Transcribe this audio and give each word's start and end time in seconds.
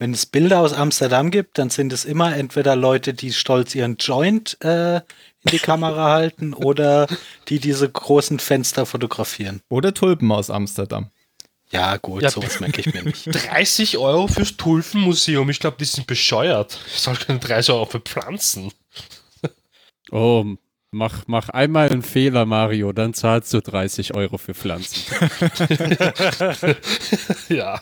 Wenn 0.00 0.14
es 0.14 0.24
Bilder 0.24 0.60
aus 0.60 0.72
Amsterdam 0.72 1.30
gibt, 1.30 1.58
dann 1.58 1.68
sind 1.68 1.92
es 1.92 2.06
immer 2.06 2.34
entweder 2.34 2.74
Leute, 2.74 3.12
die 3.12 3.34
stolz 3.34 3.74
ihren 3.74 3.96
Joint 3.98 4.56
äh, 4.64 4.96
in 4.96 5.02
die 5.52 5.58
Kamera 5.58 6.10
halten 6.14 6.54
oder 6.54 7.06
die 7.48 7.60
diese 7.60 7.88
großen 7.88 8.38
Fenster 8.38 8.86
fotografieren. 8.86 9.60
Oder 9.68 9.92
Tulpen 9.92 10.32
aus 10.32 10.48
Amsterdam. 10.48 11.10
Ja, 11.70 11.98
gut, 11.98 12.22
Ja. 12.22 12.30
sowas 12.30 12.58
merke 12.60 12.80
ich 12.80 12.92
mir 12.94 13.02
nicht. 13.04 13.26
30 13.52 13.98
Euro 13.98 14.26
fürs 14.26 14.56
Tulpenmuseum. 14.56 15.50
Ich 15.50 15.60
glaube, 15.60 15.76
die 15.78 15.84
sind 15.84 16.06
bescheuert. 16.06 16.80
Ich 16.86 17.00
soll 17.00 17.16
keine 17.16 17.38
30 17.38 17.74
Euro 17.74 17.84
für 17.86 18.00
Pflanzen. 18.00 18.72
Oh, 20.12 20.44
mach, 20.90 21.22
mach 21.28 21.50
einmal 21.50 21.88
einen 21.88 22.02
Fehler, 22.02 22.44
Mario, 22.44 22.92
dann 22.92 23.14
zahlst 23.14 23.54
du 23.54 23.60
30 23.60 24.14
Euro 24.14 24.38
für 24.38 24.54
Pflanzen. 24.54 25.04
Ja. 27.48 27.80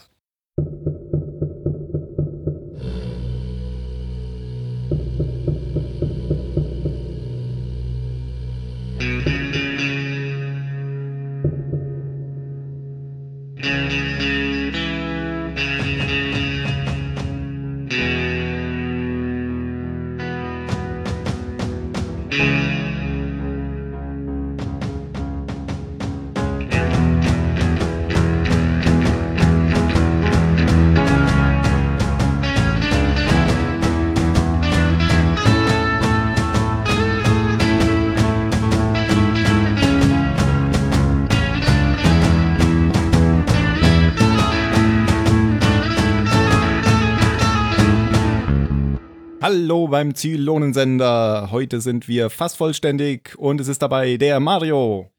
Beim 49.88 50.14
Zylonensender. 50.14 51.50
Heute 51.50 51.80
sind 51.80 52.08
wir 52.08 52.30
fast 52.30 52.56
vollständig 52.56 53.36
und 53.38 53.60
es 53.60 53.68
ist 53.68 53.82
dabei 53.82 54.16
der 54.16 54.40
Mario. 54.40 55.10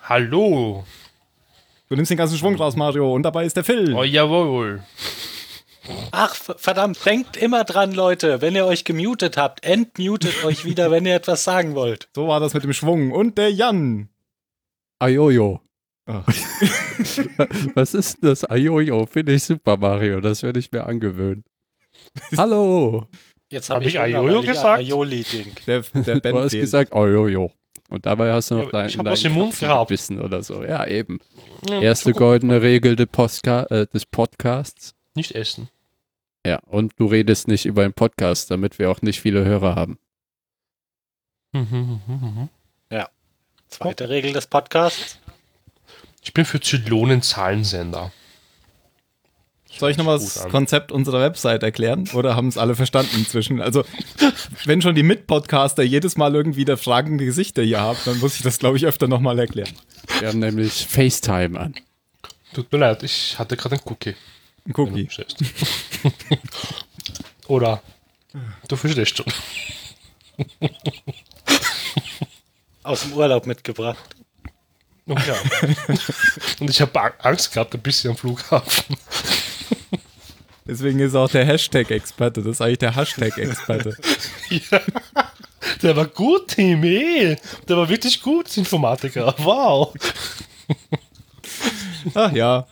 Hallo. 0.00 0.84
Du 1.88 1.96
nimmst 1.96 2.10
den 2.10 2.18
ganzen 2.18 2.38
Schwung 2.38 2.56
raus, 2.56 2.76
Mario, 2.76 3.12
und 3.14 3.22
dabei 3.22 3.44
ist 3.44 3.56
der 3.56 3.64
Phil. 3.64 3.94
Oh, 3.94 4.02
jawohl. 4.02 4.82
Ach, 6.10 6.34
verdammt, 6.34 7.04
denkt 7.04 7.36
immer 7.36 7.64
dran, 7.64 7.92
Leute, 7.92 8.42
wenn 8.42 8.54
ihr 8.54 8.66
euch 8.66 8.84
gemutet 8.84 9.36
habt, 9.36 9.64
entmutet 9.64 10.44
euch 10.44 10.64
wieder, 10.64 10.90
wenn 10.90 11.06
ihr 11.06 11.14
etwas 11.14 11.44
sagen 11.44 11.74
wollt. 11.74 12.08
So 12.14 12.28
war 12.28 12.40
das 12.40 12.54
mit 12.54 12.64
dem 12.64 12.72
Schwung. 12.72 13.12
Und 13.12 13.38
der 13.38 13.50
Jan. 13.50 14.08
Ajojo. 14.98 15.60
Ah. 16.06 16.24
Was 17.74 17.94
ist 17.94 18.22
denn 18.22 18.30
das? 18.30 18.44
Ajojo, 18.44 19.06
finde 19.06 19.32
ich 19.32 19.44
super, 19.44 19.76
Mario. 19.76 20.20
Das 20.20 20.42
werde 20.42 20.58
ich 20.58 20.72
mir 20.72 20.84
angewöhnen. 20.84 21.44
Hallo. 22.36 23.06
Jetzt 23.50 23.70
Hab 23.70 23.76
habe 23.76 23.86
ich 23.86 23.94
ich 23.94 24.00
ich 24.02 24.46
gesagt? 24.46 24.80
Aioli-Ding. 24.80 25.52
Der, 25.66 25.80
der 25.80 26.20
Ben 26.20 26.34
Du 26.34 26.40
hast 26.40 26.52
gesagt 26.52 26.92
Ajojo. 26.92 27.52
Und 27.88 28.04
dabei 28.04 28.32
hast 28.32 28.50
du 28.50 28.56
noch 28.56 28.64
Ja, 28.64 28.70
dein, 28.70 28.88
ich 28.88 28.98
hab 28.98 29.06
dein 29.06 29.32
Mund 29.32 29.58
gehabt. 29.58 29.90
Wissen 29.90 30.20
oder 30.20 30.42
so. 30.42 30.62
Ja, 30.62 30.86
eben. 30.86 31.20
Ja, 31.68 31.80
Erste 31.80 32.12
goldene 32.12 32.60
Regel 32.60 32.96
des, 32.96 33.06
Postka 33.06 33.62
äh, 33.70 33.86
des 33.86 34.04
Podcasts. 34.04 34.94
Nicht 35.14 35.32
essen. 35.32 35.70
Ja, 36.46 36.60
und 36.66 36.92
du 36.96 37.06
redest 37.06 37.48
nicht 37.48 37.64
über 37.64 37.84
einen 37.84 37.94
Podcast, 37.94 38.50
damit 38.50 38.78
wir 38.78 38.90
auch 38.90 39.00
nicht 39.00 39.20
viele 39.20 39.44
Hörer 39.44 39.74
haben. 39.74 39.98
Mhm, 41.52 42.48
Zweite 43.68 44.08
Regel 44.08 44.32
des 44.32 44.46
Podcasts. 44.46 45.18
Ich 46.22 46.32
bin 46.32 46.44
für 46.44 46.58
Zylonen-Zahlensender. 46.58 48.12
Soll 49.78 49.90
ich 49.90 49.96
nochmal 49.96 50.18
das 50.18 50.38
an. 50.38 50.50
Konzept 50.50 50.90
unserer 50.90 51.20
Website 51.20 51.62
erklären? 51.62 52.08
Oder 52.12 52.34
haben 52.34 52.48
es 52.48 52.58
alle 52.58 52.74
verstanden 52.74 53.16
inzwischen? 53.16 53.60
Also, 53.60 53.84
wenn 54.64 54.82
schon 54.82 54.94
die 54.94 55.02
Mitpodcaster 55.02 55.82
jedes 55.82 56.16
Mal 56.16 56.34
irgendwie 56.34 56.64
der 56.64 56.76
fragende 56.76 57.24
Gesichter 57.24 57.62
hier 57.62 57.80
haben, 57.80 57.98
dann 58.04 58.18
muss 58.18 58.36
ich 58.36 58.42
das, 58.42 58.58
glaube 58.58 58.76
ich, 58.76 58.86
öfter 58.86 59.06
nochmal 59.06 59.38
erklären. 59.38 59.72
Wir 60.18 60.28
haben 60.28 60.40
nämlich 60.40 60.86
FaceTime 60.86 61.58
an. 61.58 61.74
Tut 62.52 62.72
mir 62.72 62.78
leid, 62.78 63.02
ich 63.02 63.38
hatte 63.38 63.56
gerade 63.56 63.76
einen 63.76 63.84
Cookie. 63.84 64.16
Ein 64.66 64.72
Cookie. 64.74 65.08
Oder 67.46 67.82
du 68.66 68.76
verstehst 68.76 69.16
schon. 69.16 69.26
Aus 72.82 73.02
dem 73.02 73.12
Urlaub 73.12 73.46
mitgebracht. 73.46 73.98
Oh, 75.06 75.14
ja. 75.14 75.36
Und 76.60 76.68
ich 76.68 76.80
habe 76.80 77.14
Angst 77.24 77.52
gehabt, 77.52 77.74
ein 77.74 77.80
bisschen 77.80 78.10
am 78.10 78.16
Flughafen. 78.16 78.96
Deswegen 80.68 81.00
ist 81.00 81.14
auch 81.14 81.30
der 81.30 81.46
Hashtag-Experte. 81.46 82.42
Das 82.42 82.52
ist 82.52 82.60
eigentlich 82.60 82.78
der 82.78 82.94
Hashtag-Experte. 82.94 83.96
Ja. 84.50 84.80
Der 85.82 85.94
war 85.94 86.06
gut, 86.06 86.48
Team, 86.48 86.82
eh. 86.82 87.36
Der 87.68 87.76
war 87.76 87.88
wirklich 87.88 88.22
gut, 88.22 88.56
Informatiker. 88.56 89.34
Wow. 89.38 89.92
Ach 92.14 92.32
ja. 92.32 92.66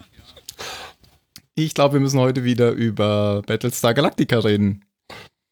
Ich 1.54 1.74
glaube, 1.74 1.94
wir 1.94 2.00
müssen 2.00 2.18
heute 2.18 2.44
wieder 2.44 2.70
über 2.70 3.42
Battlestar 3.46 3.92
Galactica 3.92 4.38
reden. 4.38 4.84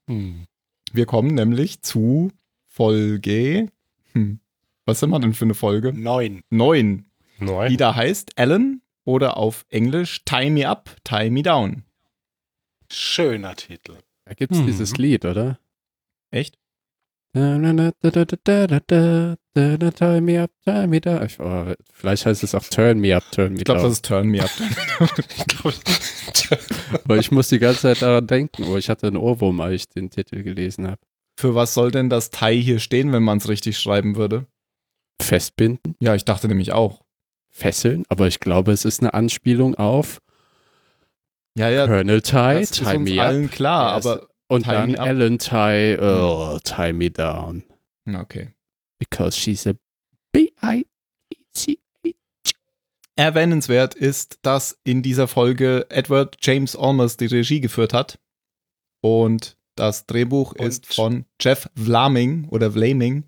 Hm. 0.09 0.47
Wir 0.93 1.07
kommen 1.07 1.35
nämlich 1.35 1.83
zu 1.83 2.31
Folge. 2.67 3.69
Hm, 4.13 4.41
was 4.87 5.01
sind 5.01 5.11
wir 5.11 5.21
denn 5.21 5.35
für 5.35 5.45
eine 5.45 5.55
Folge? 5.55 5.93
Neun. 5.93 6.41
Neun. 6.51 7.07
Die 7.41 7.45
Neun. 7.45 7.77
da 7.77 7.95
heißt 7.95 8.39
Alan 8.39 8.81
oder 9.05 9.37
auf 9.37 9.67
Englisch 9.69 10.25
Tie 10.25 10.51
Me 10.51 10.69
Up, 10.69 10.91
Tie 11.05 11.31
Me 11.31 11.43
Down. 11.43 11.84
Schöner 12.91 13.57
Titel. 13.57 13.99
Da 14.25 14.35
gibt's 14.35 14.59
mhm. 14.59 14.67
dieses 14.67 14.97
Lied, 14.97 15.25
oder? 15.25 15.59
Echt? 16.31 16.59
Vielleicht 21.93 22.27
heißt 22.27 22.45
es 22.45 22.55
auch 22.55 22.63
Turn 22.65 23.01
me 23.01 23.17
up, 23.17 23.25
turn 23.33 23.55
me 23.55 23.59
down. 23.59 23.59
Ich 23.59 23.65
glaube, 23.65 23.83
das 23.83 23.93
ist 23.93 24.05
Turn 24.05 24.29
me 24.29 24.43
up. 24.43 24.51
ich 25.37 26.51
Aber 27.05 27.17
ich 27.19 27.33
muss 27.33 27.49
die 27.49 27.59
ganze 27.59 27.83
Zeit 27.83 28.03
daran 28.03 28.27
denken. 28.27 28.65
Oh, 28.65 28.77
ich 28.77 28.89
hatte 28.89 29.09
einen 29.09 29.17
Ohrwurm, 29.17 29.61
als 29.61 29.75
ich 29.75 29.89
den 29.89 30.11
Titel 30.11 30.43
gelesen 30.43 30.87
habe. 30.87 31.01
Für 31.37 31.57
was 31.57 31.75
soll 31.75 31.91
denn 31.91 32.09
das 32.09 32.31
Thai 32.31 32.57
hier 32.57 32.79
stehen, 32.79 33.13
wenn 33.13 33.25
man 33.25 33.39
es 33.39 33.49
richtig 33.49 33.79
schreiben 33.79 34.15
würde? 34.15 34.47
Festbinden? 35.21 35.97
Ja, 35.99 36.15
ich 36.15 36.25
dachte 36.25 36.47
nämlich 36.47 36.73
auch. 36.73 37.03
Fesseln? 37.51 38.05
Aber 38.09 38.29
ich 38.29 38.41
glaube, 38.41 38.73
es 38.73 38.85
ist 38.85 39.01
eine 39.01 39.15
Anspielung 39.15 39.75
auf 39.75 40.21
ja, 41.57 41.69
ja, 41.69 41.87
Colonel 41.87 42.21
Tie, 42.23 42.33
das 42.33 42.61
ist 42.71 42.75
Tie 42.75 42.97
uns 42.97 43.11
me 43.11 43.21
up. 43.21 43.29
allen 43.29 43.51
klar, 43.51 43.91
Ja, 43.91 43.97
aber 43.97 44.29
Und 44.49 44.65
Tie 44.65 44.71
dann 44.71 44.91
me 44.93 44.99
up. 44.99 45.07
Ellen 45.07 45.39
Tie, 45.39 45.99
oh, 46.01 46.59
Tie 46.65 46.93
me 46.93 47.11
down. 47.11 47.65
na, 48.05 48.21
okay. 48.21 48.51
Because 48.99 49.39
she's 49.39 49.67
a 49.67 49.73
B-I-C. 50.33 51.79
Erwähnenswert 53.17 53.95
ist, 53.95 54.39
dass 54.43 54.79
in 54.83 55.03
dieser 55.03 55.29
Folge 55.29 55.87
Edward 55.91 56.37
James 56.41 56.75
Olmos 56.77 57.17
die 57.17 57.27
Regie 57.27 57.61
geführt 57.61 57.93
hat. 57.93 58.19
Und 59.01 59.57
das 59.77 60.07
Drehbuch 60.07 60.53
Und- 60.53 60.67
ist 60.67 60.93
von 60.93 61.25
Jeff 61.41 61.69
Vlaming 61.77 62.49
oder 62.49 62.73
Vlaming, 62.73 63.25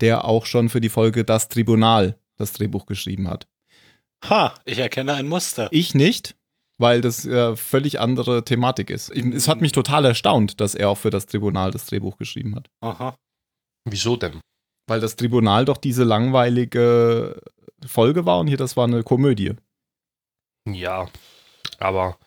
der 0.00 0.24
auch 0.24 0.46
schon 0.46 0.68
für 0.68 0.80
die 0.80 0.88
Folge 0.88 1.24
Das 1.24 1.48
Tribunal 1.48 2.18
das 2.36 2.52
Drehbuch 2.54 2.86
geschrieben 2.86 3.28
hat. 3.28 3.46
Ha, 4.28 4.54
ich 4.64 4.78
erkenne 4.78 5.14
ein 5.14 5.28
Muster. 5.28 5.68
Ich 5.70 5.94
nicht, 5.94 6.34
weil 6.80 7.00
das 7.00 7.26
äh, 7.26 7.54
völlig 7.56 8.00
andere 8.00 8.44
Thematik 8.44 8.90
ist. 8.90 9.14
Ich, 9.14 9.24
es 9.26 9.48
hat 9.48 9.60
mich 9.60 9.72
total 9.72 10.04
erstaunt, 10.04 10.60
dass 10.60 10.74
er 10.74 10.88
auch 10.88 10.98
für 10.98 11.10
das 11.10 11.26
Tribunal 11.26 11.70
das 11.70 11.86
Drehbuch 11.86 12.16
geschrieben 12.16 12.56
hat. 12.56 12.68
Aha. 12.80 13.14
Wieso 13.84 14.16
denn? 14.16 14.40
Weil 14.88 15.00
das 15.00 15.16
Tribunal 15.16 15.64
doch 15.64 15.76
diese 15.76 16.04
langweilige 16.04 17.40
Folge 17.86 18.26
war 18.26 18.40
und 18.40 18.48
hier 18.48 18.56
das 18.56 18.76
war 18.76 18.84
eine 18.86 19.02
Komödie. 19.02 19.52
Ja, 20.68 21.08
aber 21.78 22.18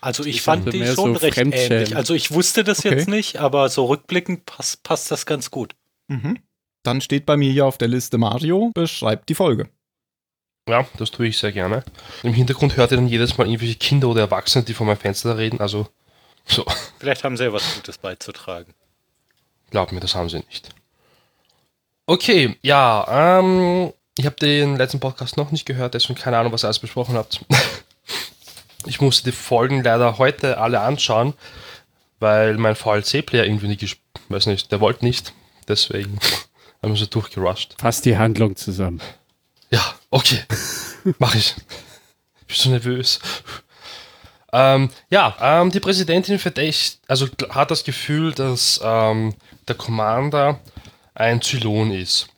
Also 0.00 0.24
ich 0.24 0.36
Ich 0.36 0.42
fand 0.42 0.72
die 0.72 0.84
schon 0.86 1.14
so 1.14 1.20
recht 1.20 1.38
ähnlich. 1.38 1.96
Also 1.96 2.14
ich 2.14 2.32
wusste 2.32 2.64
das 2.64 2.80
Okay. 2.80 2.90
jetzt 2.90 3.08
nicht, 3.08 3.38
aber 3.38 3.68
so 3.68 3.86
rückblickend 3.86 4.46
passt, 4.46 4.82
passt 4.82 5.10
das 5.10 5.26
ganz 5.26 5.50
gut. 5.50 5.74
Mhm. 6.08 6.38
Dann 6.84 7.00
steht 7.00 7.26
bei 7.26 7.36
mir 7.36 7.50
hier 7.52 7.66
auf 7.66 7.78
der 7.78 7.88
Liste 7.88 8.18
Mario, 8.18 8.70
beschreibt 8.74 9.28
die 9.28 9.34
Folge. 9.34 9.68
Ja, 10.68 10.86
das 10.98 11.10
tue 11.10 11.26
ich 11.26 11.38
sehr 11.38 11.52
gerne. 11.52 11.82
Im 12.22 12.34
Hintergrund 12.34 12.76
hört 12.76 12.92
ihr 12.92 12.96
dann 12.96 13.08
jedes 13.08 13.36
Mal 13.36 13.46
irgendwelche 13.46 13.76
Kinder 13.76 14.08
oder 14.08 14.22
Erwachsene, 14.22 14.64
die 14.64 14.74
vor 14.74 14.86
meinem 14.86 14.98
Fenster 14.98 15.36
reden. 15.36 15.60
Also, 15.60 15.88
so, 16.44 16.64
Vielleicht 16.98 17.24
haben 17.24 17.36
sie 17.36 17.44
ja 17.44 17.52
was 17.52 17.74
Gutes 17.74 17.98
beizutragen. 17.98 18.74
glaubt 19.70 19.92
mir, 19.92 20.00
das 20.00 20.14
haben 20.14 20.28
sie 20.28 20.38
nicht. 20.38 20.68
Okay, 22.06 22.56
ja, 22.62 23.38
ähm, 23.40 23.92
ich 24.18 24.26
habe 24.26 24.36
den 24.36 24.76
letzten 24.76 25.00
Podcast 25.00 25.36
noch 25.36 25.50
nicht 25.50 25.66
gehört, 25.66 25.94
deswegen 25.94 26.18
keine 26.18 26.38
Ahnung, 26.38 26.52
was 26.52 26.64
ihr 26.64 26.66
alles 26.66 26.78
besprochen 26.80 27.16
habt. 27.16 27.44
ich 28.86 29.00
musste 29.00 29.30
die 29.30 29.36
Folgen 29.36 29.82
leider 29.82 30.18
heute 30.18 30.58
alle 30.58 30.80
anschauen, 30.80 31.34
weil 32.18 32.56
mein 32.56 32.76
VLC-Player 32.76 33.44
irgendwie 33.44 33.68
nicht, 33.68 33.98
weiß 34.28 34.46
nicht, 34.46 34.70
der 34.70 34.80
wollte 34.80 35.04
nicht. 35.04 35.32
Deswegen 35.68 36.18
haben 36.82 36.92
wir 36.92 36.96
so 36.96 37.06
durchgerusht. 37.06 37.76
Fass 37.80 38.00
die 38.00 38.16
Handlung 38.16 38.56
zusammen. 38.56 39.00
Ja, 39.72 39.94
okay. 40.10 40.40
Mach 41.18 41.34
ich. 41.34 41.54
Ich 42.40 42.46
bin 42.46 42.56
so 42.56 42.70
nervös. 42.70 43.20
Ähm, 44.52 44.90
ja, 45.08 45.34
ähm, 45.40 45.70
die 45.70 45.80
Präsidentin 45.80 46.38
verdächt, 46.38 47.00
also 47.08 47.26
hat 47.48 47.70
das 47.70 47.84
Gefühl, 47.84 48.32
dass 48.32 48.80
ähm, 48.84 49.34
der 49.66 49.76
Commander 49.76 50.60
ein 51.14 51.40
Zylon 51.40 51.90
ist. 51.90 52.28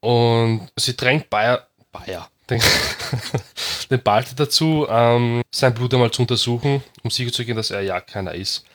Und 0.00 0.68
sie 0.76 0.94
drängt 0.94 1.30
Bayer, 1.30 1.66
Bayer, 1.92 2.28
den, 2.50 2.60
den 3.90 4.02
Balti 4.02 4.34
dazu, 4.36 4.86
ähm, 4.90 5.42
sein 5.50 5.72
Blut 5.72 5.94
einmal 5.94 6.10
zu 6.10 6.22
untersuchen, 6.22 6.82
um 7.02 7.10
sicherzugehen, 7.10 7.56
dass 7.56 7.70
er 7.70 7.80
ja 7.80 8.00
keiner 8.02 8.34
ist. 8.34 8.66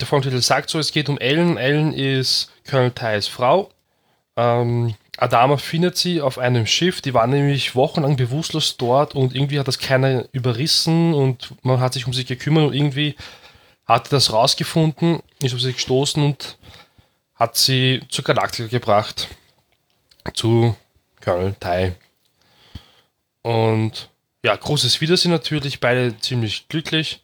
Der 0.00 0.08
Folgentitel 0.08 0.42
sagt 0.42 0.70
so, 0.70 0.80
es 0.80 0.90
geht 0.90 1.08
um 1.08 1.18
Ellen. 1.18 1.56
Ellen 1.56 1.92
ist 1.92 2.50
Colonel 2.68 2.90
Thais 2.90 3.28
Frau. 3.28 3.70
Ähm, 4.36 4.96
Adama 5.16 5.56
findet 5.58 5.96
sie 5.96 6.20
auf 6.20 6.38
einem 6.38 6.66
Schiff, 6.66 7.00
die 7.00 7.14
war 7.14 7.26
nämlich 7.26 7.74
wochenlang 7.76 8.16
bewusstlos 8.16 8.76
dort 8.76 9.14
und 9.14 9.34
irgendwie 9.34 9.60
hat 9.60 9.68
das 9.68 9.78
keiner 9.78 10.24
überrissen 10.32 11.14
und 11.14 11.54
man 11.62 11.80
hat 11.80 11.92
sich 11.92 12.06
um 12.06 12.12
sie 12.12 12.24
gekümmert 12.24 12.68
und 12.68 12.74
irgendwie 12.74 13.14
hat 13.86 14.12
das 14.12 14.32
rausgefunden, 14.32 15.20
ist 15.40 15.54
auf 15.54 15.60
sie 15.60 15.72
gestoßen 15.72 16.22
und 16.22 16.58
hat 17.36 17.56
sie 17.56 18.00
zur 18.08 18.24
Galaktika 18.24 18.68
gebracht. 18.68 19.28
Zu 20.32 20.74
Colonel 21.20 21.54
Tai. 21.60 21.94
Und 23.42 24.08
ja, 24.42 24.56
großes 24.56 25.00
Wiedersehen 25.00 25.32
natürlich, 25.32 25.80
beide 25.80 26.18
ziemlich 26.18 26.68
glücklich. 26.68 27.20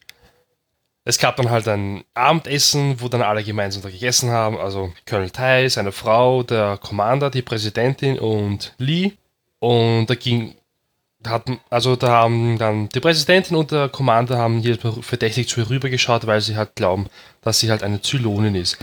Es 1.11 1.19
gab 1.19 1.35
dann 1.35 1.51
halt 1.51 1.67
ein 1.67 2.05
Abendessen, 2.15 3.01
wo 3.01 3.09
dann 3.09 3.23
alle 3.23 3.43
gemeinsam 3.43 3.83
da 3.83 3.91
gegessen 3.91 4.31
haben. 4.31 4.57
Also 4.57 4.93
Colonel 5.09 5.31
Tai, 5.31 5.69
seine 5.69 5.91
Frau, 5.91 6.45
der 6.45 6.79
Commander, 6.79 7.31
die 7.31 7.43
Präsidentin 7.43 8.17
und 8.17 8.75
Lee. 8.79 9.15
Und 9.59 10.07
da 10.07 10.15
ging, 10.15 10.55
hatten, 11.27 11.59
also 11.69 11.97
da 11.97 12.11
haben 12.11 12.59
dann 12.59 12.91
die 12.91 13.01
Präsidentin 13.01 13.57
und 13.57 13.73
der 13.73 13.89
Commander 13.89 14.39
haben 14.39 14.61
jedes 14.61 14.79
verdächtig 15.05 15.49
zu 15.49 15.59
ihr 15.59 15.69
rübergeschaut, 15.69 16.29
weil 16.29 16.41
sie 16.41 16.57
halt 16.57 16.77
glauben, 16.77 17.09
dass 17.43 17.59
sie 17.59 17.73
halt 17.73 17.83
eine 17.83 18.01
Zylonin 18.01 18.55
ist. 18.55 18.79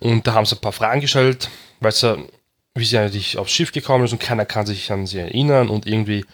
Und 0.00 0.26
da 0.26 0.34
haben 0.34 0.46
sie 0.46 0.56
ein 0.56 0.60
paar 0.60 0.72
Fragen 0.72 1.00
gestellt, 1.00 1.48
weil 1.78 1.92
sie, 1.92 2.26
wie 2.74 2.84
sie 2.84 2.98
eigentlich 2.98 3.38
aufs 3.38 3.52
Schiff 3.52 3.70
gekommen 3.70 4.04
ist 4.04 4.12
und 4.12 4.18
keiner 4.18 4.46
kann 4.46 4.66
sich 4.66 4.90
an 4.90 5.06
sie 5.06 5.20
erinnern 5.20 5.68
und 5.68 5.86
irgendwie 5.86 6.24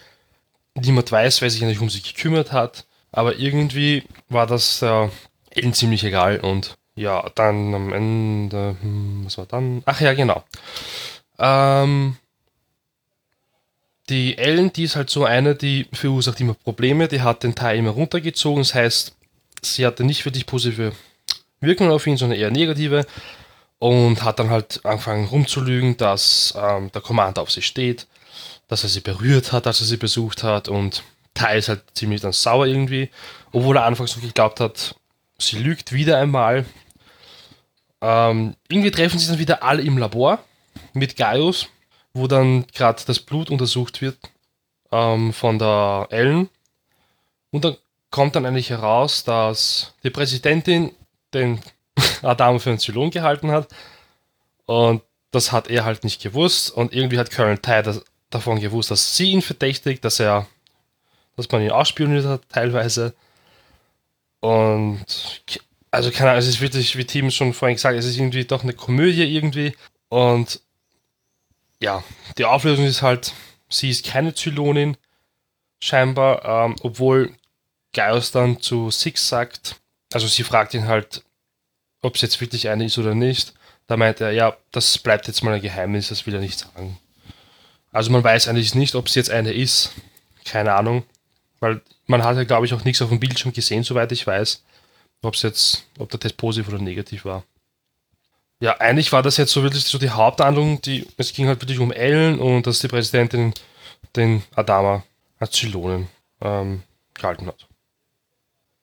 niemand 0.74 1.12
weiß, 1.12 1.42
wer 1.42 1.50
sich 1.50 1.62
eigentlich 1.62 1.80
um 1.80 1.90
sie 1.90 2.00
gekümmert 2.00 2.52
hat. 2.52 2.86
Aber 3.12 3.36
irgendwie 3.36 4.04
war 4.28 4.46
das 4.46 4.82
äh, 4.82 5.08
Ellen 5.50 5.74
ziemlich 5.74 6.02
egal 6.04 6.40
und 6.40 6.76
ja, 6.94 7.30
dann 7.34 7.74
am 7.74 7.92
Ende, 7.92 8.76
hm, 8.80 9.22
was 9.24 9.38
war 9.38 9.46
dann? 9.46 9.82
Ach 9.86 10.00
ja, 10.00 10.12
genau. 10.14 10.42
Ähm, 11.38 12.16
die 14.08 14.36
Ellen, 14.36 14.72
die 14.72 14.84
ist 14.84 14.96
halt 14.96 15.10
so 15.10 15.24
eine, 15.24 15.54
die 15.54 15.86
verursacht 15.92 16.40
immer 16.40 16.54
Probleme, 16.54 17.08
die 17.08 17.22
hat 17.22 17.44
den 17.44 17.54
Teil 17.54 17.78
immer 17.78 17.90
runtergezogen, 17.90 18.62
das 18.62 18.74
heißt, 18.74 19.14
sie 19.62 19.86
hatte 19.86 20.04
nicht 20.04 20.24
wirklich 20.24 20.46
positive 20.46 20.92
Wirkungen 21.60 21.92
auf 21.92 22.06
ihn, 22.06 22.16
sondern 22.16 22.38
eher 22.38 22.50
negative 22.50 23.06
und 23.78 24.22
hat 24.22 24.38
dann 24.38 24.50
halt 24.50 24.84
angefangen 24.84 25.26
rumzulügen, 25.26 25.96
dass 25.96 26.54
ähm, 26.56 26.90
der 26.92 27.00
Commander 27.00 27.42
auf 27.42 27.50
sie 27.50 27.62
steht, 27.62 28.06
dass 28.68 28.82
er 28.82 28.88
sie 28.88 29.00
berührt 29.00 29.52
hat, 29.52 29.66
als 29.66 29.80
er 29.80 29.86
sie 29.86 29.96
besucht 29.96 30.42
hat 30.42 30.68
und 30.68 31.02
Ist 31.34 31.68
halt 31.68 31.82
ziemlich 31.94 32.20
dann 32.20 32.32
sauer 32.32 32.66
irgendwie, 32.66 33.10
obwohl 33.52 33.76
er 33.76 33.84
anfangs 33.84 34.14
noch 34.16 34.22
geglaubt 34.22 34.60
hat, 34.60 34.94
sie 35.38 35.58
lügt 35.58 35.92
wieder 35.92 36.18
einmal. 36.18 36.64
Ähm, 38.00 38.54
irgendwie 38.68 38.90
treffen 38.90 39.18
sie 39.18 39.28
dann 39.28 39.38
wieder 39.38 39.62
alle 39.62 39.82
im 39.82 39.98
Labor 39.98 40.38
mit 40.92 41.16
Gaius, 41.16 41.68
wo 42.14 42.26
dann 42.26 42.66
gerade 42.68 43.02
das 43.06 43.20
Blut 43.20 43.50
untersucht 43.50 44.02
wird 44.02 44.18
ähm, 44.92 45.32
von 45.32 45.58
der 45.58 46.08
Ellen. 46.10 46.48
Und 47.50 47.64
dann 47.64 47.76
kommt 48.10 48.36
dann 48.36 48.46
eigentlich 48.46 48.70
heraus, 48.70 49.24
dass 49.24 49.94
die 50.04 50.10
Präsidentin 50.10 50.92
den 51.34 51.60
Adam 52.22 52.60
für 52.60 52.70
einen 52.70 52.78
Zylon 52.78 53.10
gehalten 53.10 53.50
hat. 53.50 53.68
Und 54.66 55.02
das 55.32 55.50
hat 55.50 55.68
er 55.68 55.84
halt 55.84 56.04
nicht 56.04 56.22
gewusst. 56.22 56.70
Und 56.70 56.92
irgendwie 56.92 57.18
hat 57.18 57.30
Colonel 57.30 57.58
Ty 57.58 57.82
das, 57.82 58.04
davon 58.30 58.60
gewusst, 58.60 58.90
dass 58.90 59.16
sie 59.16 59.30
ihn 59.30 59.42
verdächtigt, 59.42 60.04
dass 60.04 60.20
er, 60.20 60.46
dass 61.36 61.50
man 61.50 61.62
ihn 61.62 61.70
ausspioniert 61.70 62.24
hat, 62.24 62.42
teilweise. 62.48 63.14
Und 64.40 65.04
also 65.90 66.10
keine 66.10 66.30
Ahnung, 66.30 66.40
es 66.40 66.48
ist 66.48 66.60
wirklich, 66.60 66.96
wie 66.96 67.04
Tim 67.04 67.30
schon 67.30 67.52
vorhin 67.52 67.76
gesagt, 67.76 67.98
es 67.98 68.06
ist 68.06 68.16
irgendwie 68.16 68.44
doch 68.44 68.62
eine 68.62 68.72
Komödie 68.72 69.24
irgendwie. 69.24 69.74
Und 70.08 70.60
ja, 71.80 72.02
die 72.38 72.44
Auflösung 72.44 72.84
ist 72.84 73.02
halt, 73.02 73.32
sie 73.68 73.90
ist 73.90 74.06
keine 74.06 74.34
Zylonin, 74.34 74.96
scheinbar, 75.80 76.44
ähm, 76.44 76.76
obwohl 76.82 77.34
Gaius 77.92 78.30
dann 78.30 78.60
zu 78.60 78.90
Six 78.90 79.28
sagt, 79.28 79.76
also 80.12 80.26
sie 80.26 80.44
fragt 80.44 80.74
ihn 80.74 80.86
halt, 80.86 81.22
ob 82.02 82.14
es 82.14 82.22
jetzt 82.22 82.40
wirklich 82.40 82.68
eine 82.68 82.84
ist 82.84 82.98
oder 82.98 83.14
nicht. 83.14 83.54
Da 83.86 83.96
meint 83.96 84.20
er, 84.20 84.30
ja, 84.30 84.56
das 84.70 84.98
bleibt 84.98 85.26
jetzt 85.26 85.42
mal 85.42 85.54
ein 85.54 85.60
Geheimnis, 85.60 86.08
das 86.08 86.26
will 86.26 86.34
er 86.34 86.40
nicht 86.40 86.58
sagen. 86.58 86.98
Also 87.90 88.10
man 88.10 88.24
weiß 88.24 88.48
eigentlich 88.48 88.74
nicht, 88.74 88.94
ob 88.94 89.08
es 89.08 89.14
jetzt 89.14 89.30
eine 89.30 89.52
ist. 89.52 89.92
Keine 90.44 90.74
Ahnung. 90.74 91.04
Weil 91.62 91.80
man 92.06 92.24
hat 92.24 92.36
ja, 92.36 92.42
glaube 92.42 92.66
ich, 92.66 92.74
auch 92.74 92.82
nichts 92.82 93.00
auf 93.02 93.10
dem 93.10 93.20
Bildschirm 93.20 93.52
gesehen, 93.52 93.84
soweit 93.84 94.10
ich 94.10 94.26
weiß. 94.26 94.64
Ob 95.22 95.34
es 95.34 95.42
jetzt, 95.42 95.86
ob 95.96 96.10
der 96.10 96.18
Test 96.18 96.36
positiv 96.36 96.68
oder 96.68 96.82
negativ 96.82 97.24
war. 97.24 97.44
Ja, 98.58 98.78
eigentlich 98.80 99.12
war 99.12 99.22
das 99.22 99.36
jetzt 99.36 99.52
so 99.52 99.62
wirklich 99.62 99.84
so 99.84 99.96
die 99.96 100.10
Haupthandlung, 100.10 100.82
die, 100.82 101.06
es 101.18 101.32
ging 101.32 101.46
halt 101.46 101.62
wirklich 101.62 101.78
um 101.78 101.92
Ellen 101.92 102.40
und 102.40 102.66
dass 102.66 102.80
die 102.80 102.88
Präsidentin 102.88 103.54
den 104.16 104.42
Adama 104.56 105.04
als 105.38 105.52
Zylonen 105.52 106.08
ähm, 106.40 106.82
gehalten 107.14 107.46
hat. 107.46 107.68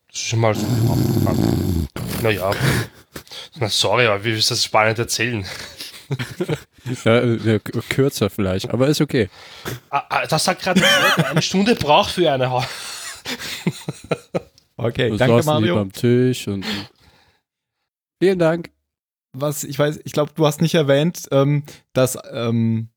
Das 0.08 0.22
ist 0.22 0.28
schon 0.30 0.40
mal 0.40 0.56
so 0.56 0.66
die 0.66 0.88
Haupthandlung. 0.88 1.88
Naja. 2.22 2.52
Na 3.56 3.68
sorry, 3.68 4.08
aber 4.08 4.24
wie 4.24 4.32
willst 4.32 4.52
du 4.52 4.54
das 4.54 4.64
spannend 4.64 5.00
erzählen? 5.00 5.46
Ja, 7.06 7.20
äh, 7.20 7.60
kürzer 7.90 8.30
vielleicht, 8.30 8.70
aber 8.72 8.88
ist 8.88 9.02
okay. 9.02 9.30
Ah, 9.90 10.04
ah, 10.10 10.26
Das 10.28 10.44
sagt 10.44 10.62
gerade 10.64 10.82
eine 11.30 11.42
Stunde 11.42 11.76
braucht 11.76 12.12
für 12.12 12.32
eine 12.32 12.50
Ha- 12.52 12.68
Okay, 14.78 15.10
Du 15.10 15.18
danke 15.18 15.44
Mario. 15.46 15.76
beim 15.76 15.92
Tisch 15.92 16.48
und 16.48 16.66
vielen 18.22 18.40
Dank. 18.40 18.72
was 19.34 19.64
ich 19.64 19.78
weiß, 19.78 20.00
ich 20.04 20.14
glaube, 20.14 20.32
du 20.36 20.46
hast 20.48 20.62
nicht 20.62 20.74
erwähnt, 20.76 21.28
ähm, 21.32 21.64
dass 21.94 22.18
ähm, 22.32 22.90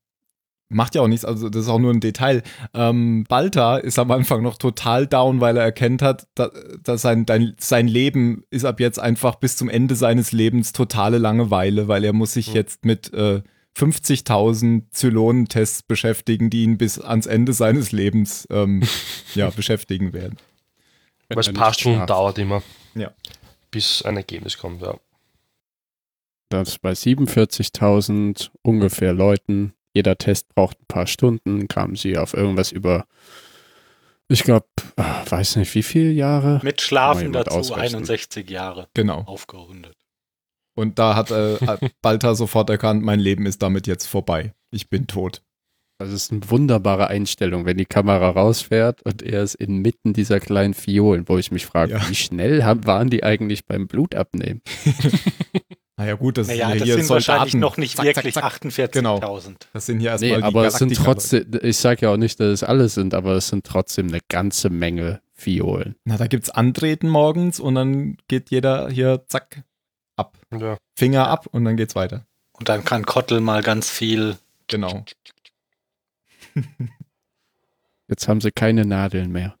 macht 0.73 0.95
ja 0.95 1.01
auch 1.01 1.07
nichts, 1.07 1.25
also 1.25 1.49
das 1.49 1.63
ist 1.63 1.69
auch 1.69 1.79
nur 1.79 1.91
ein 1.93 1.99
Detail. 1.99 2.43
Ähm, 2.73 3.25
Balta 3.29 3.77
ist 3.77 3.99
am 3.99 4.11
Anfang 4.11 4.41
noch 4.43 4.57
total 4.57 5.07
down, 5.07 5.39
weil 5.41 5.57
er 5.57 5.63
erkennt 5.63 6.01
hat, 6.01 6.27
dass, 6.35 6.51
dass 6.83 7.01
sein, 7.01 7.25
dein, 7.25 7.55
sein 7.59 7.87
Leben 7.87 8.43
ist 8.49 8.65
ab 8.65 8.79
jetzt 8.79 8.99
einfach 8.99 9.35
bis 9.35 9.57
zum 9.57 9.69
Ende 9.69 9.95
seines 9.95 10.31
Lebens 10.31 10.73
totale 10.73 11.17
Langeweile, 11.17 11.87
weil 11.87 12.03
er 12.03 12.13
muss 12.13 12.33
sich 12.33 12.49
Mhm. 12.49 12.55
jetzt 12.55 12.85
mit 12.85 13.13
äh, 13.13 13.41
50.000 13.77 14.83
Zylonentests 14.91 15.83
beschäftigen, 15.83 16.49
die 16.49 16.63
ihn 16.63 16.77
bis 16.77 16.99
ans 16.99 17.25
Ende 17.25 17.53
seines 17.53 17.91
Lebens 17.91 18.47
ähm, 18.51 18.83
ja, 19.35 19.49
beschäftigen 19.49 20.13
werden. 20.13 20.37
Weil 21.29 21.39
es 21.39 21.47
ein 21.47 21.55
paar 21.55 21.73
Stunden 21.73 22.05
dauert 22.05 22.37
immer. 22.37 22.61
Ja. 22.95 23.11
Bis 23.71 24.03
ein 24.03 24.17
Ergebnis 24.17 24.57
kommt, 24.57 24.81
ja. 24.81 24.95
Das 26.49 26.77
bei 26.77 26.91
47.000 26.91 28.49
ungefähr 28.61 29.13
Leuten, 29.13 29.73
jeder 29.93 30.17
Test 30.17 30.53
braucht 30.55 30.79
ein 30.81 30.85
paar 30.87 31.07
Stunden, 31.07 31.67
kamen 31.67 31.95
sie 31.95 32.17
auf 32.17 32.33
irgendwas 32.33 32.71
über, 32.71 33.05
ich 34.27 34.43
glaube, 34.43 34.67
weiß 35.29 35.57
nicht 35.57 35.73
wie 35.75 35.83
viele 35.83 36.11
Jahre. 36.11 36.59
Mit 36.63 36.81
Schlafen 36.81 37.31
dazu 37.33 37.51
ausrechnen. 37.57 37.99
61 38.01 38.49
Jahre 38.49 38.87
Genau. 38.93 39.19
aufgerundet. 39.25 39.93
Und 40.75 40.97
da 40.97 41.15
hat 41.15 41.29
äh, 41.31 41.57
Balta 42.01 42.33
sofort 42.35 42.69
erkannt, 42.69 43.03
mein 43.03 43.19
Leben 43.19 43.45
ist 43.45 43.61
damit 43.61 43.85
jetzt 43.87 44.07
vorbei. 44.07 44.53
Ich 44.71 44.89
bin 44.89 45.05
tot. 45.07 45.41
Das 45.99 46.11
ist 46.11 46.31
eine 46.31 46.49
wunderbare 46.49 47.07
Einstellung, 47.07 47.65
wenn 47.65 47.77
die 47.77 47.85
Kamera 47.85 48.31
rausfährt 48.31 49.03
und 49.03 49.21
er 49.21 49.43
ist 49.43 49.53
inmitten 49.53 50.11
dieser 50.13 50.39
kleinen 50.39 50.73
Fiolen, 50.73 51.29
wo 51.29 51.37
ich 51.37 51.51
mich 51.51 51.67
frage, 51.67 51.93
Ja. 51.93 52.09
wie 52.09 52.15
schnell 52.15 52.63
haben, 52.63 52.85
waren 52.87 53.11
die 53.11 53.23
eigentlich 53.23 53.65
beim 53.65 53.87
Blutabnehmen? 53.87 54.61
Naja, 55.95 56.15
gut, 56.15 56.39
das 56.39 56.47
Naja, 56.47 56.69
sind 56.69 56.73
ja 56.73 56.79
das 56.79 56.85
hier 56.85 56.93
sind 56.95 57.09
wahrscheinlich 57.09 57.51
Soldaten. 57.51 57.59
noch 57.59 57.77
nicht 57.77 57.97
Zack, 57.97 58.05
wirklich 58.05 58.33
zack. 58.33 58.43
48.000. 58.45 58.91
Genau. 58.91 59.19
Das 59.73 59.85
sind 59.85 59.99
hier 59.99 60.09
erstmal 60.09 60.31
Nee, 60.31 60.37
die 60.37 60.43
aber 60.43 60.65
es 60.65 60.73
sind 60.75 60.91
Galaktiker- 60.91 61.03
trotzdem, 61.03 61.59
ich 61.61 61.77
sage 61.77 62.01
ja 62.07 62.09
auch 62.13 62.17
nicht, 62.17 62.39
dass 62.39 62.47
es 62.47 62.63
alle 62.63 62.89
sind, 62.89 63.13
aber 63.13 63.33
es 63.33 63.49
sind 63.49 63.63
trotzdem 63.65 64.07
eine 64.07 64.19
ganze 64.27 64.69
Menge 64.71 65.21
Fiolen. 65.33 65.95
Na, 66.05 66.17
da 66.17 66.25
gibt's 66.27 66.49
Antreten 66.49 67.09
morgens 67.09 67.59
und 67.59 67.75
dann 67.75 68.17
geht 68.27 68.49
jeder 68.49 68.89
hier 68.89 69.23
zack 69.27 69.63
ab. 70.15 70.37
ja. 70.51 70.77
Finger 70.97 71.27
ab 71.27 71.47
und 71.51 71.63
dann 71.65 71.77
geht's 71.77 71.95
weiter. 71.95 72.25
Und 72.53 72.69
dann 72.69 72.83
kann 72.83 73.05
Kottel 73.05 73.39
mal 73.39 73.61
ganz 73.61 73.89
viel. 73.89 74.37
Genau. 74.67 75.05
Jetzt 78.07 78.27
haben 78.27 78.41
sie 78.41 78.51
keine 78.51 78.85
Nadeln 78.85 79.31
mehr. 79.31 79.55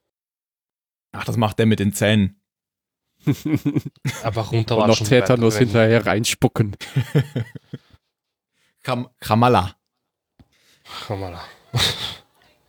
Ach, 1.11 1.25
das 1.25 1.37
macht 1.37 1.59
der 1.59 1.65
mit 1.65 1.79
den 1.79 1.93
Zähnen. 1.93 2.39
Einfach 4.23 4.51
runter 4.51 4.77
Und 4.77 4.87
noch 4.87 4.99
Tetanus 4.99 5.57
hinterher 5.57 6.05
reinspucken. 6.05 6.75
Kram 8.83 9.07
Kramalla. 9.19 9.75
Komm 11.07 11.21
mal. 11.21 11.39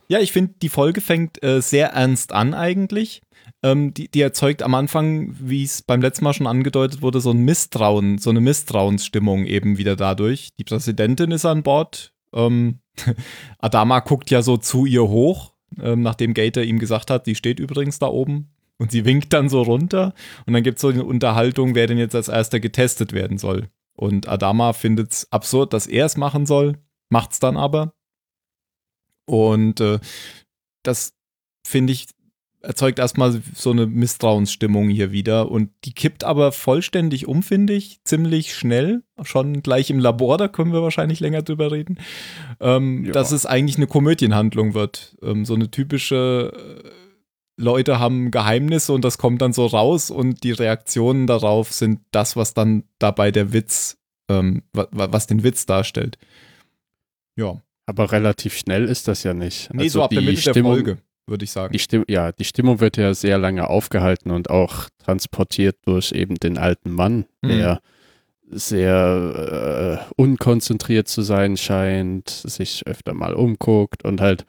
Ja, 0.07 0.19
ich 0.19 0.31
finde, 0.31 0.53
die 0.61 0.69
Folge 0.69 1.01
fängt 1.01 1.43
äh, 1.43 1.61
sehr 1.61 1.89
ernst 1.89 2.31
an 2.31 2.53
eigentlich. 2.53 3.21
Ähm, 3.63 3.93
die, 3.93 4.09
die 4.09 4.21
erzeugt 4.21 4.61
am 4.63 4.75
Anfang, 4.75 5.35
wie 5.39 5.63
es 5.63 5.81
beim 5.81 6.01
letzten 6.01 6.23
Mal 6.23 6.33
schon 6.33 6.47
angedeutet 6.47 7.01
wurde, 7.01 7.19
so 7.19 7.31
ein 7.31 7.43
Misstrauen, 7.43 8.17
so 8.17 8.29
eine 8.29 8.41
Misstrauensstimmung 8.41 9.45
eben 9.45 9.77
wieder 9.77 9.95
dadurch. 9.95 10.49
Die 10.57 10.63
Präsidentin 10.63 11.31
ist 11.31 11.45
an 11.45 11.63
Bord. 11.63 12.13
Ähm, 12.33 12.79
Adama 13.59 13.99
guckt 13.99 14.31
ja 14.31 14.41
so 14.41 14.57
zu 14.57 14.85
ihr 14.85 15.03
hoch, 15.03 15.53
ähm, 15.81 16.01
nachdem 16.01 16.33
Gator 16.33 16.63
ihm 16.63 16.79
gesagt 16.79 17.09
hat, 17.09 17.27
die 17.27 17.35
steht 17.35 17.59
übrigens 17.59 17.99
da 17.99 18.07
oben. 18.07 18.54
Und 18.77 18.91
sie 18.91 19.05
winkt 19.05 19.31
dann 19.33 19.47
so 19.49 19.61
runter. 19.61 20.13
Und 20.45 20.53
dann 20.53 20.63
gibt 20.63 20.77
es 20.77 20.81
so 20.81 20.89
eine 20.89 21.05
Unterhaltung, 21.05 21.75
wer 21.75 21.87
denn 21.87 21.97
jetzt 21.97 22.15
als 22.15 22.27
erster 22.27 22.59
getestet 22.59 23.13
werden 23.13 23.37
soll. 23.37 23.69
Und 23.95 24.27
Adama 24.27 24.73
findet 24.73 25.11
es 25.13 25.31
absurd, 25.31 25.71
dass 25.73 25.87
er 25.87 26.05
es 26.05 26.17
machen 26.17 26.45
soll, 26.45 26.77
macht 27.09 27.31
es 27.31 27.39
dann 27.39 27.55
aber. 27.55 27.93
Und 29.25 29.79
äh, 29.79 29.99
das 30.83 31.13
finde 31.65 31.93
ich 31.93 32.07
erzeugt 32.61 32.97
erstmal 32.99 33.41
so 33.53 33.71
eine 33.71 33.85
Misstrauensstimmung 33.85 34.89
hier 34.89 35.11
wieder 35.11 35.51
und 35.51 35.69
die 35.83 35.93
kippt 35.93 36.23
aber 36.23 36.51
vollständig 36.51 37.27
um, 37.27 37.43
finde 37.43 37.73
ich, 37.73 37.99
ziemlich 38.05 38.55
schnell, 38.55 39.03
schon 39.21 39.61
gleich 39.61 39.91
im 39.91 39.99
Labor, 39.99 40.39
da 40.39 40.47
können 40.47 40.73
wir 40.73 40.81
wahrscheinlich 40.81 41.19
länger 41.19 41.43
drüber 41.43 41.71
reden, 41.71 41.99
ähm, 42.59 43.05
Ja. 43.05 43.11
dass 43.11 43.31
es 43.31 43.45
eigentlich 43.45 43.77
eine 43.77 43.85
Komödienhandlung 43.87 44.73
wird. 44.73 45.15
Ähm, 45.21 45.45
so 45.45 45.53
eine 45.53 45.69
typische 45.69 46.51
äh, 46.83 46.89
Leute 47.57 47.99
haben 47.99 48.31
Geheimnisse 48.31 48.91
und 48.93 49.05
das 49.05 49.17
kommt 49.17 49.41
dann 49.41 49.53
so 49.53 49.65
raus 49.65 50.11
und 50.11 50.43
die 50.43 50.51
Reaktionen 50.51 51.25
darauf 51.27 51.71
sind 51.71 52.01
das, 52.11 52.35
was 52.35 52.53
dann 52.53 52.83
dabei 52.99 53.31
der 53.31 53.53
Witz, 53.53 53.97
ähm, 54.29 54.63
wa 54.73 54.87
wa- 54.91 55.07
was 55.11 55.27
den 55.27 55.43
Witz 55.43 55.65
darstellt. 55.65 56.17
Ja. 57.37 57.61
Aber 57.85 58.11
relativ 58.11 58.57
schnell 58.57 58.85
ist 58.85 59.07
das 59.07 59.23
ja 59.23 59.33
nicht. 59.33 59.73
Nee, 59.73 59.83
Also 59.83 59.99
so 59.99 60.03
ab 60.03 60.09
der 60.09 60.21
die 60.21 60.25
Mitte 60.27 60.41
der 60.43 60.51
Stimmung- 60.51 60.73
Folge, 60.73 60.97
würde 61.27 61.43
ich 61.45 61.51
sagen. 61.51 61.71
Die 61.71 61.79
Stimm 61.79 62.03
ja, 62.09 62.31
die 62.31 62.43
Stimmung 62.45 62.79
wird 62.79 62.97
ja 62.97 63.13
sehr 63.13 63.37
lange 63.37 63.69
aufgehalten 63.69 64.31
und 64.31 64.49
auch 64.49 64.89
transportiert 65.03 65.77
durch 65.85 66.11
eben 66.11 66.35
den 66.35 66.57
alten 66.57 66.91
Mann, 66.91 67.25
Mhm. 67.41 67.47
der 67.49 67.81
sehr 68.51 69.99
äh, 70.09 70.13
unkonzentriert 70.21 71.07
zu 71.07 71.21
sein 71.21 71.57
scheint, 71.57 72.29
sich 72.29 72.85
öfter 72.85 73.13
mal 73.13 73.33
umguckt 73.33 74.03
und 74.03 74.19
halt 74.21 74.45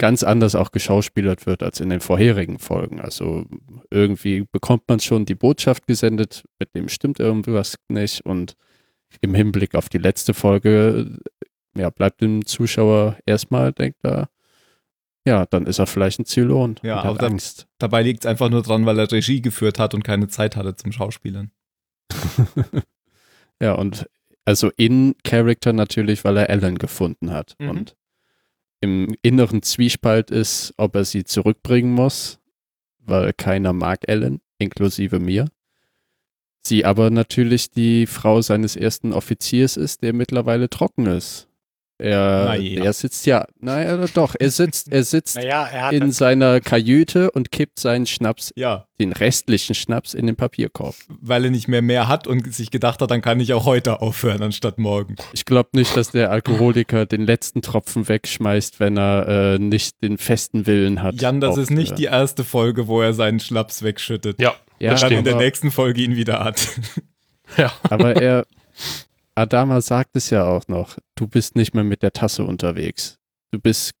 ganz 0.00 0.22
anders 0.24 0.54
auch 0.56 0.72
geschauspielert 0.72 1.46
wird 1.46 1.62
als 1.62 1.78
in 1.78 1.90
den 1.90 2.00
vorherigen 2.00 2.58
Folgen. 2.58 3.00
Also 3.00 3.44
irgendwie 3.90 4.44
bekommt 4.50 4.82
man 4.88 4.98
schon 4.98 5.26
die 5.26 5.34
Botschaft 5.36 5.86
gesendet, 5.86 6.42
mit 6.58 6.74
dem 6.74 6.88
stimmt 6.88 7.20
irgendwas 7.20 7.76
nicht 7.88 8.24
und 8.26 8.56
im 9.20 9.34
Hinblick 9.34 9.74
auf 9.76 9.88
die 9.88 9.98
letzte 9.98 10.34
Folge 10.34 11.18
ja, 11.76 11.90
bleibt 11.90 12.20
dem 12.22 12.44
Zuschauer 12.46 13.16
erstmal, 13.26 13.72
denkt 13.72 13.98
er, 14.02 14.28
ja, 15.26 15.44
dann 15.46 15.66
ist 15.66 15.78
er 15.78 15.86
vielleicht 15.86 16.18
ein 16.18 16.24
Zylon 16.24 16.76
Ja, 16.82 16.94
und 16.94 17.00
aber 17.06 17.14
hat 17.14 17.22
da- 17.22 17.26
Angst. 17.26 17.68
Dabei 17.78 18.02
liegt 18.02 18.24
es 18.24 18.26
einfach 18.26 18.48
nur 18.50 18.62
dran, 18.62 18.86
weil 18.86 18.98
er 18.98 19.12
Regie 19.12 19.42
geführt 19.42 19.78
hat 19.78 19.94
und 19.94 20.02
keine 20.02 20.28
Zeit 20.28 20.56
hatte 20.56 20.74
zum 20.76 20.90
Schauspielern. 20.92 21.50
ja, 23.62 23.74
und 23.74 24.08
also 24.44 24.70
in 24.76 25.14
Character 25.24 25.72
natürlich, 25.72 26.24
weil 26.24 26.38
er 26.38 26.48
Ellen 26.50 26.78
gefunden 26.78 27.30
hat 27.30 27.54
Mhm. 27.58 27.68
und 27.68 27.96
im 28.80 29.14
inneren 29.22 29.62
Zwiespalt 29.62 30.30
ist, 30.30 30.74
ob 30.76 30.94
er 30.96 31.04
sie 31.04 31.24
zurückbringen 31.24 31.92
muss, 31.92 32.38
weil 32.98 33.32
keiner 33.32 33.72
mag 33.72 34.08
Ellen, 34.08 34.40
inklusive 34.58 35.18
mir. 35.18 35.48
Sie 36.62 36.84
aber 36.84 37.10
natürlich 37.10 37.70
die 37.70 38.06
Frau 38.06 38.42
seines 38.42 38.76
ersten 38.76 39.12
Offiziers 39.12 39.76
ist, 39.76 40.02
der 40.02 40.12
mittlerweile 40.12 40.68
trocken 40.68 41.06
ist. 41.06 41.49
Er, 42.00 42.56
ja. 42.58 42.84
er 42.84 42.92
sitzt 42.92 43.26
ja, 43.26 43.46
naja, 43.60 44.04
doch, 44.14 44.34
er 44.38 44.50
sitzt, 44.50 44.90
er 44.90 45.04
sitzt 45.04 45.36
Naja, 45.36 45.66
er 45.66 45.92
in 45.92 46.12
seiner 46.12 46.60
Kajüte 46.60 47.30
und 47.30 47.52
kippt 47.52 47.78
seinen 47.78 48.06
Schnaps, 48.06 48.52
Ja, 48.56 48.86
den 48.98 49.12
restlichen 49.12 49.74
Schnaps, 49.74 50.14
in 50.14 50.26
den 50.26 50.36
Papierkorb. 50.36 50.94
weil 51.20 51.44
er 51.44 51.50
nicht 51.50 51.68
mehr 51.68 51.82
mehr 51.82 52.08
hat 52.08 52.26
und 52.26 52.52
sich 52.54 52.70
gedacht 52.70 53.02
hat, 53.02 53.10
dann 53.10 53.20
kann 53.22 53.38
ich 53.40 53.52
auch 53.52 53.66
heute 53.66 54.00
aufhören, 54.00 54.42
anstatt 54.42 54.78
morgen. 54.78 55.16
Ich 55.32 55.44
glaube 55.44 55.70
nicht, 55.74 55.96
dass 55.96 56.10
der 56.10 56.30
Alkoholiker 56.30 57.06
den 57.06 57.26
letzten 57.26 57.62
Tropfen 57.62 58.08
wegschmeißt, 58.08 58.80
wenn 58.80 58.96
er 58.96 59.28
äh, 59.28 59.58
nicht 59.58 60.02
den 60.02 60.16
festen 60.18 60.66
Willen 60.66 61.02
hat. 61.02 61.20
Jan, 61.20 61.40
das 61.40 61.56
ist 61.58 61.70
nicht 61.70 61.92
äh, 61.92 61.96
die 61.96 62.04
erste 62.04 62.44
Folge, 62.44 62.88
wo 62.88 63.02
er 63.02 63.12
seinen 63.12 63.40
Schnaps 63.40 63.82
wegschüttet. 63.82 64.40
Ja, 64.40 64.54
Ja, 64.78 64.92
das 64.92 65.02
dann 65.02 65.12
in 65.12 65.24
der 65.24 65.36
nächsten 65.36 65.70
Folge 65.70 66.00
ihn 66.02 66.16
wieder 66.16 66.42
hat. 66.42 66.66
Ja. 67.56 67.72
aber 67.82 68.16
er, 68.22 68.46
Adama 69.34 69.80
sagt 69.80 70.16
es 70.16 70.30
ja 70.30 70.44
auch 70.44 70.66
noch, 70.68 70.96
du 71.20 71.28
bist 71.28 71.54
nicht 71.54 71.74
mehr 71.74 71.84
mit 71.84 72.02
der 72.02 72.12
Tasse 72.12 72.44
unterwegs. 72.44 73.18
Du 73.52 73.60
bist 73.60 73.92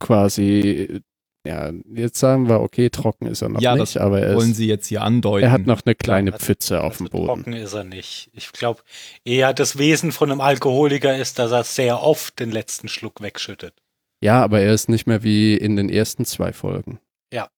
quasi, 0.00 1.00
ja, 1.46 1.70
jetzt 1.94 2.18
sagen 2.18 2.48
wir, 2.48 2.60
okay, 2.60 2.88
trocken 2.90 3.26
ist 3.26 3.42
er 3.42 3.50
noch 3.50 3.60
Ja, 3.60 3.72
nicht, 3.74 3.96
das 3.96 3.96
aber 3.98 4.20
er, 4.20 4.36
Wollen 4.36 4.52
ist, 4.52 4.56
Sie 4.56 4.66
jetzt 4.66 4.86
hier 4.86 5.02
andeuten? 5.02 5.44
er 5.44 5.50
hat 5.52 5.66
noch 5.66 5.82
eine 5.84 5.94
kleine 5.94 6.30
Ja, 6.30 6.38
Pfütze 6.38 6.82
auf 6.82 6.92
also 6.94 7.04
dem 7.04 7.10
Boden. 7.10 7.26
trocken 7.26 7.52
ist 7.52 7.74
er 7.74 7.84
nicht. 7.84 8.30
Ich 8.32 8.52
glaube, 8.52 8.82
eher 9.24 9.52
das 9.52 9.76
Wesen 9.78 10.12
von 10.12 10.30
einem 10.30 10.40
Alkoholiker 10.40 11.16
ist, 11.16 11.38
dass 11.38 11.52
er 11.52 11.64
sehr 11.64 12.02
oft 12.02 12.38
den 12.40 12.50
letzten 12.50 12.88
Schluck 12.88 13.20
wegschüttet. 13.20 13.74
Ja, 14.22 14.42
aber 14.42 14.60
er 14.60 14.72
ist 14.72 14.88
nicht 14.88 15.06
mehr 15.06 15.22
wie 15.22 15.56
in 15.56 15.76
den 15.76 15.88
ersten 15.90 16.24
zwei 16.24 16.52
Folgen. 16.52 17.00
Ja. 17.32 17.48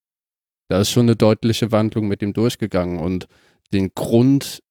Da 0.68 0.80
ist 0.80 0.90
schon 0.90 1.02
eine 1.04 1.14
deutliche 1.16 1.70
Wandlung 1.72 2.08
mit 2.08 2.20
ihm 2.22 2.32
durchgegangen 2.32 2.98
und 2.98 3.28
den 3.72 3.92
Grund, 3.94 4.62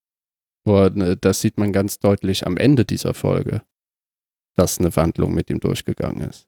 ne, 0.66 1.18
das 1.20 1.42
sieht 1.42 1.58
man 1.58 1.72
ganz 1.72 2.00
deutlich 2.00 2.46
am 2.48 2.58
Ende 2.58 2.84
dieser 2.86 3.14
Folge, 3.14 3.62
dass 4.56 4.80
eine 4.80 4.96
Wandlung 4.96 5.34
mit 5.34 5.50
ihm 5.50 5.60
durchgegangen 5.60 6.30
ist. 6.30 6.48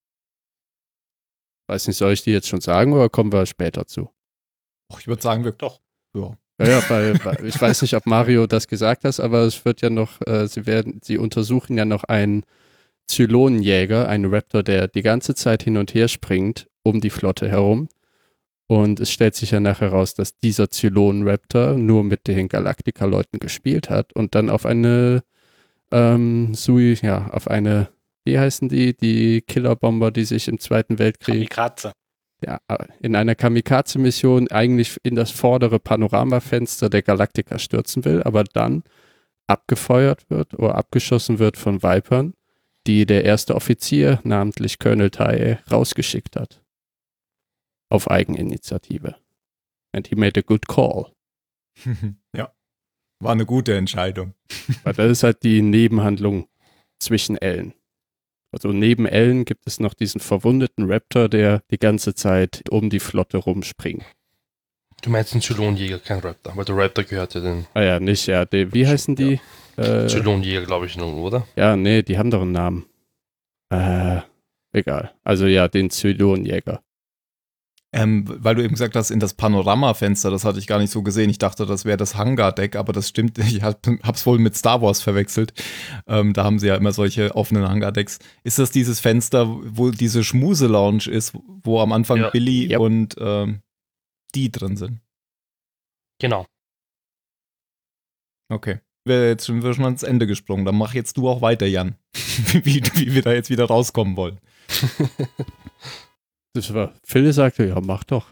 Weiß 1.68 1.88
nicht, 1.88 1.98
soll 1.98 2.14
ich 2.14 2.24
die 2.24 2.32
jetzt 2.32 2.48
schon 2.48 2.62
sagen 2.62 2.94
oder 2.94 3.10
kommen 3.10 3.32
wir 3.32 3.46
später 3.46 3.88
zu? 3.88 4.10
Och, 4.92 5.00
ich 5.00 5.08
würde 5.08 5.22
sagen, 5.22 5.44
wir 5.44 5.52
Doch. 5.52 5.82
Ja. 6.14 6.38
Ja, 6.58 6.68
ja, 6.68 6.90
weil, 6.90 7.20
weil 7.26 7.46
ich 7.46 7.60
weiß 7.60 7.82
nicht, 7.82 7.96
ob 7.96 8.06
Mario 8.06 8.48
das 8.48 8.68
gesagt 8.70 9.04
hat, 9.04 9.20
aber 9.20 9.42
es 9.42 9.66
wird 9.66 9.82
ja 9.82 9.90
noch, 9.90 10.22
äh, 10.26 10.48
sie 10.48 10.66
werden, 10.66 11.02
sie 11.04 11.18
untersuchen 11.18 11.78
ja 11.78 11.84
noch 11.84 12.06
einen 12.06 12.46
Zylonenjäger, 13.08 14.08
einen 14.08 14.34
Raptor, 14.34 14.64
der 14.64 14.88
die 14.88 15.02
ganze 15.02 15.36
Zeit 15.36 15.64
hin 15.64 15.76
und 15.76 15.94
her 15.94 16.08
springt 16.08 16.68
um 16.84 17.02
die 17.02 17.10
Flotte 17.10 17.50
herum. 17.50 17.90
Und 18.68 19.00
es 19.00 19.12
stellt 19.12 19.36
sich 19.36 19.52
ja 19.52 19.60
nachher 19.60 19.92
heraus, 19.92 20.16
dass 20.16 20.40
dieser 20.40 20.72
Zylonen-Raptor 20.72 21.74
nur 21.74 22.04
mit 22.04 22.26
den 22.28 22.48
Galactica-Leuten 22.48 23.40
gespielt 23.40 23.90
hat 23.90 24.14
und 24.14 24.34
dann 24.34 24.50
auf 24.50 24.66
eine 24.66 25.24
ähm, 25.92 26.56
Sui, 26.56 26.98
ja, 27.02 27.28
auf 27.32 27.48
eine, 27.48 27.90
wie 28.26 28.40
heißen 28.40 28.68
die, 28.70 28.96
die 28.96 29.42
Killerbomber, 29.42 30.12
die 30.12 30.26
sich 30.26 30.48
im 30.48 30.60
Zweiten 30.60 31.00
Weltkrieg 31.00 31.50
Kamikaze. 31.50 31.94
ja, 32.44 32.60
in 33.00 33.16
einer 33.16 33.36
Kamikaze-Mission 33.36 34.50
eigentlich 34.50 34.98
in 35.04 35.16
das 35.16 35.32
vordere 35.32 35.80
Panoramafenster 35.80 36.90
der 36.90 37.04
Galaktika 37.04 37.60
stürzen 37.60 38.04
will, 38.04 38.24
aber 38.24 38.44
dann 38.44 38.84
abgefeuert 39.48 40.30
wird 40.30 40.56
oder 40.56 40.76
abgeschossen 40.76 41.40
wird 41.40 41.56
von 41.58 41.84
Vipern, 41.84 42.34
die 42.88 43.06
der 43.06 43.24
erste 43.24 43.56
Offizier, 43.56 44.20
namentlich 44.24 44.80
Colonel 44.80 45.12
Tai, 45.12 45.60
rausgeschickt 45.72 46.36
hat. 46.36 46.64
Auf 47.90 48.10
Eigeninitiative. 48.10 49.16
And 49.92 50.08
he 50.08 50.16
made 50.16 50.40
a 50.40 50.44
good 50.44 50.68
call. 50.68 51.14
ja. 52.36 52.52
War 53.20 53.32
eine 53.32 53.46
gute 53.46 53.78
Entscheidung. 53.78 54.34
Weil 54.84 54.94
das 54.94 55.12
ist 55.12 55.24
halt 55.24 55.44
die 55.44 55.62
Nebenhandlung 55.62 56.50
zwischen 57.00 57.38
Ellen. 57.38 57.74
Also 58.56 58.70
neben 58.70 59.06
Ellen 59.06 59.44
gibt 59.44 59.68
es 59.68 59.82
noch 59.82 59.94
diesen 59.94 60.22
verwundeten 60.22 60.90
Raptor, 60.90 61.28
der 61.28 61.62
die 61.72 61.78
ganze 61.78 62.16
Zeit 62.16 62.64
um 62.70 62.90
die 62.90 63.02
Flotte 63.02 63.36
rumspringt. 63.36 64.06
Du 65.02 65.10
meinst 65.10 65.34
einen 65.34 65.42
Zylonjäger, 65.42 66.00
kein 66.00 66.20
Raptor, 66.20 66.56
weil 66.56 66.64
der 66.64 66.78
Raptor 66.78 67.04
gehört 67.04 67.34
ja 67.34 67.42
den 67.42 67.68
Ah 67.74 67.82
ja, 67.82 68.00
nicht, 68.00 68.28
ja. 68.28 68.46
Die, 68.46 68.74
wie 68.74 68.88
heißen 68.88 69.18
die? 69.18 69.42
Äh, 69.76 70.08
Zylonjäger, 70.08 70.66
glaube 70.66 70.86
ich, 70.86 70.96
nur, 70.96 71.14
oder? 71.16 71.46
ja, 71.58 71.76
nee, 71.76 72.02
die 72.02 72.18
haben 72.18 72.32
doch 72.32 72.44
einen 72.44 72.54
Namen. 72.54 72.86
Äh, 73.72 74.22
egal. 74.72 75.12
Also 75.26 75.48
ja, 75.48 75.68
den 75.68 75.90
Zylonjäger. 75.90 76.82
Ähm, 77.98 78.26
weil 78.28 78.56
du 78.56 78.62
eben 78.64 78.74
gesagt 78.74 78.98
hast, 78.98 79.10
in 79.10 79.22
das 79.22 79.36
Panoramafenster, 79.36 80.30
das 80.30 80.44
hatte 80.44 80.60
ich 80.60 80.68
gar 80.68 80.80
nicht 80.80 80.92
so 80.92 81.02
gesehen. 81.02 81.30
Ich 81.30 81.38
dachte, 81.38 81.66
das 81.66 81.86
wäre 81.86 81.96
das 81.96 82.16
Hangardeck, 82.18 82.76
aber 82.76 82.92
das 82.92 83.08
stimmt. 83.08 83.38
Ich 83.46 83.64
hab, 83.64 83.88
hab's 84.04 84.26
wohl 84.26 84.38
mit 84.38 84.56
Star 84.58 84.82
Wars 84.82 85.02
verwechselt. 85.02 85.54
Ähm, 86.06 86.34
da 86.34 86.44
haben 86.44 86.60
sie 86.60 86.68
ja 86.68 86.76
immer 86.76 86.92
solche 86.92 87.34
offenen 87.36 87.68
Hangardecks. 87.70 88.20
Ist 88.44 88.60
das 88.60 88.72
dieses 88.72 89.00
Fenster, 89.00 89.48
wo 89.48 89.92
diese 89.92 90.26
Schmuse-Lounge 90.26 91.08
ist, 91.10 91.34
wo 91.64 91.80
am 91.80 91.94
Anfang 91.94 92.18
Ja. 92.18 92.30
Billy 92.32 92.70
Yep. 92.72 92.80
und 92.82 93.16
ähm, 93.18 93.62
die 94.36 94.52
drin 94.52 94.76
sind? 94.76 95.00
Genau. 96.20 96.46
Okay. 98.50 98.80
Wir, 99.06 99.30
jetzt 99.30 99.46
sind 99.46 99.64
wir 99.64 99.74
schon 99.74 99.86
ans 99.86 100.04
Ende 100.04 100.28
gesprungen. 100.28 100.66
Dann 100.66 100.76
mach 100.76 100.94
jetzt 100.94 101.16
du 101.16 101.30
auch 101.30 101.42
weiter, 101.42 101.66
Jan. 101.66 101.96
wie, 102.64 102.82
wie 102.96 103.14
wir 103.14 103.22
da 103.22 103.32
jetzt 103.32 103.50
wieder 103.50 103.66
rauskommen 103.66 104.18
wollen. 104.18 104.40
Das 106.56 106.74
war, 106.74 106.94
Phil 107.04 107.34
sagte, 107.34 107.68
ja, 107.68 107.82
mach 107.82 108.06
doch. 108.06 108.28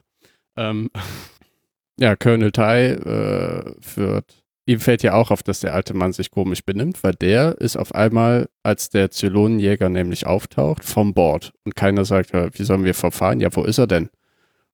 Ähm, 0.55 0.89
ja, 1.99 2.15
Colonel 2.15 2.53
Tai 2.53 2.85
äh, 2.91 3.75
wird, 3.95 4.43
ihm 4.65 4.79
fällt 4.79 5.03
ja 5.03 5.13
auch 5.13 5.29
auf, 5.29 5.43
dass 5.43 5.59
der 5.59 5.73
alte 5.73 5.93
Mann 5.93 6.13
sich 6.13 6.31
komisch 6.31 6.63
benimmt, 6.63 7.03
weil 7.03 7.13
der 7.15 7.57
ist 7.59 7.75
auf 7.75 7.93
einmal, 7.93 8.47
als 8.63 8.89
der 8.89 9.11
Zylonenjäger 9.11 9.89
nämlich 9.89 10.25
auftaucht, 10.25 10.85
vom 10.85 11.13
Bord. 11.13 11.51
Und 11.65 11.75
keiner 11.75 12.05
sagt, 12.05 12.31
wie 12.33 12.63
sollen 12.63 12.85
wir 12.85 12.93
verfahren? 12.93 13.41
Ja, 13.41 13.53
wo 13.53 13.63
ist 13.63 13.77
er 13.77 13.87
denn? 13.87 14.09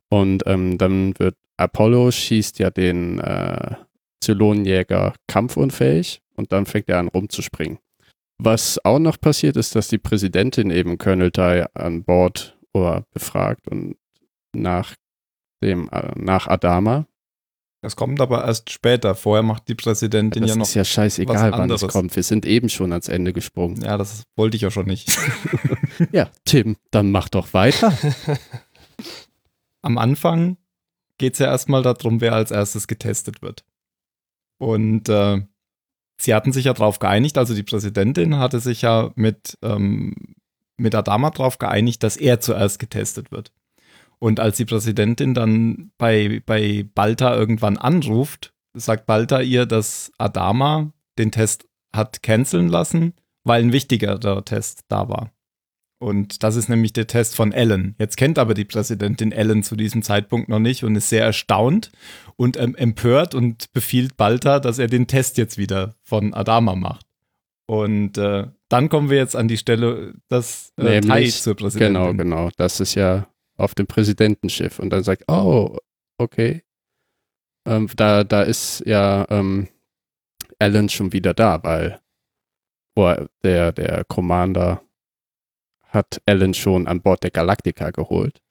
Und 0.09 0.43
ähm, 0.45 0.77
dann 0.77 1.17
wird 1.17 1.35
Apollo 1.57 2.11
schießt 2.11 2.59
ja 2.59 2.69
den 2.69 3.19
äh, 3.19 3.75
Zylonenjäger 4.21 5.13
kampfunfähig 5.27 6.21
und 6.35 6.51
dann 6.51 6.67
fängt 6.67 6.87
er 6.87 6.99
an 6.99 7.07
rumzuspringen. 7.07 7.79
Was 8.37 8.79
auch 8.85 8.99
noch 8.99 9.19
passiert 9.19 9.57
ist, 9.57 9.75
dass 9.75 9.87
die 9.87 9.97
Präsidentin 9.97 10.69
eben 10.69 10.99
Colonel 10.99 11.31
Tai 11.31 11.65
an 11.73 12.03
Bord 12.03 12.58
oder 12.73 13.05
befragt 13.13 13.67
und 13.67 13.95
nach 14.53 14.95
dem, 15.63 15.89
äh, 15.89 16.11
nach 16.15 16.47
Adama. 16.47 17.05
Das 17.81 17.95
kommt 17.95 18.19
aber 18.19 18.43
erst 18.45 18.69
später. 18.71 19.15
Vorher 19.15 19.41
macht 19.43 19.69
die 19.69 19.75
Präsidentin 19.75 20.41
Das 20.41 20.49
ja 20.51 20.55
noch. 20.57 20.65
ist 20.65 20.73
ja 20.73 20.83
scheißegal, 20.83 21.51
wann 21.53 21.69
es 21.71 21.81
anderes. 21.81 21.87
kommt. 21.93 22.13
Wir 22.15 22.23
sind 22.23 22.45
eben 22.45 22.67
schon 22.67 22.91
ans 22.91 23.07
Ende 23.07 23.31
gesprungen. 23.31 23.81
Ja, 23.81 23.97
das 23.97 24.23
wollte 24.35 24.55
ich 24.57 24.61
ja 24.63 24.71
schon 24.71 24.85
nicht. 24.87 25.09
Ja, 26.13 26.29
Tim, 26.45 26.77
dann 26.91 27.11
mach 27.11 27.27
doch 27.27 27.53
weiter. 27.53 27.91
Am 29.81 29.97
Anfang 29.97 30.55
geht 31.17 31.33
es 31.33 31.39
ja 31.39 31.47
erstmal 31.47 31.83
darum, 31.83 32.21
wer 32.21 32.33
als 32.33 32.51
erstes 32.51 32.87
getestet 32.87 33.41
wird. 33.41 33.65
Und 34.59 35.09
äh, 35.09 35.41
sie 36.17 36.33
hatten 36.33 36.53
sich 36.53 36.65
ja 36.65 36.73
darauf 36.73 36.99
geeinigt, 36.99 37.37
also 37.37 37.53
die 37.53 37.63
Präsidentin 37.63 38.37
hatte 38.37 38.61
sich 38.61 38.81
ja 38.81 39.11
mit, 39.15 39.57
ähm, 39.61 40.35
mit 40.79 40.95
Adama 40.95 41.29
darauf 41.29 41.57
geeinigt, 41.57 42.03
dass 42.03 42.17
er 42.17 42.39
zuerst 42.39 42.79
getestet 42.79 43.31
wird. 43.31 43.51
Und 44.19 44.39
als 44.39 44.57
die 44.57 44.65
Präsidentin 44.65 45.33
dann 45.33 45.91
bei, 45.97 46.41
bei 46.45 46.85
Balta 46.93 47.35
irgendwann 47.35 47.77
anruft, 47.77 48.53
sagt 48.73 49.05
Balta 49.05 49.41
ihr, 49.41 49.65
dass 49.65 50.11
Adama 50.17 50.91
den 51.17 51.31
Test 51.31 51.67
hat 51.93 52.21
canceln 52.21 52.67
lassen, 52.67 53.13
weil 53.43 53.63
ein 53.63 53.73
wichtigerer 53.73 54.43
Test 54.43 54.81
da 54.89 55.09
war. 55.09 55.31
Und 56.01 56.43
das 56.43 56.55
ist 56.55 56.69
nämlich 56.69 56.93
der 56.93 57.07
Test 57.07 57.35
von 57.35 57.51
Ellen. 57.51 57.95
Jetzt 57.99 58.15
kennt 58.15 58.39
aber 58.39 58.53
die 58.53 58.63
Präsidentin 58.63 59.33
Ellen 59.33 59.63
zu 59.63 59.75
diesem 59.75 60.01
Zeitpunkt 60.01 60.47
noch 60.47 60.59
nicht 60.59 60.83
und 60.85 60.95
ist 60.95 61.09
sehr 61.09 61.25
erstaunt 61.25 61.91
und 62.37 62.55
ähm, 62.55 62.75
empört 62.75 63.35
und 63.35 63.71
befiehlt 63.73 64.15
Balta, 64.15 64.61
dass 64.61 64.79
er 64.79 64.87
den 64.87 65.07
Test 65.07 65.37
jetzt 65.37 65.57
wieder 65.57 65.95
von 66.01 66.33
Adama 66.33 66.75
macht. 66.75 67.05
Und 67.65 68.17
äh, 68.17 68.47
dann 68.69 68.89
kommen 68.89 69.09
wir 69.09 69.17
jetzt 69.17 69.35
an 69.35 69.47
die 69.47 69.57
Stelle, 69.57 70.13
dass 70.27 70.71
äh, 70.77 71.01
Tai 71.01 71.25
zur 71.27 71.55
Präsidentin. 71.55 71.93
Genau, 71.93 72.13
genau. 72.13 72.49
Das 72.55 72.79
ist 72.79 72.95
ja 72.95 73.27
auf 73.57 73.75
dem 73.75 73.87
Präsidentenschiff. 73.87 74.79
Und 74.79 74.91
dann 74.91 75.03
sagt, 75.03 75.23
oh, 75.27 75.77
okay. 76.17 76.63
Ähm, 77.65 77.89
da, 77.95 78.23
da 78.23 78.43
ist 78.43 78.83
ja 78.85 79.25
ähm, 79.29 79.67
Alan 80.59 80.89
schon 80.89 81.11
wieder 81.11 81.33
da, 81.33 81.63
weil 81.63 81.99
boah, 82.95 83.27
der, 83.43 83.71
der 83.71 84.05
Commander 84.05 84.81
hat 85.87 86.21
Alan 86.25 86.53
schon 86.53 86.87
an 86.87 87.01
Bord 87.01 87.23
der 87.23 87.31
Galactica 87.31 87.89
geholt. 87.89 88.41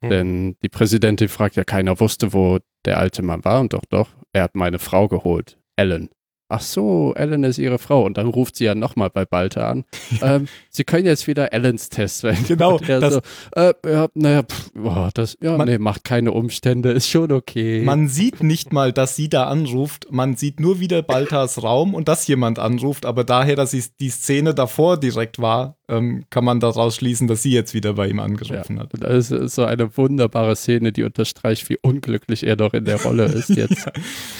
Hm. 0.00 0.10
Denn 0.10 0.56
die 0.62 0.68
Präsidentin 0.68 1.28
fragt 1.28 1.56
ja, 1.56 1.64
keiner 1.64 2.00
wusste, 2.00 2.32
wo 2.32 2.58
der 2.84 2.98
alte 2.98 3.22
Mann 3.22 3.44
war. 3.44 3.60
Und 3.60 3.72
doch, 3.72 3.84
doch, 3.88 4.08
er 4.32 4.44
hat 4.44 4.54
meine 4.54 4.78
Frau 4.78 5.08
geholt, 5.08 5.58
Alan. 5.76 6.08
Ach 6.50 6.60
so, 6.62 7.12
Ellen 7.14 7.44
ist 7.44 7.58
ihre 7.58 7.78
Frau. 7.78 8.04
Und 8.04 8.16
dann 8.16 8.26
ruft 8.26 8.56
sie 8.56 8.64
ja 8.64 8.74
nochmal 8.74 9.10
bei 9.10 9.24
Balta 9.24 9.68
an. 9.70 9.84
ähm, 10.22 10.48
sie 10.70 10.84
können 10.84 11.06
jetzt 11.06 11.26
wieder 11.26 11.52
Ellens 11.52 11.88
Test 11.90 12.22
wählen. 12.22 12.42
Genau, 12.46 12.78
das- 12.86 13.14
so, 13.14 13.20
äh, 13.54 13.74
ja, 13.86 14.08
naja, 14.14 14.42
pff, 14.42 14.70
boah, 14.74 15.10
das, 15.14 15.36
ja, 15.42 15.56
Man- 15.56 15.68
nee, 15.68 15.78
macht 15.78 16.04
keine 16.04 16.32
Umstände, 16.32 16.90
ist 16.92 17.08
schon 17.08 17.32
okay. 17.32 17.82
Man 17.84 18.08
sieht 18.08 18.42
nicht 18.42 18.72
mal, 18.72 18.92
dass 18.92 19.14
sie 19.16 19.28
da 19.28 19.44
anruft. 19.44 20.06
Man 20.10 20.36
sieht 20.36 20.60
nur 20.60 20.80
wieder 20.80 21.02
Baltas 21.02 21.62
Raum 21.62 21.94
und 21.94 22.08
dass 22.08 22.26
jemand 22.26 22.58
anruft. 22.58 23.06
Aber 23.06 23.24
daher, 23.24 23.56
dass 23.56 23.70
sie- 23.70 23.84
die 24.00 24.10
Szene 24.10 24.54
davor 24.54 24.98
direkt 24.98 25.38
war, 25.40 25.77
ähm, 25.88 26.24
kann 26.30 26.44
man 26.44 26.60
daraus 26.60 26.96
schließen, 26.96 27.28
dass 27.28 27.42
sie 27.42 27.50
jetzt 27.52 27.72
wieder 27.74 27.94
bei 27.94 28.08
ihm 28.08 28.20
angerufen 28.20 28.78
hat. 28.78 28.90
Das 28.98 29.30
ist 29.30 29.54
so 29.54 29.64
eine 29.64 29.96
wunderbare 29.96 30.54
Szene, 30.56 30.92
die 30.92 31.02
unterstreicht, 31.02 31.68
wie 31.70 31.78
unglücklich 31.80 32.44
er 32.46 32.56
doch 32.56 32.74
in 32.74 32.84
der 32.84 33.00
Rolle 33.02 33.24
ist 33.24 33.48
jetzt. 33.56 33.88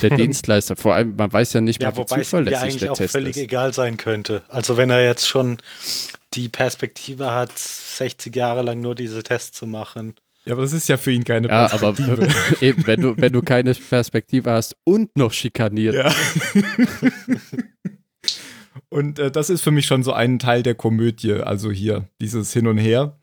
Der 0.02 0.10
Dienstleister. 0.10 0.76
Vor 0.76 0.94
allem, 0.94 1.16
man 1.16 1.32
weiß 1.32 1.54
ja 1.54 1.60
nicht 1.60 1.82
Ja, 1.82 1.88
mehr, 1.88 1.94
wie 1.96 1.98
wobei 2.00 2.16
es 2.16 2.18
mir 2.18 2.24
zuverlässig 2.24 2.58
eigentlich 2.62 2.76
der 2.80 2.92
auch 2.92 2.96
Test 2.98 3.12
völlig 3.12 3.36
ist. 3.36 3.42
egal 3.42 3.72
sein 3.72 3.96
könnte. 3.96 4.42
Also 4.48 4.76
wenn 4.76 4.90
er 4.90 5.02
jetzt 5.04 5.26
schon 5.26 5.58
die 6.34 6.48
Perspektive 6.50 7.32
hat, 7.32 7.56
60 7.58 8.36
Jahre 8.36 8.62
lang 8.62 8.80
nur 8.80 8.94
diese 8.94 9.22
Tests 9.22 9.56
zu 9.58 9.66
machen. 9.66 10.14
Ja, 10.44 10.52
aber 10.54 10.62
das 10.62 10.72
ist 10.72 10.88
ja 10.88 10.96
für 10.96 11.10
ihn 11.12 11.24
keine 11.24 11.48
Ja, 11.48 11.72
aber 11.72 11.92
Perspektive. 11.94 12.28
eben, 12.64 12.86
wenn 12.86 13.00
du, 13.00 13.14
wenn 13.16 13.32
du 13.32 13.42
keine 13.42 13.74
Perspektive 13.74 14.50
hast 14.50 14.76
und 14.84 15.16
noch 15.16 15.32
schikaniert, 15.32 15.94
Ja. 15.94 16.12
und 18.88 19.18
äh, 19.18 19.30
das 19.30 19.50
ist 19.50 19.62
für 19.62 19.70
mich 19.70 19.86
schon 19.86 20.02
so 20.02 20.12
ein 20.12 20.38
Teil 20.38 20.62
der 20.62 20.74
Komödie, 20.74 21.34
also 21.34 21.70
hier, 21.70 22.08
dieses 22.20 22.52
Hin 22.52 22.66
und 22.66 22.78
Her. 22.78 23.18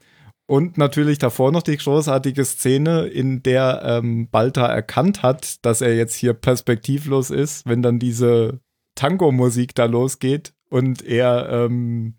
Und 0.48 0.78
natürlich 0.78 1.18
davor 1.18 1.52
noch 1.52 1.63
die 1.63 1.78
großartige 1.78 2.46
Szene, 2.46 3.08
in 3.08 3.41
der 3.41 3.82
ähm, 3.84 4.30
Balta 4.30 4.68
erkannt 4.68 5.24
hat, 5.24 5.65
dass 5.65 5.82
er 5.82 5.96
jetzt 5.96 6.15
hier 6.15 6.34
perspektivlos 6.34 7.32
ist, 7.32 7.65
wenn 7.65 7.82
dann 7.82 7.98
diese 7.98 8.60
Tango-Musik 8.96 9.74
da 9.74 9.86
losgeht 9.86 10.54
und 10.70 11.04
er 11.04 11.50
ähm, 11.50 12.15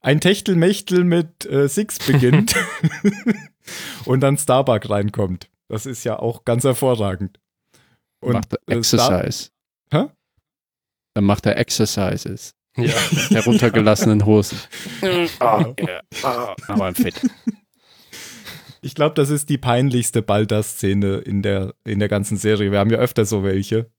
ein 0.00 0.20
Techtelmechtel 0.20 1.02
mit 1.02 1.46
äh, 1.46 1.68
Six 1.68 1.98
beginnt 2.06 2.54
und 4.04 4.20
dann 4.20 4.38
Starbuck 4.38 4.88
reinkommt. 4.88 5.50
Das 5.68 5.86
ist 5.86 6.04
ja 6.04 6.18
auch 6.18 6.44
ganz 6.44 6.62
hervorragend. 6.64 7.40
macht 8.22 8.52
er 8.52 8.76
Exercise. 8.76 9.50
Hä? 9.90 10.06
Dann 11.14 11.24
macht 11.24 11.46
er 11.46 11.56
Exercises. 11.56 12.54
Ja. 12.76 12.92
Heruntergelassenen 13.30 14.26
Hosen. 14.26 14.58
oh, 15.02 15.74
yeah. 15.80 16.02
oh, 16.24 16.54
aber 16.66 16.86
ein 16.86 16.94
Fit. 16.94 17.14
Ich 18.82 18.94
glaube, 18.94 19.14
das 19.14 19.30
ist 19.30 19.48
die 19.48 19.58
peinlichste 19.58 20.22
Balder-Szene 20.22 21.16
in 21.18 21.42
der, 21.42 21.74
in 21.84 22.00
der 22.00 22.08
ganzen 22.08 22.36
Serie. 22.36 22.70
Wir 22.70 22.78
haben 22.80 22.90
ja 22.90 22.98
öfter 22.98 23.24
so 23.24 23.42
welche. 23.44 23.90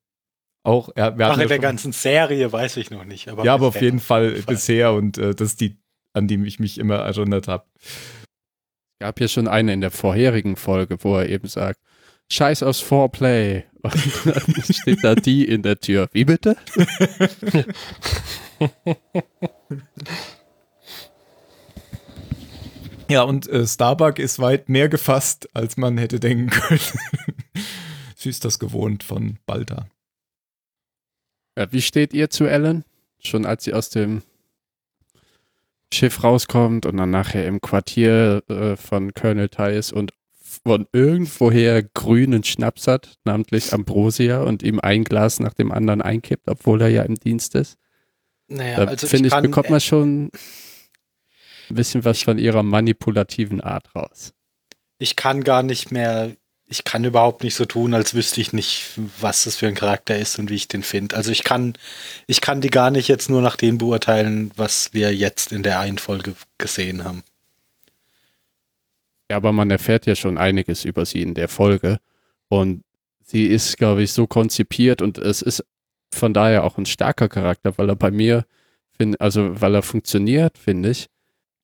Auch, 0.63 0.89
ja, 0.97 1.17
wir 1.17 1.27
Ach, 1.27 1.35
in 1.35 1.41
ja 1.41 1.47
der 1.47 1.59
ganzen 1.59 1.91
Serie 1.91 2.51
weiß 2.51 2.77
ich 2.77 2.91
noch 2.91 3.05
nicht. 3.05 3.27
Aber 3.29 3.43
Ja, 3.45 3.53
aber 3.53 3.67
auf 3.67 3.81
jeden 3.81 3.99
Fall 3.99 4.35
Fall. 4.35 4.53
bisher 4.55 4.93
und 4.93 5.17
äh, 5.17 5.33
das 5.33 5.49
ist 5.49 5.61
die, 5.61 5.77
an 6.13 6.27
die 6.27 6.43
ich 6.45 6.59
mich 6.59 6.77
immer 6.77 6.95
erinnert 6.97 7.47
habe. 7.47 7.65
gab 8.99 9.19
ja 9.19 9.27
schon 9.27 9.47
eine 9.47 9.73
in 9.73 9.81
der 9.81 9.91
vorherigen 9.91 10.55
Folge, 10.55 10.97
wo 11.01 11.17
er 11.17 11.29
eben 11.29 11.47
sagt, 11.47 11.79
Scheiß 12.31 12.63
aufs 12.63 12.79
Foreplay. 12.81 13.63
Und 13.83 13.93
dann 14.25 14.63
steht 14.63 15.03
da 15.03 15.13
die 15.13 15.45
in 15.47 15.61
der 15.61 15.79
Tür. 15.79 16.09
Wie 16.11 16.25
bitte? 16.25 16.57
Ja, 23.09 23.21
und 23.23 23.47
äh, 23.47 23.67
Starbuck 23.67 24.19
ist 24.19 24.39
weit 24.39 24.69
mehr 24.69 24.89
gefasst, 24.89 25.49
als 25.53 25.77
man 25.77 25.97
hätte 25.97 26.19
denken 26.19 26.49
können. 26.49 26.79
Ist 28.23 28.43
das 28.43 28.57
gewohnt 28.57 29.03
von 29.03 29.37
Balta. 29.45 29.85
Ja, 31.55 31.71
wie 31.71 31.83
steht 31.83 32.11
ihr 32.11 32.31
zu 32.31 32.45
Ellen? 32.45 32.83
Schon 33.19 33.45
als 33.45 33.65
sie 33.65 33.73
aus 33.73 33.91
dem 33.91 34.23
Schiff 35.93 36.23
rauskommt 36.23 36.87
und 36.87 36.97
dann 36.97 37.11
nachher 37.11 37.45
im 37.45 37.61
Quartier 37.61 38.41
äh, 38.47 38.75
von 38.77 39.13
Colonel 39.13 39.49
Tai 39.49 39.75
ist 39.75 39.93
und 39.93 40.11
von 40.63 40.87
irgendwoher 40.91 41.83
grünen 41.83 42.43
Schnaps 42.43 42.87
hat, 42.87 43.19
namentlich 43.25 43.73
Ambrosia, 43.73 44.41
und 44.41 44.63
ihm 44.63 44.79
ein 44.79 45.03
Glas 45.03 45.39
nach 45.39 45.53
dem 45.53 45.71
anderen 45.71 46.01
einkippt, 46.01 46.49
obwohl 46.49 46.81
er 46.81 46.89
ja 46.89 47.03
im 47.03 47.15
Dienst 47.15 47.53
ist. 47.53 47.77
Naja, 48.47 48.77
Da 48.85 48.91
also 48.91 49.07
finde 49.07 49.27
ich, 49.27 49.33
kann- 49.33 49.43
bekommt 49.43 49.69
man 49.69 49.81
schon 49.81 50.25
ein 51.69 51.75
bisschen 51.75 52.05
was 52.05 52.21
von 52.21 52.37
ihrer 52.37 52.63
manipulativen 52.63 53.61
Art 53.61 53.93
raus. 53.95 54.33
ich 54.99 55.15
kann 55.15 55.43
gar 55.43 55.63
nicht 55.63 55.91
mehr, 55.91 56.35
ich 56.67 56.83
kann 56.83 57.03
überhaupt 57.03 57.43
nicht 57.43 57.55
so 57.55 57.65
tun, 57.65 57.93
als 57.93 58.13
wüsste 58.13 58.39
ich 58.41 58.53
nicht, 58.53 58.91
was 59.19 59.43
das 59.43 59.55
für 59.55 59.67
ein 59.67 59.75
Charakter 59.75 60.17
ist 60.17 60.39
und 60.39 60.49
wie 60.49 60.55
ich 60.55 60.67
den 60.67 60.83
finde. 60.83 61.15
Also 61.15 61.31
ich 61.31 61.43
kann, 61.43 61.73
ich 62.27 62.39
kann 62.41 62.61
die 62.61 62.69
gar 62.69 62.91
nicht 62.91 63.07
jetzt 63.07 63.29
nur 63.29 63.41
nach 63.41 63.55
dem 63.55 63.77
beurteilen, 63.77 64.51
was 64.55 64.93
wir 64.93 65.13
jetzt 65.15 65.51
in 65.51 65.63
der 65.63 65.79
einen 65.79 65.97
Folge 65.97 66.35
gesehen 66.57 67.03
haben. 67.03 67.23
Ja, 69.29 69.37
aber 69.37 69.51
man 69.51 69.71
erfährt 69.71 70.05
ja 70.05 70.15
schon 70.15 70.37
einiges 70.37 70.85
über 70.85 71.05
sie 71.05 71.21
in 71.23 71.33
der 71.33 71.47
Folge. 71.47 71.99
Und 72.47 72.83
sie 73.23 73.45
ist, 73.47 73.77
glaube 73.77 74.03
ich, 74.03 74.11
so 74.13 74.27
konzipiert 74.27 75.01
und 75.01 75.17
es 75.17 75.41
ist 75.41 75.63
von 76.15 76.33
daher 76.33 76.63
auch 76.63 76.77
ein 76.77 76.85
starker 76.85 77.29
Charakter, 77.29 77.77
weil 77.77 77.89
er 77.89 77.95
bei 77.95 78.11
mir, 78.11 78.45
find, 78.97 79.19
also 79.21 79.61
weil 79.61 79.75
er 79.75 79.83
funktioniert, 79.83 80.57
finde 80.57 80.91
ich. 80.91 81.07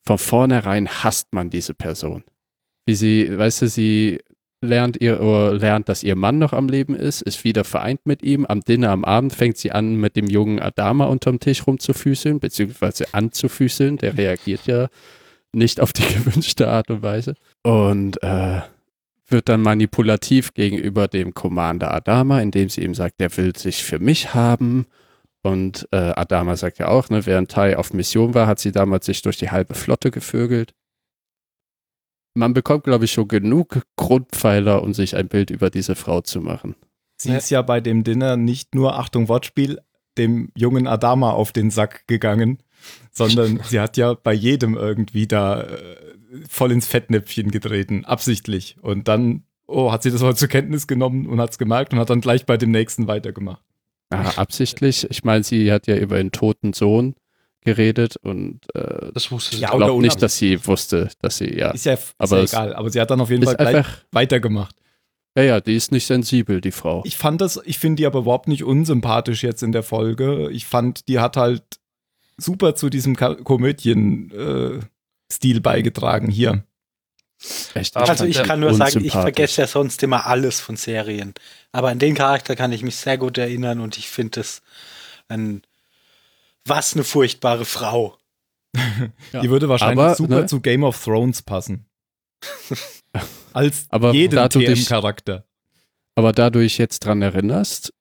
Von 0.06 0.18
vornherein 0.18 0.88
hasst 0.88 1.28
man 1.32 1.50
diese 1.50 1.74
Person. 1.74 2.24
Wie 2.86 2.96
sie, 2.96 3.38
weißt 3.38 3.64
du, 3.64 3.68
sie 3.68 4.20
lernt 4.62 5.02
ihr 5.02 5.20
lernt, 5.54 5.90
dass 5.90 6.04
ihr 6.04 6.16
Mann 6.16 6.38
noch 6.38 6.54
am 6.54 6.70
Leben 6.70 6.96
ist, 6.96 7.22
ist 7.22 7.44
wieder 7.44 7.64
vereint 7.64 8.06
mit 8.06 8.22
ihm. 8.24 8.46
Am 8.46 8.62
Dinner 8.62 8.90
am 8.92 9.04
Abend 9.04 9.34
fängt 9.34 9.58
sie 9.58 9.72
an, 9.72 9.96
mit 9.96 10.16
dem 10.16 10.28
jungen 10.28 10.60
Adama 10.60 11.06
unterm 11.06 11.40
Tisch 11.40 11.66
rumzufüßeln, 11.66 12.40
beziehungsweise 12.40 13.14
anzufüßeln. 13.14 13.98
Der 13.98 14.18
reagiert 14.18 14.68
ja 14.68 14.88
nicht 15.52 15.80
auf 15.80 15.94
die 15.94 16.04
gewünschte 16.14 16.68
Art 16.68 16.90
und 16.90 17.02
Weise. 17.02 17.36
Und 17.64 18.22
äh, 18.24 18.62
wird 19.32 19.50
dann 19.50 19.62
manipulativ 19.62 20.54
gegenüber 20.54 21.08
dem 21.08 21.34
Commander 21.34 21.94
Adama, 21.94 22.42
indem 22.42 22.70
sie 22.70 22.84
ihm 22.84 22.94
sagt, 22.94 23.20
der 23.20 23.36
will 23.38 23.56
sich 23.56 23.84
für 23.84 24.00
mich 24.00 24.34
haben. 24.34 24.86
Und 25.44 25.88
äh, 25.92 25.98
Adama 26.16 26.56
sagt 26.56 26.80
ja 26.80 26.88
auch, 26.88 27.10
ne, 27.10 27.26
während 27.26 27.52
Tai 27.52 27.78
auf 27.78 27.94
Mission 27.94 28.34
war, 28.34 28.48
hat 28.48 28.60
sie 28.60 28.72
damals 28.72 29.06
sich 29.06 29.22
durch 29.22 29.38
die 29.38 29.50
halbe 29.50 29.74
Flotte 29.74 30.12
gevögelt. 30.12 30.74
Man 32.34 32.54
bekommt, 32.54 32.86
glaube 32.86 33.06
ich, 33.06 33.12
schon 33.12 33.28
genug 33.28 33.82
Grundpfeiler, 33.98 34.84
um 34.84 34.94
sich 34.94 35.16
ein 35.16 35.28
Bild 35.28 35.50
über 35.50 35.70
diese 35.70 35.96
Frau 35.96 36.22
zu 36.22 36.40
machen. 36.40 36.76
Sie 37.18 37.34
ist 37.34 37.50
ja 37.50 37.62
bei 37.62 37.82
dem 37.82 38.04
Dinner 38.04 38.38
nicht 38.38 38.74
nur, 38.74 38.98
Achtung, 38.98 39.28
Wortspiel, 39.28 39.80
dem 40.18 40.52
jungen 40.56 40.88
Adama 40.88 41.32
auf 41.32 41.52
den 41.52 41.72
Sack 41.72 42.08
gegangen, 42.08 42.60
sondern 43.12 43.60
sie 43.68 43.80
hat 43.80 43.98
ja 43.98 44.14
bei 44.14 44.34
jedem 44.34 44.76
irgendwie 44.76 45.28
da 45.28 45.62
äh, 45.62 45.96
voll 46.48 46.72
ins 46.72 46.88
Fettnäpfchen 46.88 47.52
getreten, 47.52 48.06
absichtlich. 48.06 48.78
Und 48.82 49.08
dann, 49.08 49.44
oh, 49.68 49.92
hat 49.92 50.04
sie 50.04 50.12
das 50.12 50.22
mal 50.22 50.36
zur 50.36 50.48
Kenntnis 50.48 50.88
genommen 50.88 51.28
und 51.28 51.40
hat 51.42 51.52
es 51.52 51.58
gemerkt 51.58 51.94
und 51.94 52.00
hat 52.00 52.10
dann 52.10 52.22
gleich 52.22 52.46
bei 52.46 52.58
dem 52.58 52.72
nächsten 52.72 53.08
weitergemacht. 53.08 53.64
Ja, 54.12 54.34
absichtlich. 54.38 55.08
Ich 55.10 55.24
meine, 55.24 55.44
sie 55.44 55.72
hat 55.72 55.88
ja 55.88 55.96
über 55.96 56.18
einen 56.18 56.32
toten 56.32 56.74
Sohn 56.74 57.16
geredet 57.64 58.18
und 58.18 58.60
äh, 58.76 59.12
Das 59.14 59.32
wusste 59.32 59.56
sie. 59.56 59.62
Ja, 59.62 59.70
ich 59.72 59.78
glaube 59.78 60.02
nicht, 60.02 60.22
dass 60.22 60.38
sie 60.38 60.66
wusste, 60.68 61.10
dass 61.22 61.38
sie, 61.38 61.56
ja. 61.58 61.72
Ist 61.72 61.86
ja, 61.86 61.94
ist 61.94 62.16
Aber 62.18 62.38
ja 62.40 62.44
egal, 62.44 62.74
aber 62.74 62.90
sie 62.90 63.00
hat 63.00 63.12
dann 63.12 63.22
auf 63.22 63.30
jeden 63.30 63.44
Fall 63.46 63.56
gleich 63.56 63.76
einfach, 63.76 63.98
weitergemacht. 64.12 64.76
ja, 65.38 65.44
ja, 65.44 65.62
die 65.62 65.76
ist 65.76 65.92
nicht 65.92 66.08
sensibel, 66.08 66.60
die 66.60 66.72
Frau. 66.72 67.04
Ich 67.06 67.18
fand 67.18 67.40
das, 67.40 67.62
ich 67.64 67.78
finde 67.80 67.98
die 67.98 68.06
aber 68.06 68.20
überhaupt 68.20 68.48
nicht 68.48 68.64
unsympathisch 68.64 69.44
jetzt 69.44 69.62
in 69.64 69.72
der 69.72 69.84
Folge. 69.84 70.50
Ich 70.52 70.66
fand, 70.66 71.08
die 71.08 71.20
hat 71.20 71.38
halt 71.38 71.64
super 72.36 72.74
zu 72.76 72.90
diesem 72.90 73.16
Ka- 73.16 73.36
Komödien-Stil 75.32 75.62
beigetragen 75.62 76.30
hier. 76.30 76.64
Echt, 77.74 77.98
Also 77.98 78.26
ich 78.26 78.44
kann 78.44 78.60
nur 78.60 78.74
sagen, 78.74 79.04
ich 79.04 79.14
vergesse 79.14 79.62
ja 79.62 79.68
sonst 79.68 80.04
immer 80.04 80.28
alles 80.28 80.60
von 80.60 80.76
Serien. 80.76 81.34
Aber 81.72 81.90
an 81.90 81.98
den 81.98 82.14
Charakter 82.14 82.56
kann 82.56 82.72
ich 82.72 82.84
mich 82.84 82.98
sehr 82.98 83.18
gut 83.18 83.38
erinnern 83.38 83.80
und 83.80 83.98
ich 83.98 84.10
finde 84.10 84.42
es 84.42 84.62
ein 85.28 85.64
was 86.68 86.94
eine 86.94 87.04
furchtbare 87.04 87.66
Frau. 87.66 88.18
Ja. 89.34 89.42
Die 89.42 89.50
würde 89.50 89.68
wahrscheinlich 89.70 90.00
Aber, 90.00 90.16
super 90.16 90.42
ne? 90.42 90.46
zu 90.46 90.60
Game 90.62 90.84
of 90.84 91.02
Thrones 91.04 91.42
passen. 91.42 91.86
Als 93.54 93.86
Aber 93.90 94.14
jeden 94.14 94.36
da 94.36 94.48
du 94.48 94.60
dich- 94.60 94.86
TM-Charakter. 94.86 95.46
Aber 96.16 96.32
da 96.32 96.50
du 96.50 96.60
dich 96.60 96.78
jetzt 96.78 97.00
dran 97.00 97.22
erinnerst, 97.22 97.94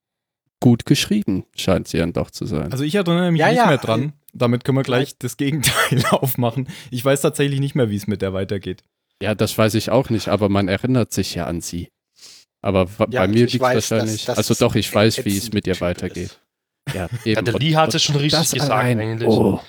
gut 0.60 0.84
geschrieben 0.86 1.44
scheint 1.56 1.88
sie 1.88 1.98
dann 1.98 2.12
doch 2.12 2.30
zu 2.30 2.44
sein. 2.46 2.70
Also 2.72 2.84
ich 2.84 2.94
erinnere 2.94 3.30
mich 3.32 3.40
Ja, 3.40 3.48
nicht 3.48 3.56
ja, 3.56 3.66
mehr 3.66 3.78
dran. 3.78 4.12
Damit 4.32 4.64
können 4.64 4.78
wir 4.78 4.82
gleich 4.84 5.16
das 5.18 5.36
Gegenteil 5.36 6.02
aufmachen. 6.10 6.68
Ich 6.90 7.04
weiß 7.04 7.20
tatsächlich 7.20 7.60
nicht 7.60 7.74
mehr, 7.74 7.90
wie 7.90 7.96
es 7.96 8.06
mit 8.06 8.22
der 8.22 8.32
weitergeht. 8.32 8.82
ja, 9.22 9.34
das 9.34 9.56
weiß 9.58 9.74
ich 9.74 9.90
auch 9.90 10.08
nicht, 10.10 10.28
aber 10.28 10.48
man 10.48 10.68
erinnert 10.68 11.12
sich 11.12 11.34
ja 11.34 11.46
an 11.46 11.60
sie. 11.60 11.88
Aber 12.62 12.86
Ja, 13.10 13.22
bei 13.22 13.28
mir 13.28 13.46
liegt 13.46 13.60
weiß, 13.60 13.90
wahrscheinlich, 13.90 14.24
dass- 14.26 14.36
dass 14.36 14.38
also 14.38 14.52
es 14.52 14.58
doch, 14.58 14.74
ich 14.74 14.94
weiß, 14.94 15.24
wie 15.24 15.36
es 15.36 15.52
mit 15.52 15.66
ihr 15.66 15.72
Typ 15.74 15.82
weitergeht. 15.82 16.24
ist. 16.26 16.40
Ja, 16.94 16.94
Ja, 16.94 17.08
eben. 17.24 17.44
der 17.44 17.54
Und- 17.54 17.60
Lee 17.62 17.76
hat 17.76 17.88
und 17.88 17.94
es 17.94 18.02
schon 18.02 18.16
richtig 18.16 18.38
das 18.40 18.52
gesagt 18.52 18.70
allein, 18.72 19.00
eigentlich. 19.00 19.28
Oh, 19.28 19.60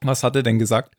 Was 0.00 0.22
hat 0.22 0.36
er 0.36 0.42
denn 0.42 0.58
gesagt? 0.58 0.94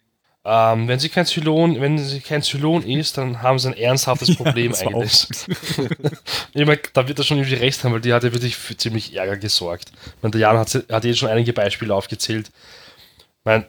Ähm, 0.51 0.87
wenn 0.87 0.97
sie 0.97 1.09
kein 1.09 1.27
Zylon, 1.27 1.79
wenn 1.79 1.99
sie 1.99 2.21
kein 2.21 2.41
Zylon 2.41 2.81
ist, 2.81 3.19
dann 3.19 3.43
haben 3.43 3.59
sie 3.59 3.67
ein 3.67 3.77
ernsthaftes 3.77 4.35
Problem 4.35 4.71
war 4.71 4.81
eigentlich. 4.81 5.27
ich 6.53 6.65
meine, 6.65 6.79
da 6.93 7.07
wird 7.07 7.19
er 7.19 7.23
schon 7.23 7.37
irgendwie 7.37 7.57
recht 7.57 7.83
haben, 7.83 7.93
weil 7.93 8.01
die 8.01 8.13
hat 8.13 8.23
ja 8.23 8.33
wirklich 8.33 8.55
für 8.55 8.75
ziemlich 8.75 9.15
Ärger 9.15 9.37
gesorgt. 9.37 9.91
Ich 9.93 10.23
meine, 10.23 10.31
der 10.31 10.41
Jan 10.41 10.57
hat, 10.57 10.73
hat 10.91 11.05
jetzt 11.05 11.19
schon 11.19 11.29
einige 11.29 11.53
Beispiele 11.53 11.93
aufgezählt. 11.93 12.47
Ich 12.47 13.45
meine, 13.45 13.67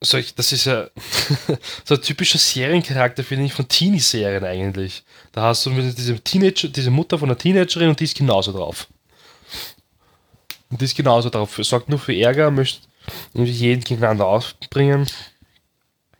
solch, 0.00 0.34
das 0.34 0.50
ist 0.50 0.64
ja 0.64 0.88
so 1.84 1.94
ein 1.94 2.02
typischer 2.02 2.38
Seriencharakter, 2.38 3.22
finde 3.22 3.44
ich, 3.44 3.52
von 3.52 3.68
Teenie-Serien 3.68 4.42
eigentlich. 4.42 5.04
Da 5.30 5.42
hast 5.42 5.66
du 5.66 5.70
diese 5.70 6.18
Teenager, 6.18 6.66
diese 6.66 6.90
Mutter 6.90 7.16
von 7.16 7.28
einer 7.28 7.38
Teenagerin 7.38 7.90
und 7.90 8.00
die 8.00 8.04
ist 8.04 8.16
genauso 8.16 8.50
drauf. 8.50 8.88
Und 10.68 10.80
die 10.80 10.86
ist 10.86 10.96
genauso 10.96 11.30
drauf. 11.30 11.60
Sorgt 11.62 11.88
nur 11.88 12.00
für 12.00 12.16
Ärger, 12.16 12.50
möchte 12.50 12.80
irgendwie 13.34 13.52
jeden 13.52 13.84
gegeneinander 13.84 14.26
aufbringen. 14.26 15.06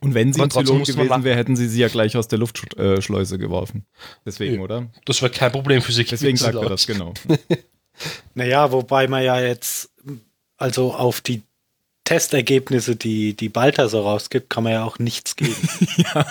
Und 0.03 0.15
wenn 0.15 0.33
sie 0.33 0.41
Aber 0.41 0.59
ein 0.61 0.67
Zylon 0.67 0.83
gewesen 0.83 1.25
wäre, 1.25 1.37
hätten 1.37 1.57
sie 1.57 1.69
sie 1.69 1.81
ja 1.81 1.89
gleich 1.89 2.17
aus 2.17 2.29
der 2.29 2.39
Luftschleuse 2.39 3.39
geworfen. 3.39 3.87
Deswegen, 4.27 4.57
Ja. 4.57 4.61
oder? 4.61 4.91
Das 5.05 5.23
wäre 5.23 5.31
kein 5.33 5.53
Problem 5.53 5.81
für 5.81 5.93
sie. 5.93 6.05
Deswegen 6.05 6.37
sagt 6.37 6.55
er 6.57 6.69
das, 6.69 6.87
genau. 6.87 7.15
Naja, 8.35 8.73
wobei 8.73 9.07
man 9.07 9.23
ja 9.23 9.39
jetzt, 9.41 9.91
also 10.57 10.95
auf 10.95 11.21
die 11.21 11.43
Testergebnisse, 12.05 12.97
die, 12.97 13.35
die 13.35 13.49
Balta 13.49 13.89
so 13.89 14.01
rausgibt, 14.01 14.51
kann 14.51 14.65
man 14.65 14.73
ja 14.73 14.85
auch 14.85 14.99
nichts 14.99 15.37
geben. 15.37 15.55
ja. 15.97 16.27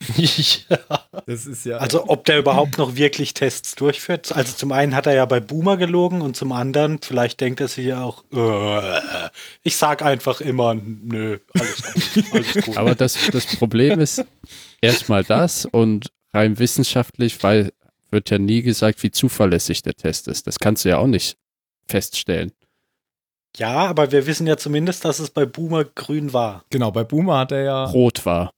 Das 1.26 1.46
ist 1.46 1.64
ja. 1.64 1.76
Also 1.76 2.08
ob 2.08 2.24
der 2.24 2.38
überhaupt 2.38 2.78
noch 2.78 2.96
wirklich 2.96 3.34
Tests 3.34 3.74
durchführt. 3.74 4.32
Also 4.32 4.56
zum 4.56 4.72
einen 4.72 4.94
hat 4.94 5.06
er 5.06 5.14
ja 5.14 5.26
bei 5.26 5.40
Boomer 5.40 5.76
gelogen 5.76 6.22
und 6.22 6.36
zum 6.36 6.52
anderen, 6.52 7.00
vielleicht 7.02 7.40
denkt 7.40 7.60
er 7.60 7.68
sich 7.68 7.86
ja 7.86 8.02
auch, 8.02 8.24
äh, 8.32 9.30
ich 9.62 9.76
sag 9.76 10.02
einfach 10.02 10.40
immer, 10.40 10.74
nö, 10.74 11.38
alles 11.54 11.82
gut, 12.14 12.24
alles 12.32 12.54
gut. 12.64 12.76
aber 12.76 12.94
das, 12.94 13.18
das 13.30 13.46
Problem 13.56 14.00
ist 14.00 14.24
erstmal 14.80 15.24
das 15.24 15.66
und 15.66 16.10
rein 16.32 16.58
wissenschaftlich, 16.58 17.42
weil 17.42 17.72
wird 18.10 18.30
ja 18.30 18.38
nie 18.38 18.62
gesagt, 18.62 19.02
wie 19.02 19.10
zuverlässig 19.10 19.82
der 19.82 19.94
Test 19.94 20.26
ist. 20.26 20.46
Das 20.46 20.58
kannst 20.58 20.84
du 20.84 20.88
ja 20.88 20.98
auch 20.98 21.06
nicht 21.06 21.36
feststellen. 21.86 22.52
ja, 23.56 23.86
aber 23.86 24.10
wir 24.10 24.26
wissen 24.26 24.46
ja 24.46 24.56
zumindest, 24.56 25.04
dass 25.04 25.20
es 25.20 25.30
bei 25.30 25.46
Boomer 25.46 25.84
grün 25.84 26.32
war. 26.32 26.64
genau, 26.70 26.90
bei 26.90 27.04
Boomer 27.04 27.38
hat 27.38 27.52
er 27.52 27.62
ja. 27.62 27.84
Rot 27.84 28.26
war. 28.26 28.52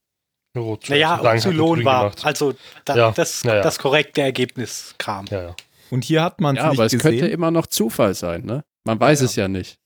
Rot, 0.56 0.88
Naja, 0.90 1.18
hat 1.22 1.40
Zylon 1.40 1.76
grün 1.76 1.84
war. 1.86 2.00
gemacht. 2.10 2.24
Also 2.26 2.54
da, 2.84 2.96
Ja, 2.96 3.10
das, 3.10 3.42
ja, 3.42 3.56
ja. 3.56 3.62
das 3.62 3.78
korrekte 3.78 4.20
Ergebnis 4.20 4.94
kam. 4.98 5.24
Ja, 5.30 5.42
ja. 5.42 5.56
Und 5.90 6.04
hier 6.04 6.22
hat 6.22 6.40
man 6.40 6.56
es 6.56 6.62
Ja, 6.62 6.68
nicht 6.70 6.78
aber 6.78 6.86
es 6.86 6.92
gesehen. 6.92 7.10
könnte 7.10 7.26
immer 7.28 7.50
noch 7.50 7.66
Zufall 7.66 8.14
sein, 8.14 8.44
ne? 8.44 8.64
Man 8.84 8.98
weiß 9.00 9.20
Ja, 9.20 9.24
ja. 9.24 9.30
es 9.30 9.36
ja 9.36 9.48
nicht. 9.48 9.78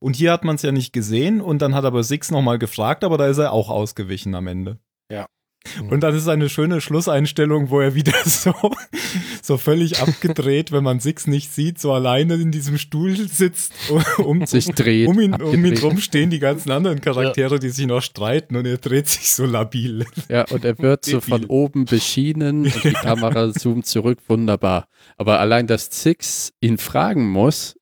Und 0.00 0.14
hier 0.14 0.30
hat 0.32 0.44
man 0.44 0.54
es 0.54 0.62
ja 0.62 0.70
nicht 0.70 0.92
gesehen 0.92 1.40
und 1.40 1.60
dann 1.60 1.74
hat 1.74 1.84
aber 1.84 2.04
Six 2.04 2.30
nochmal 2.30 2.58
gefragt, 2.58 3.02
aber 3.02 3.18
da 3.18 3.26
ist 3.26 3.38
er 3.38 3.52
auch 3.52 3.68
ausgewichen 3.68 4.34
am 4.36 4.46
Ende. 4.46 4.78
Ja. 5.10 5.26
Und 5.90 6.00
dann 6.02 6.14
ist 6.14 6.28
eine 6.28 6.48
schöne 6.48 6.80
Schlusseinstellung, 6.80 7.70
wo 7.70 7.80
er 7.80 7.94
wieder 7.94 8.14
so, 8.24 8.54
so 9.42 9.56
völlig 9.56 10.00
abgedreht, 10.02 10.72
wenn 10.72 10.84
man 10.84 11.00
Six 11.00 11.26
nicht 11.26 11.52
sieht, 11.52 11.78
so 11.78 11.92
alleine 11.92 12.34
in 12.34 12.50
diesem 12.50 12.78
Stuhl 12.78 13.16
sitzt, 13.16 13.72
um, 14.18 14.46
Sich 14.46 14.66
dreht. 14.66 15.08
um 15.08 15.20
ihn, 15.20 15.34
um 15.34 15.64
ihn 15.64 15.78
rum 15.78 15.98
stehen 15.98 16.30
die 16.30 16.38
ganzen 16.38 16.70
anderen 16.70 17.00
Charaktere, 17.00 17.58
die 17.58 17.70
sich 17.70 17.86
noch 17.86 18.02
streiten 18.02 18.56
und 18.56 18.66
er 18.66 18.78
dreht 18.78 19.08
sich 19.08 19.30
so 19.30 19.44
labil. 19.44 20.06
Ja, 20.28 20.44
und 20.50 20.64
er 20.64 20.78
wird 20.78 21.04
so 21.04 21.20
von 21.20 21.44
oben 21.46 21.84
beschienen 21.84 22.66
und 22.66 22.84
die 22.84 22.92
Kamera 22.92 23.52
zoomt 23.52 23.86
zurück, 23.86 24.18
wunderbar. 24.28 24.88
Aber 25.16 25.40
allein, 25.40 25.66
dass 25.66 25.88
Six 25.90 26.52
ihn 26.60 26.78
fragen 26.78 27.28
muss, 27.28 27.76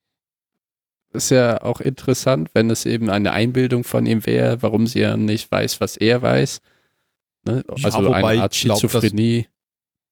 ist 1.13 1.31
ja 1.31 1.61
auch 1.61 1.81
interessant, 1.81 2.49
wenn 2.53 2.69
es 2.69 2.85
eben 2.85 3.09
eine 3.09 3.31
Einbildung 3.31 3.83
von 3.83 4.05
ihm 4.05 4.25
wäre, 4.25 4.61
warum 4.61 4.87
sie 4.87 4.99
ja 4.99 5.17
nicht 5.17 5.51
weiß, 5.51 5.81
was 5.81 5.97
er 5.97 6.21
weiß. 6.21 6.61
Ne? 7.47 7.63
Ja, 7.75 7.85
Also 7.85 8.05
wobei 8.05 8.17
eine 8.33 8.41
Art 8.43 8.55
ich 8.55 8.61
glaub, 8.63 8.81
das- 8.81 8.91
Schizophrenie. 8.91 9.47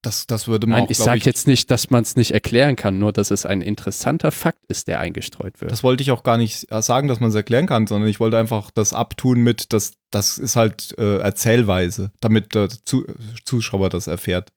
Das, 0.02 0.46
würde 0.46 0.68
man 0.68 0.78
Nein, 0.78 0.86
auch, 0.86 0.90
ich 0.90 0.98
sage 0.98 1.20
jetzt 1.24 1.48
nicht, 1.48 1.68
dass 1.68 1.90
man 1.90 2.02
es 2.02 2.14
nicht 2.14 2.30
erklären 2.30 2.76
kann, 2.76 3.00
nur 3.00 3.12
dass 3.12 3.32
es 3.32 3.44
ein 3.44 3.60
interessanter 3.60 4.30
Fakt 4.30 4.64
ist, 4.68 4.86
der 4.86 5.00
eingestreut 5.00 5.60
wird. 5.60 5.72
Das 5.72 5.82
wollte 5.82 6.02
ich 6.04 6.12
auch 6.12 6.22
gar 6.22 6.36
nicht 6.36 6.70
äh, 6.70 6.80
sagen, 6.80 7.08
dass 7.08 7.18
man 7.18 7.30
es 7.30 7.34
erklären 7.34 7.66
kann, 7.66 7.88
sondern 7.88 8.08
ich 8.08 8.20
wollte 8.20 8.38
einfach 8.38 8.70
das 8.70 8.92
abtun 8.92 9.40
mit, 9.40 9.72
dass 9.72 9.94
das 10.12 10.38
ist 10.38 10.54
halt 10.54 10.94
äh, 10.98 11.18
Erzählweise, 11.18 12.12
damit 12.20 12.54
der 12.54 12.68
Zu 12.68 13.04
Zuschauer 13.44 13.88
das 13.88 14.06
erfährt. 14.06 14.52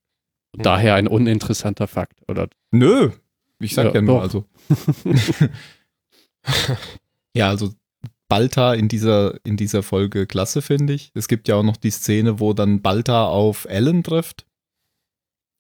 Daher 0.56 0.94
ein 0.96 1.08
uninteressanter 1.08 1.88
Fakt, 1.88 2.20
oder? 2.28 2.48
Nö, 2.70 3.10
ich 3.60 3.74
sag 3.74 3.86
ja, 3.86 3.94
Ja, 3.96 4.02
nur, 4.04 4.16
doch. 4.18 4.22
also. 4.22 4.46
ja, 7.34 7.50
also 7.50 7.74
Balta 8.30 8.74
in 8.74 8.88
dieser, 8.88 9.44
in 9.44 9.58
dieser 9.58 9.84
Folge 9.84 10.28
klasse, 10.28 10.62
finde 10.62 10.94
ich. 10.94 11.12
Es 11.16 11.28
gibt 11.28 11.48
ja 11.48 11.56
auch 11.56 11.64
noch 11.64 11.78
die 11.78 11.92
Szene, 11.92 12.40
wo 12.40 12.54
dann 12.54 12.82
Balta 12.82 13.26
auf 13.26 13.66
Ellen 13.66 14.04
trifft. 14.04 14.46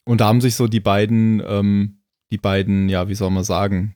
Und 0.06 0.22
da 0.22 0.28
haben 0.28 0.40
sich 0.40 0.56
so 0.56 0.68
die 0.68 0.80
beiden, 0.80 1.44
ähm, 1.46 2.02
die 2.32 2.38
beiden, 2.38 2.88
ja, 2.88 3.10
wie 3.10 3.16
soll 3.16 3.32
man 3.32 3.44
sagen, 3.44 3.96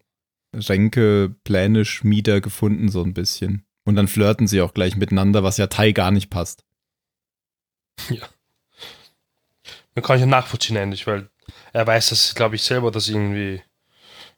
Ränke, 0.54 1.34
Pläne, 1.44 1.86
Schmieder 1.86 2.42
gefunden, 2.42 2.90
so 2.90 3.04
ein 3.04 3.14
bisschen. 3.14 3.66
Und 3.86 3.96
dann 3.96 4.08
flirten 4.08 4.48
sie 4.48 4.62
auch 4.62 4.74
gleich 4.74 4.96
miteinander, 4.96 5.44
was 5.44 5.58
ja 5.58 5.68
Tai 5.68 5.92
gar 5.92 6.12
nicht 6.12 6.30
passt. 6.30 6.66
Man 9.96 10.04
kann 10.04 10.16
ich 10.16 10.22
ja 10.22 10.26
nachvollziehen 10.26 10.78
eigentlich, 10.78 11.06
weil 11.06 11.30
er 11.74 11.86
weiß 11.86 12.10
das, 12.10 12.34
glaube 12.36 12.56
ich, 12.56 12.64
selber, 12.64 12.92
dass 12.92 13.10
irgendwie, 13.10 13.62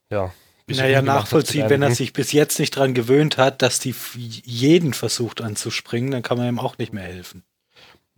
ja. 0.10 0.34
Naja, 0.67 1.01
nachvollziehen, 1.01 1.69
wenn 1.69 1.82
er 1.84 1.93
sich 1.93 2.12
bis 2.13 2.32
jetzt 2.32 2.60
nicht 2.60 2.71
dran 2.75 2.93
gewöhnt 2.95 3.38
hat, 3.38 3.62
dass 3.62 3.80
die 3.80 3.93
jeden 4.15 4.93
versucht 4.93 5.41
anzuspringen, 5.41 6.10
dann 6.12 6.23
kann 6.23 6.38
man 6.38 6.47
ihm 6.47 6.60
auch 6.60 6.78
nicht 6.80 6.91
mehr 6.91 7.04
helfen. 7.04 7.43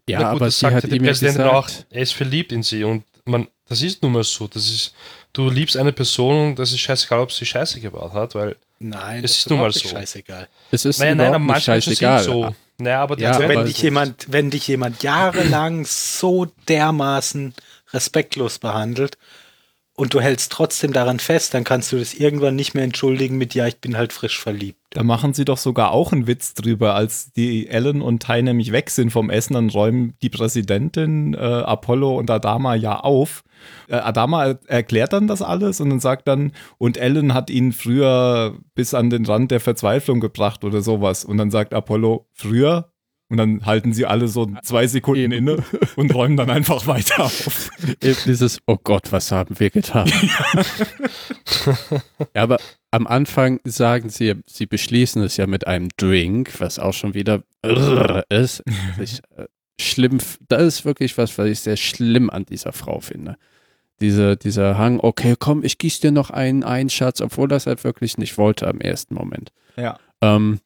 Ja, 0.09 0.19
gut, 0.19 0.27
aber 0.27 0.45
das 0.45 0.59
sie 0.59 0.67
hat 0.67 0.83
die 0.83 0.95
ihm 0.95 1.03
ja 1.03 1.09
Präsidentin 1.09 1.43
gesagt, 1.43 1.55
auch, 1.55 1.69
er 1.89 2.01
ist 2.01 2.13
verliebt 2.13 2.53
in 2.53 2.63
sie 2.63 2.85
und 2.85 3.03
man, 3.25 3.47
das 3.67 3.81
ist 3.81 4.01
nun 4.01 4.13
mal 4.13 4.23
so. 4.23 4.47
Das 4.47 4.69
ist, 4.69 4.93
du 5.33 5.49
liebst 5.49 5.75
eine 5.75 5.91
Person 5.91 6.49
und 6.51 6.59
das 6.59 6.71
ist 6.71 6.79
scheißegal, 6.79 7.19
ob 7.19 7.33
sie 7.33 7.45
Scheiße 7.45 7.81
gebaut 7.81 8.13
hat, 8.13 8.33
weil 8.35 8.55
Nein, 8.79 9.23
Es 9.25 9.31
das 9.31 9.39
ist 9.39 9.49
nun 9.49 9.59
mal 9.59 9.71
so. 9.73 9.89
scheißegal. 9.89 10.47
es 10.71 10.85
ist 10.85 10.99
Naja, 10.99 11.15
nein, 11.15 11.31
nicht 11.31 11.39
manche 11.41 11.71
Menschen 11.71 11.95
sind 11.95 12.07
scheißegal. 12.07 12.23
so. 12.23 12.55
Naja, 12.77 13.01
aber 13.01 13.19
Ja, 13.19 13.39
wenn 13.39 13.51
aber- 13.57 13.63
dich 13.65 13.81
jemand, 13.81 14.31
wenn 14.31 14.51
dich 14.51 14.67
jemand 14.67 15.03
jahrelang 15.03 15.83
so 15.85 16.45
dermaßen 16.69 17.53
respektlos 17.91 18.59
behandelt 18.59 19.17
und 19.97 20.13
du 20.13 20.21
hältst 20.21 20.51
trotzdem 20.51 20.93
daran 20.93 21.19
fest, 21.19 21.55
dann 21.55 21.63
kannst 21.63 21.91
du 21.91 21.97
das 21.97 22.13
irgendwann 22.13 22.55
nicht 22.55 22.75
mehr 22.75 22.83
entschuldigen 22.83 23.37
mit 23.37 23.55
ja, 23.55 23.65
ich 23.65 23.81
bin 23.81 23.97
halt 23.97 24.13
frisch 24.13 24.39
verliebt. 24.39 24.79
Da 24.91 25.03
machen 25.03 25.33
sie 25.33 25.43
doch 25.43 25.57
sogar 25.57 25.91
auch 25.91 26.13
einen 26.13 26.27
Witz 26.27 26.53
drüber, 26.53 26.93
als 26.93 27.33
die 27.33 27.67
Ellen 27.67 28.03
und 28.03 28.23
Ty 28.23 28.43
nämlich 28.43 28.71
weg 28.71 28.91
sind 28.91 29.09
vom 29.09 29.31
Essen, 29.31 29.55
dann 29.55 29.69
räumen 29.69 30.13
die 30.21 30.29
Präsidentin 30.29 31.33
äh, 31.33 31.37
Apollo 31.37 32.15
und 32.15 32.29
Adama 32.29 32.75
ja 32.75 32.99
auf. 32.99 33.43
Äh, 33.87 33.95
Adama 33.95 34.45
er 34.45 34.59
erklärt 34.67 35.13
dann 35.13 35.27
das 35.27 35.41
alles 35.41 35.81
und 35.81 35.89
dann 35.89 35.99
sagt 35.99 36.27
dann, 36.27 36.51
und 36.77 36.97
Ellen 36.97 37.33
hat 37.33 37.49
ihn 37.49 37.73
früher 37.73 38.55
bis 38.75 38.93
an 38.93 39.09
den 39.09 39.25
Rand 39.25 39.49
der 39.49 39.59
Verzweiflung 39.59 40.19
gebracht 40.19 40.63
oder 40.63 40.81
sowas. 40.81 41.25
Und 41.25 41.39
dann 41.39 41.49
sagt 41.49 41.73
Apollo, 41.73 42.27
früher? 42.33 42.91
Und 43.29 43.37
dann 43.37 43.65
halten 43.65 43.91
sie 43.91 44.05
alle 44.05 44.29
so 44.29 44.49
zwei 44.63 44.87
Sekunden 44.87 45.31
Eben. 45.31 45.49
inne 45.49 45.63
und 45.97 46.15
räumen 46.15 46.37
dann 46.37 46.49
einfach 46.49 46.87
weiter 46.87 47.25
auf. 47.25 47.69
Eben 48.01 48.17
Dieses, 48.25 48.59
oh 48.67 48.77
Gott, 48.81 49.11
was 49.11 49.31
haben 49.33 49.59
wir 49.59 49.69
getan? 49.69 50.09
ja, 52.33 52.43
aber 52.43 52.57
am 52.91 53.05
Anfang 53.05 53.59
sagen 53.65 54.09
sie, 54.09 54.35
sie 54.45 54.65
beschließen 54.65 55.21
es 55.23 55.35
ja 55.35 55.45
mit 55.45 55.67
einem 55.67 55.89
Drink, 55.97 56.59
was 56.59 56.79
auch 56.79 56.93
schon 56.93 57.13
wieder 57.13 57.43
ist. 58.29 58.63
Ich, 58.99 59.19
äh, 59.35 59.45
schlimm, 59.79 60.19
das 60.47 60.61
ist 60.61 60.85
wirklich 60.85 61.17
was, 61.17 61.37
was 61.37 61.47
ich 61.47 61.59
sehr 61.59 61.77
schlimm 61.77 62.29
an 62.29 62.45
dieser 62.45 62.71
Frau 62.71 63.01
finde. 63.01 63.37
Diese, 63.99 64.37
dieser 64.37 64.77
Hang, 64.77 64.99
okay, 64.99 65.35
komm, 65.37 65.63
ich 65.63 65.77
gieß 65.77 65.99
dir 65.99 66.11
noch 66.11 66.29
einen 66.29 66.63
ein, 66.63 66.89
Schatz, 66.89 67.19
obwohl 67.19 67.47
das 67.47 67.67
halt 67.67 67.83
wirklich 67.83 68.17
nicht 68.17 68.37
wollte 68.37 68.67
am 68.67 68.79
ersten 68.79 69.15
Moment. 69.15 69.51
Ja. 69.75 69.99
Ähm, 70.21 70.59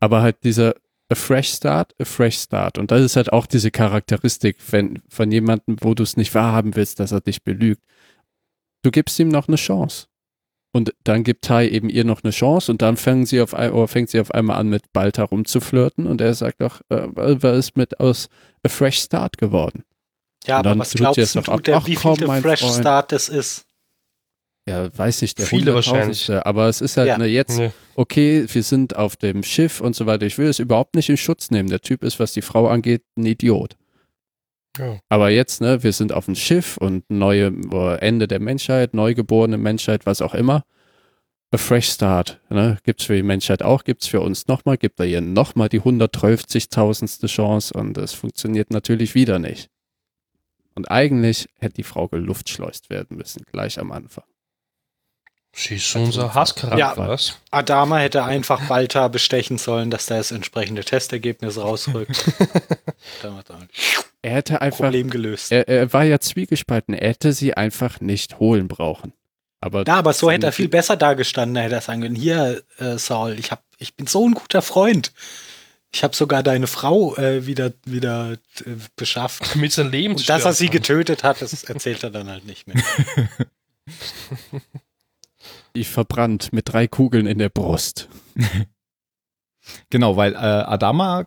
aber 0.00 0.22
halt 0.22 0.36
dieser 0.44 0.74
a 1.08 1.14
fresh 1.14 1.50
start, 1.50 1.94
a 2.00 2.04
fresh 2.04 2.38
start. 2.38 2.78
Und 2.78 2.90
das 2.90 3.02
ist 3.02 3.16
halt 3.16 3.32
auch 3.32 3.46
diese 3.46 3.70
Charakteristik 3.70 4.56
wenn, 4.70 5.02
von 5.08 5.30
jemandem, 5.30 5.76
wo 5.80 5.94
du 5.94 6.02
es 6.02 6.16
nicht 6.16 6.34
wahrhaben 6.34 6.76
willst, 6.76 7.00
dass 7.00 7.12
er 7.12 7.20
dich 7.20 7.42
belügt. 7.42 7.82
Du 8.82 8.90
gibst 8.90 9.18
ihm 9.18 9.28
noch 9.28 9.48
eine 9.48 9.56
Chance. 9.56 10.06
Und 10.72 10.92
dann 11.04 11.22
gibt 11.22 11.44
Tai 11.44 11.68
eben 11.68 11.88
ihr 11.88 12.04
noch 12.04 12.24
eine 12.24 12.32
Chance 12.32 12.72
und 12.72 12.82
dann 12.82 12.96
fangen 12.96 13.26
sie 13.26 13.40
auf 13.40 13.54
fängt 13.88 14.10
sie 14.10 14.18
auf 14.18 14.32
einmal 14.32 14.58
an, 14.58 14.68
mit 14.68 14.92
Balta 14.92 15.22
rumzuflirten 15.22 16.08
und 16.08 16.20
er 16.20 16.34
sagt 16.34 16.60
doch, 16.60 16.80
äh, 16.88 17.06
was 17.14 17.58
ist 17.58 17.76
mit 17.76 18.00
aus 18.00 18.28
a 18.64 18.68
fresh 18.68 18.98
start 18.98 19.38
geworden? 19.38 19.84
Ja, 20.46 20.56
aber 20.58 20.70
dann 20.70 20.78
was 20.80 20.92
glaubst 20.92 21.36
du, 21.36 21.40
ab. 21.40 21.62
der, 21.62 21.76
Ach 21.76 21.86
wie 21.86 21.94
komm, 21.94 22.16
viel 22.16 22.26
mein 22.26 22.42
Fresh 22.42 22.60
Freund. 22.60 22.74
Start 22.74 23.12
das 23.12 23.28
ist? 23.28 23.66
Ja, 24.66 24.96
weiß 24.96 25.20
nicht, 25.22 25.38
der 25.38 25.46
Viele 25.46 25.72
hunderttausendste, 25.74 26.46
aber 26.46 26.68
es 26.68 26.80
ist 26.80 26.96
halt 26.96 27.08
Ja. 27.08 27.14
eine 27.16 27.26
jetzt 27.26 27.58
Nee. 27.58 27.70
okay, 27.96 28.46
wir 28.48 28.62
sind 28.62 28.96
auf 28.96 29.16
dem 29.16 29.42
Schiff 29.42 29.80
und 29.80 29.94
so 29.94 30.06
weiter. 30.06 30.24
Ich 30.24 30.38
will 30.38 30.48
es 30.48 30.58
überhaupt 30.58 30.94
nicht 30.94 31.10
in 31.10 31.18
Schutz 31.18 31.50
nehmen. 31.50 31.68
Der 31.68 31.80
Typ 31.80 32.02
ist, 32.02 32.18
was 32.18 32.32
die 32.32 32.40
Frau 32.42 32.68
angeht, 32.68 33.02
ein 33.16 33.26
Idiot. 33.26 33.76
Ja. 34.78 34.98
Aber 35.08 35.28
jetzt, 35.30 35.60
ne, 35.60 35.82
wir 35.82 35.92
sind 35.92 36.12
auf 36.12 36.24
dem 36.24 36.34
Schiff 36.34 36.78
und 36.78 37.08
neue 37.10 37.52
oder 37.68 38.02
Ende 38.02 38.26
der 38.26 38.40
Menschheit, 38.40 38.94
neugeborene 38.94 39.58
Menschheit, 39.58 40.06
was 40.06 40.22
auch 40.22 40.34
immer. 40.34 40.64
A 41.52 41.58
fresh 41.58 41.90
start. 41.90 42.40
Ne? 42.48 42.78
Gibt's 42.82 43.04
für 43.04 43.14
die 43.14 43.22
Menschheit 43.22 43.62
auch, 43.62 43.84
gibt's 43.84 44.08
für 44.08 44.20
uns 44.20 44.48
nochmal, 44.48 44.76
gibt 44.76 44.98
er 44.98 45.06
ihr 45.06 45.20
nochmal 45.20 45.68
die 45.68 45.80
130.000. 45.82 47.26
Chance 47.28 47.72
und 47.74 47.96
es 47.98 48.12
funktioniert 48.14 48.70
natürlich 48.70 49.14
wieder 49.14 49.38
nicht. 49.38 49.68
Und 50.74 50.90
eigentlich 50.90 51.46
hätte 51.60 51.74
die 51.74 51.82
Frau 51.84 52.08
geluftschleust 52.08 52.90
werden 52.90 53.16
müssen, 53.18 53.44
gleich 53.52 53.78
am 53.78 53.92
Anfang. 53.92 54.24
Sie 55.54 55.76
ist 55.76 55.94
unser 55.94 56.34
Hasscharakter, 56.34 56.78
Ja. 56.78 56.94
was? 56.96 57.38
Adama 57.50 57.98
hätte 57.98 58.24
einfach 58.24 58.66
Balta 58.66 59.08
bestechen 59.08 59.56
sollen, 59.56 59.90
dass 59.90 60.06
da 60.06 60.16
das 60.16 60.32
entsprechende 60.32 60.84
Testergebnis 60.84 61.56
rausrückt. 61.58 62.26
Hat 63.22 63.46
er 64.22 64.30
hätte 64.30 64.62
einfach 64.62 64.78
Problem 64.86 65.10
gelöst. 65.10 65.52
Er, 65.52 65.68
er 65.68 65.92
war 65.92 66.04
ja 66.04 66.18
zwiegespalten. 66.18 66.94
Er 66.94 67.10
hätte 67.10 67.32
sie 67.32 67.54
einfach 67.54 68.00
nicht 68.00 68.38
holen 68.38 68.68
brauchen. 68.68 69.12
Aber 69.60 69.84
Ja, 69.86 69.96
aber 69.96 70.12
so 70.12 70.30
hätte 70.30 70.46
er 70.46 70.52
viel 70.52 70.68
besser 70.68 70.96
dagestanden. 70.96 71.56
Er 71.56 71.64
hätte 71.64 71.74
er 71.76 71.80
sagen 71.82 72.02
können, 72.02 72.14
hier, 72.16 72.62
äh, 72.78 72.96
Saul, 72.96 73.38
ich, 73.38 73.50
hab, 73.50 73.62
ich 73.78 73.94
bin 73.94 74.06
so 74.06 74.26
ein 74.26 74.34
guter 74.34 74.62
Freund. 74.62 75.12
Ich 75.92 76.02
habe 76.02 76.16
sogar 76.16 76.42
deine 76.42 76.66
Frau 76.66 77.14
äh, 77.16 77.46
wieder, 77.46 77.72
wieder 77.84 78.32
äh, 78.32 78.70
beschafft. 78.96 79.56
Mit 79.56 79.72
seinem 79.72 79.90
Leben 79.90 80.14
Und 80.14 80.28
dass 80.28 80.44
er 80.44 80.52
sie 80.54 80.68
getötet 80.68 81.22
hat, 81.22 81.40
das 81.40 81.62
erzählt 81.64 82.02
er 82.02 82.10
dann 82.10 82.28
halt 82.28 82.46
nicht 82.46 82.66
mehr. 82.66 82.82
ich 85.74 85.88
verbrannt 85.88 86.52
mit 86.52 86.72
drei 86.72 86.86
Kugeln 86.86 87.26
in 87.26 87.38
der 87.38 87.50
Brust. 87.50 88.08
Genau, 89.90 90.16
weil 90.16 90.34
äh, 90.34 90.36
Adama 90.36 91.26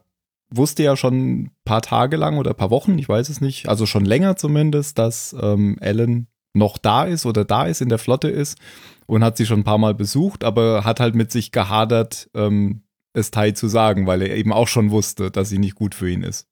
wusste 0.49 0.83
ja 0.83 0.95
schon 0.95 1.13
ein 1.15 1.51
paar 1.65 1.81
Tage 1.81 2.17
lang 2.17 2.37
oder 2.37 2.51
ein 2.51 2.57
paar 2.57 2.69
Wochen, 2.69 2.97
ich 2.97 3.09
weiß 3.09 3.29
es 3.29 3.41
nicht, 3.41 3.67
also 3.67 3.85
schon 3.85 4.05
länger 4.05 4.35
zumindest, 4.35 4.97
dass 4.97 5.35
ähm, 5.41 5.77
Ellen 5.79 6.27
noch 6.53 6.77
da 6.77 7.03
ist 7.03 7.25
oder 7.25 7.45
da 7.45 7.65
ist, 7.65 7.81
in 7.81 7.89
der 7.89 7.97
Flotte 7.97 8.29
ist 8.29 8.57
und 9.05 9.23
hat 9.23 9.37
sie 9.37 9.45
schon 9.45 9.61
ein 9.61 9.65
paar 9.65 9.77
Mal 9.77 9.93
besucht, 9.93 10.43
aber 10.43 10.83
hat 10.85 10.99
halt 10.99 11.15
mit 11.15 11.31
sich 11.31 11.51
gehadert, 11.51 12.29
ähm, 12.33 12.83
es 13.13 13.31
Tai 13.31 13.51
zu 13.51 13.67
sagen, 13.67 14.07
weil 14.07 14.21
er 14.21 14.35
eben 14.35 14.53
auch 14.53 14.67
schon 14.67 14.91
wusste, 14.91 15.31
dass 15.31 15.49
sie 15.49 15.57
nicht 15.57 15.75
gut 15.75 15.95
für 15.95 16.09
ihn 16.09 16.23
ist. 16.23 16.47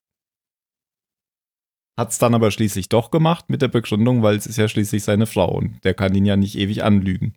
Hat 1.97 2.11
es 2.11 2.17
dann 2.17 2.33
aber 2.33 2.51
schließlich 2.51 2.89
doch 2.89 3.09
gemacht 3.09 3.49
mit 3.49 3.61
der 3.61 3.69
Begründung, 3.69 4.21
weil 4.21 4.35
es 4.35 4.47
ist 4.47 4.57
ja 4.57 4.67
schließlich 4.67 5.03
seine 5.03 5.27
Frau 5.27 5.55
und 5.55 5.83
der 5.85 5.93
kann 5.93 6.13
ihn 6.13 6.25
ja 6.25 6.35
nicht 6.35 6.57
ewig 6.57 6.83
anlügen. 6.83 7.35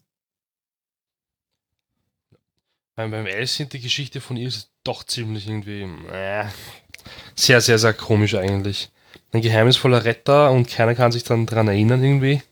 Beim, 2.99 3.13
beim 3.13 3.27
Alice 3.27 3.55
sind 3.55 3.73
die 3.75 3.81
Geschichte 3.81 4.21
von 4.21 4.37
ihr 4.37 4.51
doch 4.83 5.05
ziemlich 5.05 5.47
irgendwie 5.47 5.83
äh, 6.11 6.47
sehr, 7.37 7.61
sehr, 7.61 7.79
sehr 7.79 7.93
komisch 7.93 8.35
eigentlich. 8.35 8.91
Ein 9.31 9.41
geheimnisvoller 9.41 10.05
Retter 10.05 10.51
und 10.51 10.69
keiner 10.69 10.97
kann 10.97 11.13
sich 11.13 11.23
dann 11.23 11.47
dran 11.47 11.69
erinnern 11.69 12.03
irgendwie. 12.03 12.43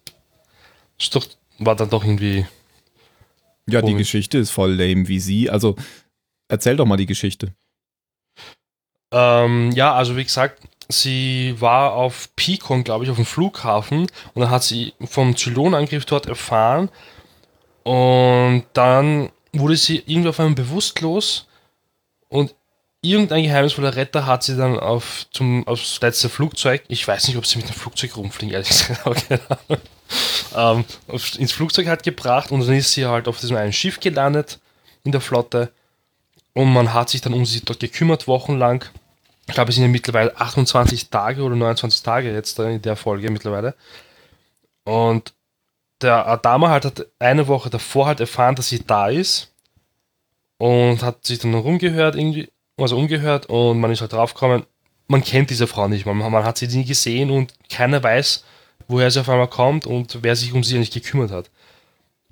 Ist 1.00 1.16
doch, 1.16 1.26
war 1.58 1.74
dann 1.74 1.90
doch 1.90 2.04
irgendwie. 2.04 2.46
Ja, 3.68 3.82
die. 3.82 3.96
Geschichte 3.96 4.38
ist 4.38 4.52
voll 4.52 4.74
lame 4.74 5.08
wie 5.08 5.18
sie. 5.18 5.50
Also 5.50 5.74
erzähl 6.46 6.76
doch 6.76 6.86
mal 6.86 6.96
die 6.96 7.06
Geschichte. 7.06 7.52
Ähm, 9.10 9.72
ja, 9.72 9.96
also 9.96 10.16
wie 10.16 10.22
gesagt, 10.22 10.62
sie 10.88 11.56
war 11.58 11.94
auf 11.94 12.28
Picon, 12.36 12.84
glaube 12.84 13.02
ich, 13.02 13.10
auf 13.10 13.16
dem 13.16 13.26
Flughafen 13.26 14.02
und 14.34 14.42
dann 14.42 14.50
hat 14.50 14.62
sie 14.62 14.92
vom 15.06 15.36
Zylonangriff 15.36 16.04
dort 16.04 16.26
erfahren 16.26 16.88
und 17.82 18.64
dann 18.74 19.30
wurde 19.60 19.76
sie 19.76 20.02
irgendwie 20.06 20.28
auf 20.28 20.40
einmal 20.40 20.54
bewusstlos 20.54 21.46
und 22.28 22.54
irgendein 23.00 23.44
geheimnisvoller 23.44 23.94
Retter 23.94 24.26
hat 24.26 24.42
sie 24.42 24.56
dann 24.56 24.78
auf 24.78 25.26
zum 25.30 25.66
aufs 25.66 26.00
letzte 26.00 26.28
Flugzeug, 26.28 26.82
ich 26.88 27.06
weiß 27.06 27.28
nicht, 27.28 27.36
ob 27.36 27.46
sie 27.46 27.58
mit 27.58 27.68
dem 27.68 27.74
Flugzeug 27.74 28.16
rumfliegen, 28.16 28.52
ehrlich 28.52 28.68
gesagt, 28.68 29.06
aber 29.06 29.14
keine 29.14 29.40
Ahnung, 29.50 29.82
ähm, 30.78 30.84
auf, 31.08 31.38
ins 31.38 31.52
Flugzeug 31.52 31.86
halt 31.86 32.02
gebracht 32.02 32.50
und 32.50 32.66
dann 32.66 32.76
ist 32.76 32.92
sie 32.92 33.06
halt 33.06 33.28
auf 33.28 33.38
diesem 33.40 33.56
einen 33.56 33.72
Schiff 33.72 34.00
gelandet 34.00 34.58
in 35.04 35.12
der 35.12 35.20
Flotte 35.20 35.70
und 36.54 36.72
man 36.72 36.94
hat 36.94 37.10
sich 37.10 37.20
dann 37.20 37.34
um 37.34 37.44
sie 37.44 37.60
dort 37.60 37.80
gekümmert, 37.80 38.26
wochenlang. 38.26 38.84
Ich 39.46 39.54
glaube, 39.54 39.68
es 39.68 39.76
sind 39.76 39.84
ja 39.84 39.90
mittlerweile 39.90 40.36
28 40.36 41.10
Tage 41.10 41.42
oder 41.42 41.54
29 41.54 42.02
Tage 42.02 42.32
jetzt 42.32 42.58
in 42.58 42.82
der 42.82 42.96
Folge 42.96 43.30
mittlerweile. 43.30 43.74
Und 44.84 45.34
der 46.00 46.26
Adama 46.26 46.68
halt 46.68 46.84
hat 46.84 47.06
eine 47.18 47.48
Woche 47.48 47.70
davor 47.70 48.06
halt 48.06 48.20
erfahren, 48.20 48.54
dass 48.54 48.68
sie 48.68 48.84
da 48.84 49.08
ist. 49.08 49.52
Und 50.58 51.02
hat 51.02 51.24
sich 51.26 51.38
dann 51.38 51.54
rumgehört, 51.54 52.16
irgendwie, 52.16 52.48
also 52.78 52.96
umgehört 52.96 53.46
und 53.46 53.78
man 53.78 53.90
ist 53.90 54.00
halt 54.00 54.12
draufgekommen, 54.14 54.64
man 55.06 55.22
kennt 55.22 55.50
diese 55.50 55.66
Frau 55.66 55.86
nicht, 55.86 56.06
man, 56.06 56.16
man 56.16 56.44
hat 56.44 56.56
sie 56.56 56.66
nie 56.66 56.84
gesehen 56.84 57.30
und 57.30 57.52
keiner 57.68 58.02
weiß, 58.02 58.44
woher 58.88 59.10
sie 59.10 59.20
auf 59.20 59.28
einmal 59.28 59.48
kommt 59.48 59.86
und 59.86 60.22
wer 60.22 60.34
sich 60.34 60.54
um 60.54 60.64
sie 60.64 60.78
nicht 60.78 60.94
gekümmert 60.94 61.30
hat. 61.30 61.50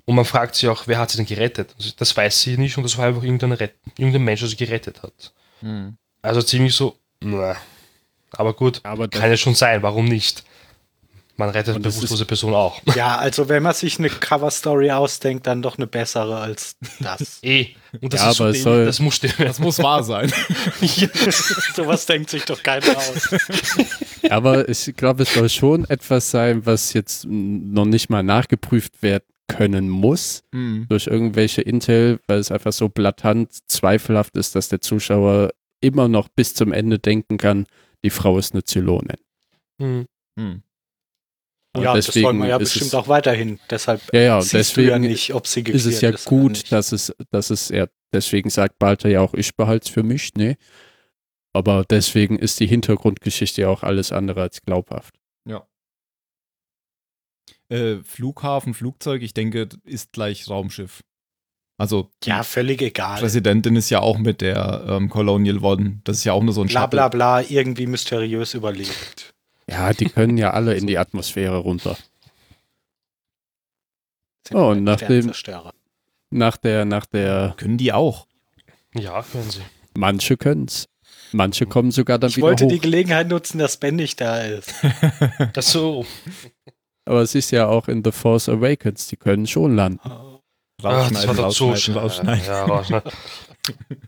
Und 0.05 0.15
man 0.15 0.25
fragt 0.25 0.55
sich 0.55 0.69
auch, 0.69 0.87
wer 0.87 0.97
hat 0.99 1.11
sie 1.11 1.17
denn 1.17 1.25
gerettet? 1.25 1.73
Also 1.77 1.91
das 1.97 2.15
weiß 2.15 2.41
sie 2.41 2.57
nicht 2.57 2.77
und 2.77 2.83
das 2.83 2.97
war 2.97 3.05
einfach 3.05 3.23
irgendein, 3.23 3.51
Ret 3.53 3.75
irgendein 3.97 4.23
Mensch, 4.23 4.39
der 4.39 4.49
sie 4.49 4.55
gerettet 4.55 5.03
hat. 5.03 5.33
Also 6.21 6.41
ziemlich 6.41 6.73
so, 6.75 6.97
na. 7.21 7.55
Aber 8.31 8.53
gut, 8.53 8.81
Aber 8.83 9.07
kann 9.07 9.29
ja 9.29 9.37
schon 9.37 9.55
sein, 9.55 9.81
warum 9.83 10.05
nicht? 10.05 10.43
Man 11.37 11.49
rettet 11.49 11.81
bewusstlose 11.81 12.25
Person 12.25 12.53
auch. 12.53 12.81
Ja, 12.95 13.17
also 13.17 13.49
wenn 13.49 13.61
man 13.63 13.73
sich 13.73 13.99
eine 13.99 14.09
Cover-Story 14.09 14.91
ausdenkt, 14.91 15.45
dann 15.47 15.61
doch 15.61 15.77
eine 15.77 15.85
bessere 15.87 16.37
als 16.39 16.75
das. 16.99 17.39
Eh. 17.43 17.67
Und 18.01 18.13
das 18.13 18.21
Ja, 18.21 18.29
ist 18.31 18.37
so 18.37 18.43
aber 18.43 18.51
es 18.51 18.57
dämlich, 18.57 18.63
soll- 18.63 18.85
das 18.85 18.99
muss 18.99 19.15
stimmen. 19.15 19.33
Das 19.39 19.59
muss 19.59 19.79
wahr 19.79 20.03
sein. 20.03 20.31
Sowas 21.75 22.05
denkt 22.05 22.29
sich 22.29 22.45
doch 22.45 22.61
keiner 22.63 22.97
aus. 22.97 23.29
aber 24.29 24.67
ich 24.69 24.93
glaube, 24.95 25.23
es 25.23 25.33
soll 25.33 25.49
schon 25.49 25.85
etwas 25.89 26.31
sein, 26.31 26.65
was 26.65 26.93
jetzt 26.93 27.25
noch 27.25 27.85
nicht 27.85 28.09
mal 28.09 28.23
nachgeprüft 28.23 29.01
werden 29.01 29.23
können 29.47 29.89
muss 29.89 30.41
durch 30.89 31.05
irgendwelche 31.07 31.61
Intel, 31.61 32.19
weil 32.27 32.39
es 32.39 32.51
einfach 32.51 32.73
so 32.73 32.89
blattant 32.89 33.51
zweifelhaft 33.69 34.35
ist, 34.37 34.55
dass 34.55 34.69
der 34.69 34.81
Zuschauer 34.81 35.51
immer 35.81 36.07
noch 36.07 36.27
bis 36.29 36.53
zum 36.55 36.73
Ende 36.73 36.97
denken 36.97 37.37
kann, 37.37 37.67
die 38.03 38.09
Frau 38.09 38.37
ist 38.39 38.53
eine 38.53 38.63
Zylonin. 38.63 39.17
Hm. 39.79 40.05
Hm. 40.39 40.63
Und 41.75 41.83
ja, 41.83 41.93
das 41.93 42.15
wollen 42.21 42.37
wir 42.39 42.47
ja 42.47 42.57
ist 42.57 42.69
bestimmt 42.69 42.87
es, 42.87 42.93
auch 42.93 43.07
weiterhin. 43.07 43.59
Deshalb 43.69 44.01
Ja, 44.13 44.21
ja, 44.21 44.39
du 44.39 44.45
ja 44.45 44.57
deswegen 44.57 45.01
nicht, 45.01 45.33
ob 45.33 45.47
sie 45.47 45.61
ist 45.61 45.85
es 45.85 45.99
gequert 45.99 46.19
ja 46.23 46.29
gut, 46.29 46.71
dass 46.71 46.91
es, 46.91 47.13
dass 47.31 47.49
es, 47.49 47.69
ja, 47.69 47.87
deswegen 48.13 48.49
sagt 48.49 48.79
Balter 48.79 49.09
ja 49.09 49.21
auch, 49.21 49.33
ich 49.33 49.55
behalte 49.55 49.85
es 49.85 49.89
für 49.91 50.03
mich, 50.03 50.33
ne? 50.35 50.57
Aber 51.53 51.85
deswegen 51.89 52.37
ist 52.37 52.59
die 52.59 52.67
Hintergrundgeschichte 52.67 53.61
ja 53.61 53.69
auch 53.69 53.83
alles 53.83 54.11
andere 54.11 54.41
als 54.41 54.61
glaubhaft. 54.61 55.15
Äh, 57.69 57.97
Flughafen, 58.03 58.73
Flugzeug, 58.73 59.23
ich 59.23 59.33
denke, 59.33 59.69
ist 59.83 60.13
gleich 60.13 60.47
Raumschiff. 60.47 61.01
Also 61.77 62.09
Ja, 62.23 62.43
völlig 62.43 62.81
egal. 62.81 63.19
Präsidentin 63.19 63.75
ist 63.75 63.89
ja 63.89 63.99
auch 63.99 64.17
mit 64.17 64.41
der 64.41 64.85
ähm, 64.87 65.09
Colonial 65.09 65.57
One. 65.63 65.99
Das 66.03 66.17
ist 66.17 66.23
ja 66.23 66.33
auch 66.33 66.43
nur 66.43 66.53
so 66.53 66.61
ein 66.61 66.67
Bla 66.67 66.83
Shuttle. 66.83 66.97
bla 66.97 67.09
bla, 67.09 67.41
irgendwie 67.41 67.87
mysteriös 67.87 68.53
überlebt. 68.53 69.34
Ja, 69.69 69.93
die 69.93 70.09
können 70.09 70.37
ja 70.37 70.51
alle 70.51 70.75
in 70.75 70.85
die 70.87 70.97
Atmosphäre 70.97 71.57
runter. 71.57 71.97
Oh, 74.53 74.67
halt 74.67 74.77
und 74.77 74.83
nach 74.83 75.01
dem-. 75.01 75.31
Nach 76.31 76.57
der, 76.57 76.85
nach 76.85 77.05
der, 77.05 77.55
Können 77.57 77.77
die 77.77 77.93
auch. 77.93 78.27
Ja, 78.93 79.21
können 79.23 79.49
sie. 79.49 79.61
manche 79.95 80.37
können's. 80.37 80.87
Manche 81.31 81.65
kommen 81.65 81.91
sogar 81.91 82.19
dann 82.19 82.29
Ich 82.29 82.37
wieder 82.37 82.47
wollte 82.47 82.65
hoch. 82.65 82.69
die 82.71 82.79
Gelegenheit 82.79 83.27
nutzen, 83.27 83.57
dass 83.57 83.77
Ben 83.77 83.95
nicht 83.95 84.21
da 84.21 84.41
ist. 84.41 84.73
Das 85.53 85.71
so. 85.71 86.05
Aber 87.05 87.21
es 87.21 87.35
ist 87.35 87.51
ja 87.51 87.67
auch 87.67 87.87
in 87.87 88.03
The 88.03 88.11
Force 88.11 88.47
Awakens, 88.49 89.07
die 89.07 89.17
können 89.17 89.47
schon 89.47 89.75
landen. 89.75 89.99
Ach, 90.03 90.21
Ah, 90.83 91.09
das 91.09 91.25
war 91.27 91.33
doch 91.35 91.51
so 91.51 91.69
rausschneiden, 91.69 92.01
rausschneiden. 92.01 92.45
Ja, 92.45 92.65
rausschneiden. 92.65 93.11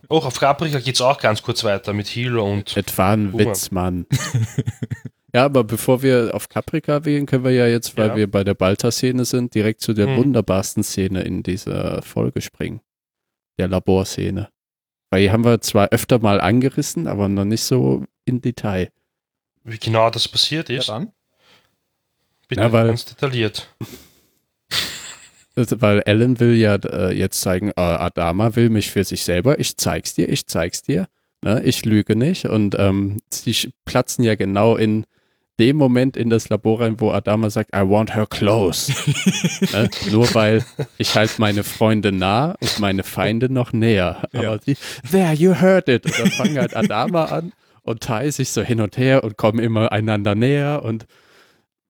Auch 0.10 0.26
auf 0.26 0.40
Caprica 0.40 0.80
geht 0.80 0.96
es 0.96 1.02
auch 1.02 1.18
ganz 1.20 1.42
kurz 1.42 1.64
weiter 1.64 1.94
mit 1.94 2.08
Hilo 2.08 2.46
und 2.52 2.76
Etwa 2.78 3.14
ein 3.14 3.32
mal. 3.32 3.40
Witz, 3.40 3.72
Mann. 3.72 4.06
ja, 5.34 5.46
aber 5.46 5.64
bevor 5.64 6.02
wir 6.02 6.32
auf 6.34 6.50
Caprica 6.50 7.06
wählen, 7.06 7.26
können 7.26 7.44
wir 7.44 7.52
ja 7.52 7.68
jetzt, 7.68 7.98
weil 7.98 8.10
Ja. 8.10 8.16
wir 8.16 8.32
bei 8.32 8.44
der 8.44 8.54
Balta-Szene 8.54 9.26
sind, 9.26 9.54
direkt 9.56 9.82
zu 9.82 9.94
der 9.94 10.08
Hm. 10.08 10.18
wunderbarsten 10.18 10.84
Szene 10.84 11.22
in 11.22 11.44
dieser 11.44 12.02
Folge 12.02 12.42
springen. 12.42 12.82
Der 13.60 13.68
Laborszene. 13.68 14.50
Weil 15.10 15.22
die 15.24 15.32
haben 15.32 15.44
wir 15.46 15.62
zwar 15.62 15.90
öfter 15.90 16.20
mal 16.20 16.40
angerissen, 16.42 17.08
aber 17.08 17.28
noch 17.30 17.46
nicht 17.46 17.64
so 17.64 18.06
in 18.26 18.42
Detail. 18.42 18.90
wie 19.64 19.78
genau 19.78 20.10
das 20.10 20.28
passiert 20.30 20.70
Ja, 20.70 20.80
ist, 20.80 20.88
dann. 20.90 21.12
bitte 22.48 22.62
Ja, 22.62 22.72
weil- 22.72 22.88
ganz 22.88 23.04
detailliert. 23.06 23.68
Also, 25.56 25.82
weil 25.82 26.04
Ellen 26.06 26.40
will 26.40 26.54
ja 26.56 26.76
äh, 26.76 27.12
jetzt 27.18 27.42
zeigen, 27.42 27.70
äh, 27.70 27.74
Adama 27.82 28.56
will 28.56 28.70
mich 28.70 28.92
für 28.92 29.04
sich 29.04 29.24
selber, 29.24 29.60
ich 29.60 29.76
zeig's 29.76 30.14
dir, 30.14 30.30
ich 30.30 30.46
zeig's 30.46 30.84
dir, 30.84 31.08
ne? 31.44 31.64
ich 31.64 31.84
lüge 31.84 32.16
nicht. 32.16 32.46
Und 32.46 32.76
ähm, 32.78 33.18
sie 33.32 33.54
sch- 33.54 33.72
platzen 33.84 34.24
ja 34.24 34.36
genau 34.36 34.76
in 34.78 35.06
dem 35.60 35.76
Moment 35.78 36.16
in 36.18 36.30
das 36.30 36.50
Labor 36.50 36.82
rein, 36.82 37.00
wo 37.00 37.12
Adama 37.12 37.50
sagt, 37.50 37.76
I 37.76 37.80
want 37.80 38.14
her 38.16 38.28
close. 38.28 38.92
ne? 39.72 39.90
Nur 40.12 40.34
weil 40.36 40.64
ich 40.98 41.16
halt 41.16 41.40
meine 41.40 41.64
Freunde 41.64 42.12
nah 42.12 42.56
und 42.62 42.80
meine 42.80 43.04
Feinde 43.04 43.52
noch 43.52 43.74
näher. 43.74 44.28
Aber 44.34 44.44
Ja. 44.44 44.58
sie, 44.60 44.78
there, 45.10 45.34
you 45.34 45.56
heard 45.60 45.90
it. 45.90 46.06
Und 46.06 46.20
dann 46.20 46.32
fangen 46.32 46.58
halt 46.58 46.76
Adama 46.76 47.26
an 47.26 47.54
und 47.84 48.02
Tai 48.02 48.30
sich 48.30 48.50
so 48.52 48.62
hin 48.62 48.82
und 48.82 48.98
her 48.98 49.24
und 49.24 49.38
kommen 49.38 49.60
immer 49.60 49.92
einander 49.92 50.36
näher 50.36 50.84
und 50.84 51.08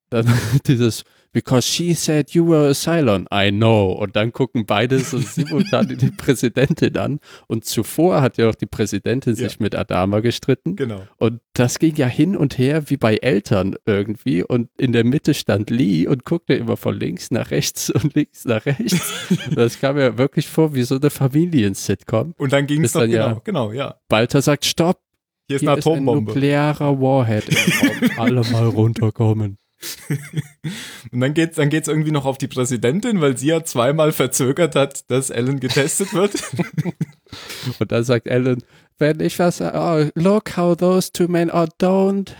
dann 0.09 0.31
dieses 0.67 1.03
Because 1.33 1.67
she 1.67 1.93
said 1.93 2.31
you 2.31 2.47
were 2.47 2.69
a 2.69 2.73
Cylon. 2.73 3.27
I 3.33 3.51
know. 3.51 3.91
Und 3.91 4.15
dann 4.15 4.31
gucken 4.33 4.65
beide 4.65 4.99
so 4.99 5.17
simultan 5.19 5.87
die 5.97 6.09
Präsidentin 6.11 6.97
an. 6.97 7.19
Und 7.47 7.65
zuvor 7.65 8.21
hat 8.21 8.37
ja 8.37 8.49
auch 8.49 8.55
die 8.55 8.65
Präsidentin 8.65 9.35
Ja. 9.35 9.47
sich 9.49 9.59
mit 9.59 9.75
Adama 9.75 10.19
gestritten. 10.21 10.75
Genau. 10.75 11.01
Und 11.17 11.41
das 11.53 11.79
ging 11.79 11.95
ja 11.95 12.07
hin 12.07 12.35
und 12.35 12.57
her 12.57 12.89
wie 12.89 12.97
bei 12.97 13.17
Eltern 13.17 13.75
irgendwie. 13.85 14.43
Und 14.43 14.69
in 14.77 14.91
der 14.93 15.03
Mitte 15.03 15.33
stand 15.33 15.69
Lee 15.69 16.07
und 16.07 16.23
guckte 16.25 16.53
immer 16.55 16.77
von 16.77 16.99
links 16.99 17.29
nach 17.31 17.51
rechts 17.51 17.89
und 17.91 18.15
links 18.15 18.45
nach 18.45 18.65
rechts. 18.65 19.29
das 19.53 19.79
kam 19.79 19.95
mir 19.95 20.17
wirklich 20.17 20.47
vor 20.47 20.73
wie 20.73 20.83
so 20.83 20.95
eine 20.95 21.09
Familien-Sitcom. 21.09 22.33
Und 22.37 22.53
dann 22.53 22.65
ging 22.67 22.81
es 22.81 22.87
Ist 22.87 22.95
doch, 22.95 23.01
dann 23.01 23.09
ja- 23.11 23.27
genau, 23.27 23.41
genau, 23.43 23.71
ja. 23.73 23.95
Balter 24.07 24.41
sagt, 24.41 24.65
stopp, 24.65 24.99
Hier 25.47 25.57
ist 25.57 25.61
hier 25.61 25.69
eine 25.71 25.79
ist 25.79 25.85
ein 25.87 25.93
Atombombe. 25.93 26.31
nuklearer 26.31 26.99
Warhead. 26.99 27.45
Alle 28.17 28.41
mal 28.51 28.65
runterkommen. 28.67 29.57
Und 31.11 31.19
dann 31.19 31.33
geht's, 31.33 31.55
dann 31.55 31.69
geht's 31.69 31.87
irgendwie 31.87 32.11
noch 32.11 32.25
auf 32.25 32.37
die 32.37 32.47
Präsidentin, 32.47 33.21
weil 33.21 33.37
sie 33.37 33.47
ja 33.47 33.63
zweimal 33.63 34.11
verzögert 34.11 34.75
hat, 34.75 35.09
dass 35.11 35.29
Ellen 35.29 35.59
getestet 35.59 36.13
wird. 36.13 36.33
Und 37.79 37.91
dann 37.91 38.03
sagt 38.03 38.27
Ellen, 38.27 38.63
wenn 38.97 39.19
ich 39.19 39.37
was, 39.39 39.61
oh, 39.61 40.09
look 40.15 40.57
how 40.57 40.75
those 40.75 41.11
two 41.11 41.27
men, 41.27 41.51
oh, 41.51 41.67
don't 41.79 42.31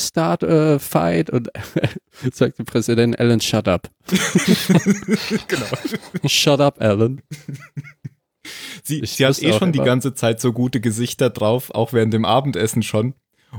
start 0.00 0.42
a 0.42 0.78
fight. 0.78 1.30
Und 1.30 1.50
sagt 2.32 2.58
die 2.58 2.64
Präsidentin, 2.64 3.18
Ellen, 3.18 3.40
shut 3.40 3.68
up. 3.68 3.88
genau. 5.48 5.66
Shut 6.26 6.60
up, 6.60 6.80
Ellen. 6.80 7.22
Sie, 8.82 9.02
sie 9.04 9.26
hat 9.26 9.40
eh 9.42 9.52
schon 9.52 9.72
die 9.72 9.78
ganze 9.78 10.14
Zeit 10.14 10.40
so 10.40 10.52
gute 10.52 10.80
Gesichter 10.80 11.30
drauf, 11.30 11.70
auch 11.70 11.92
während 11.92 12.12
dem 12.14 12.24
Abendessen 12.24 12.82
schon. 12.82 13.14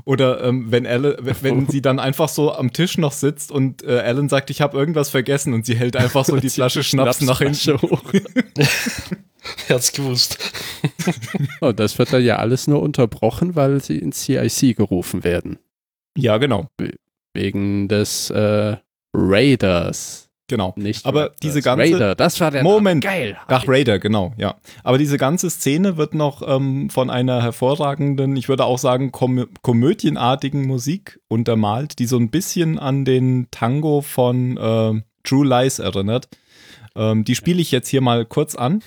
Oder 0.06 0.44
ähm, 0.44 0.72
wenn, 0.72 0.86
Elle, 0.86 1.18
wenn, 1.22 1.68
sie 1.70 1.82
dann 1.82 2.00
einfach 2.00 2.30
so 2.30 2.54
am 2.54 2.74
Tisch 2.74 2.98
noch 2.98 3.12
sitzt 3.12 3.52
und 3.52 3.84
äh, 3.84 4.00
Ellen 4.02 4.30
sagt, 4.30 4.50
ich 4.50 4.62
habe 4.62 4.78
irgendwas 4.78 5.10
vergessen 5.10 5.54
und 5.54 5.66
sie 5.66 5.76
hält 5.76 5.96
einfach 5.96 6.26
so 6.26 6.36
die 6.38 6.50
Flasche 6.50 6.84
Schnaps 6.84 7.22
nach 7.22 7.40
hinten. 7.40 7.82
Hoch. 7.82 8.04
Er 9.68 9.76
hat's 9.76 9.92
gewusst. 9.92 10.38
Und 11.60 11.80
das 11.80 11.98
wird 12.00 12.14
dann 12.14 12.24
ja 12.24 12.38
alles 12.38 12.68
nur 12.68 12.82
unterbrochen, 12.82 13.56
weil 13.56 13.82
sie 13.82 13.98
ins 13.98 14.24
CIC 14.24 14.76
gerufen 14.76 15.24
werden. 15.24 15.60
Ja, 16.18 16.38
genau, 16.38 16.68
Wegen 17.34 17.88
des 17.88 18.30
äh, 18.30 18.78
Raiders. 19.14 20.31
Genau. 20.52 20.74
Nicht 20.76 21.06
Aber 21.08 21.22
Raptors. 21.24 21.40
diese 21.42 21.62
ganze- 21.64 21.94
Raider, 21.96 22.14
das 22.14 22.40
war 22.40 22.52
der 22.52 22.62
Moment. 22.62 23.04
Name. 23.04 23.16
Geil. 23.18 23.38
Ach, 23.48 23.64
Raider, 23.68 23.98
genau, 23.98 24.34
ja. 24.38 24.56
Aber 24.84 25.00
diese 25.00 25.18
ganze 25.18 25.50
Szene 25.50 25.98
wird 25.98 26.14
noch 26.14 26.48
ähm, 26.48 26.92
von 26.92 27.10
einer 27.10 27.42
hervorragenden, 27.42 28.36
ich 28.36 28.48
würde 28.50 28.66
auch 28.66 28.78
sagen, 28.78 29.12
kom 29.12 29.48
komödienartigen 29.64 30.68
Musik 30.68 31.20
untermalt, 31.28 31.98
die 31.98 32.06
so 32.06 32.18
ein 32.18 32.30
bisschen 32.30 32.78
an 32.78 33.04
den 33.06 33.48
Tango 33.50 34.02
von 34.02 34.58
äh, 34.58 35.02
True 35.24 35.48
Lies 35.48 35.80
erinnert. 35.80 36.28
Ähm, 36.96 37.24
die 37.24 37.34
spiele 37.36 37.62
ich 37.62 37.72
jetzt 37.72 37.88
hier 37.88 38.02
mal 38.02 38.26
kurz 38.26 38.54
an. 38.56 38.84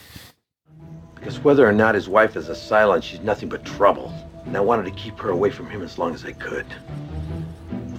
Because 1.17 1.43
whether 1.43 1.67
or 1.67 1.73
not 1.73 1.95
his 1.95 2.07
wife 2.07 2.39
is 2.39 2.49
a 2.51 2.55
Cylon, 2.55 3.03
she's 3.03 3.23
nothing 3.23 3.49
but 3.49 3.65
trouble. 3.65 4.11
And 4.47 4.55
I 4.55 4.61
wanted 4.61 4.85
to 4.87 4.93
keep 4.95 5.19
her 5.23 5.31
away 5.31 5.51
from 5.51 5.69
him 5.71 5.83
as 5.83 5.97
long 5.97 6.13
as 6.15 6.23
I 6.23 6.33
could. 6.35 6.67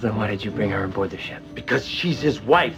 Then 0.00 0.12
why 0.16 0.28
did 0.28 0.44
you 0.44 0.52
bring 0.52 0.70
her 0.70 0.84
aboard 0.84 1.10
the 1.10 1.18
ship? 1.18 1.40
Because 1.54 1.84
she's 1.88 2.20
his 2.22 2.40
wife. 2.46 2.76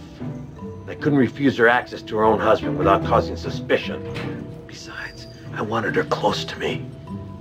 And 0.89 0.97
I 0.97 1.01
couldn't 1.03 1.19
refuse 1.19 1.55
her 1.57 1.67
access 1.67 2.01
to 2.01 2.17
her 2.17 2.23
own 2.23 2.39
husband 2.39 2.75
without 2.75 3.05
causing 3.05 3.37
suspicion. 3.37 4.01
Besides, 4.65 5.27
I 5.53 5.61
wanted 5.61 5.95
her 5.95 6.03
close 6.03 6.43
to 6.45 6.57
me. 6.57 6.83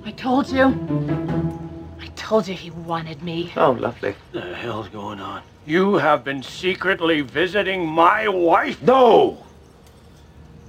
I 0.05 0.11
told 0.11 0.51
you. 0.51 0.65
I 1.99 2.09
told 2.09 2.47
you 2.47 2.53
he 2.53 2.71
wanted 2.71 3.23
me. 3.23 3.51
Oh, 3.57 3.71
lovely. 3.71 4.15
The 4.33 4.55
hell's 4.55 4.91
going 4.91 5.19
on? 5.21 5.43
You 5.65 5.95
have 5.95 6.25
been 6.25 6.43
secretly 6.43 7.23
visiting 7.23 7.87
my 7.87 8.29
wife? 8.29 8.83
No! 8.83 9.39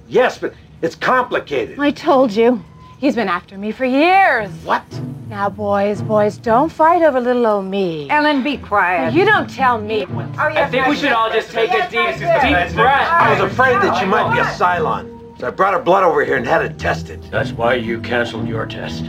Yes, 0.08 0.38
but 0.38 0.54
it's 0.80 0.94
complicated. 0.94 1.78
I 1.78 1.90
told 1.90 2.32
you. 2.32 2.64
He's 3.00 3.14
been 3.14 3.28
after 3.28 3.56
me 3.56 3.72
for 3.72 3.86
years. 3.86 4.50
What? 4.62 4.84
Now, 5.30 5.48
boys, 5.48 6.02
boys, 6.02 6.36
don't 6.36 6.68
fight 6.70 7.00
over 7.00 7.18
little 7.18 7.46
old 7.46 7.64
me. 7.64 8.10
Ellen, 8.10 8.42
be 8.42 8.58
quiet. 8.58 9.14
You 9.14 9.24
don't 9.24 9.48
tell 9.48 9.80
me. 9.80 10.04
Oh, 10.04 10.18
I 10.38 10.68
think 10.68 10.86
we 10.86 10.96
should 10.96 11.12
all 11.12 11.30
just 11.30 11.50
take 11.50 11.70
a 11.70 11.88
deep, 11.88 12.18
deep 12.18 12.74
breath. 12.74 13.08
I 13.08 13.40
was 13.40 13.50
afraid 13.50 13.76
that 13.76 13.98
she 13.98 14.04
might 14.04 14.34
be 14.34 14.40
a 14.40 14.44
Cylon. 14.44 15.38
So 15.38 15.46
I 15.46 15.50
brought 15.50 15.72
her 15.72 15.80
blood 15.80 16.02
over 16.02 16.22
here 16.22 16.36
and 16.36 16.46
had 16.46 16.62
it 16.62 16.78
tested. 16.78 17.22
That's 17.30 17.52
why 17.52 17.76
you 17.76 18.02
canceled 18.02 18.46
your 18.46 18.66
test. 18.66 19.02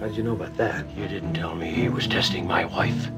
How'd 0.00 0.16
you 0.16 0.22
know 0.22 0.32
about 0.32 0.56
that? 0.56 0.86
You 0.96 1.06
didn't 1.06 1.34
tell 1.34 1.54
me 1.54 1.70
he 1.70 1.90
was 1.90 2.06
testing 2.06 2.46
my 2.46 2.64
wife. 2.64 3.08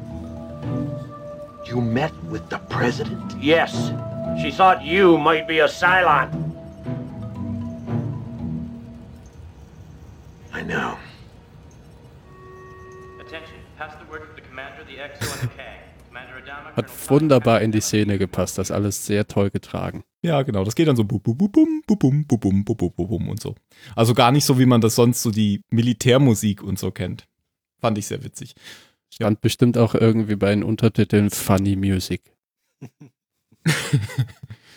You 1.68 1.80
met 1.80 2.12
with 2.24 2.50
the 2.50 2.58
president? 2.58 3.40
Yes. 3.40 3.92
She 4.42 4.50
thought 4.50 4.82
you 4.82 5.18
might 5.18 5.46
be 5.46 5.60
a 5.60 5.68
Cylon. 5.68 6.49
I 10.54 10.62
know. 10.62 10.96
Hat 16.76 17.10
wunderbar 17.10 17.62
in 17.62 17.72
die 17.72 17.80
Szene 17.80 18.18
gepasst, 18.18 18.58
das 18.58 18.70
alles 18.70 19.06
sehr 19.06 19.26
toll 19.26 19.50
getragen. 19.50 20.04
Ja, 20.22 20.42
genau, 20.42 20.64
das 20.64 20.74
geht 20.74 20.88
dann 20.88 20.96
so 20.96 21.04
bum, 21.04 21.20
bum, 21.22 21.36
bum, 21.36 21.50
bum, 21.50 22.26
bum, 22.26 22.64
bum, 22.64 22.64
bum, 22.64 22.92
bum 22.94 23.28
und 23.28 23.40
so. 23.40 23.54
Also 23.96 24.14
gar 24.14 24.32
nicht 24.32 24.44
so, 24.44 24.58
wie 24.58 24.66
man 24.66 24.80
das 24.80 24.94
sonst 24.94 25.22
so 25.22 25.30
die 25.30 25.62
Militärmusik 25.70 26.62
und 26.62 26.78
so 26.78 26.90
kennt. 26.90 27.26
Fand 27.80 27.96
ich 27.98 28.06
sehr 28.06 28.22
witzig. 28.22 28.54
Stand 29.12 29.38
ja. 29.38 29.40
bestimmt 29.40 29.78
auch 29.78 29.94
irgendwie 29.94 30.36
bei 30.36 30.50
den 30.50 30.62
Untertiteln 30.62 31.30
Funny 31.30 31.76
Music. 31.76 32.22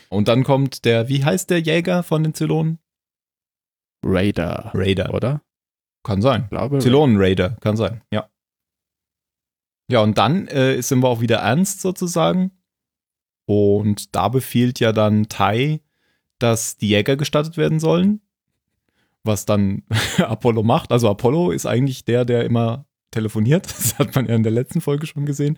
und 0.10 0.28
dann 0.28 0.44
kommt 0.44 0.86
der, 0.86 1.10
wie 1.10 1.26
heißt 1.26 1.50
der 1.50 1.60
Jäger 1.60 2.04
von 2.04 2.24
den 2.24 2.34
Zylonen? 2.34 2.80
Raider. 4.04 4.72
Raider. 4.74 5.14
Oder? 5.14 5.42
Kann 6.04 6.22
sein. 6.22 6.44
Ich 6.44 6.50
glaube. 6.50 6.80
Zylonen-Raider, 6.80 7.58
kann 7.62 7.78
sein, 7.78 8.02
ja. 8.12 8.30
Ja, 9.90 10.02
und 10.02 10.18
dann 10.18 10.48
äh, 10.48 10.82
sind 10.82 11.02
wir 11.02 11.10
auch 11.10 11.22
wieder 11.22 11.38
ernst 11.38 11.82
sozusagen. 11.82 12.52
Und 13.46 14.16
da 14.16 14.30
befiehlt 14.30 14.80
ja 14.80 14.92
dann 14.92 15.28
Tai, 15.28 15.82
dass 16.40 16.78
die 16.78 16.90
Jäger 16.90 17.18
gestattet 17.18 17.58
werden 17.58 17.80
sollen. 17.80 18.22
Was 19.24 19.46
dann 19.46 19.84
Apollo 20.18 20.64
macht. 20.64 20.92
Also 20.92 21.10
Apollo 21.10 21.52
ist 21.52 21.66
eigentlich 21.66 22.06
der, 22.06 22.26
der 22.26 22.46
immer 22.46 22.86
telefoniert. 23.12 23.68
Das 23.74 24.00
hat 24.00 24.16
man 24.16 24.26
ja 24.26 24.36
in 24.36 24.44
der 24.44 24.52
letzten 24.52 24.82
Folge 24.82 25.06
schon 25.06 25.26
gesehen. 25.26 25.58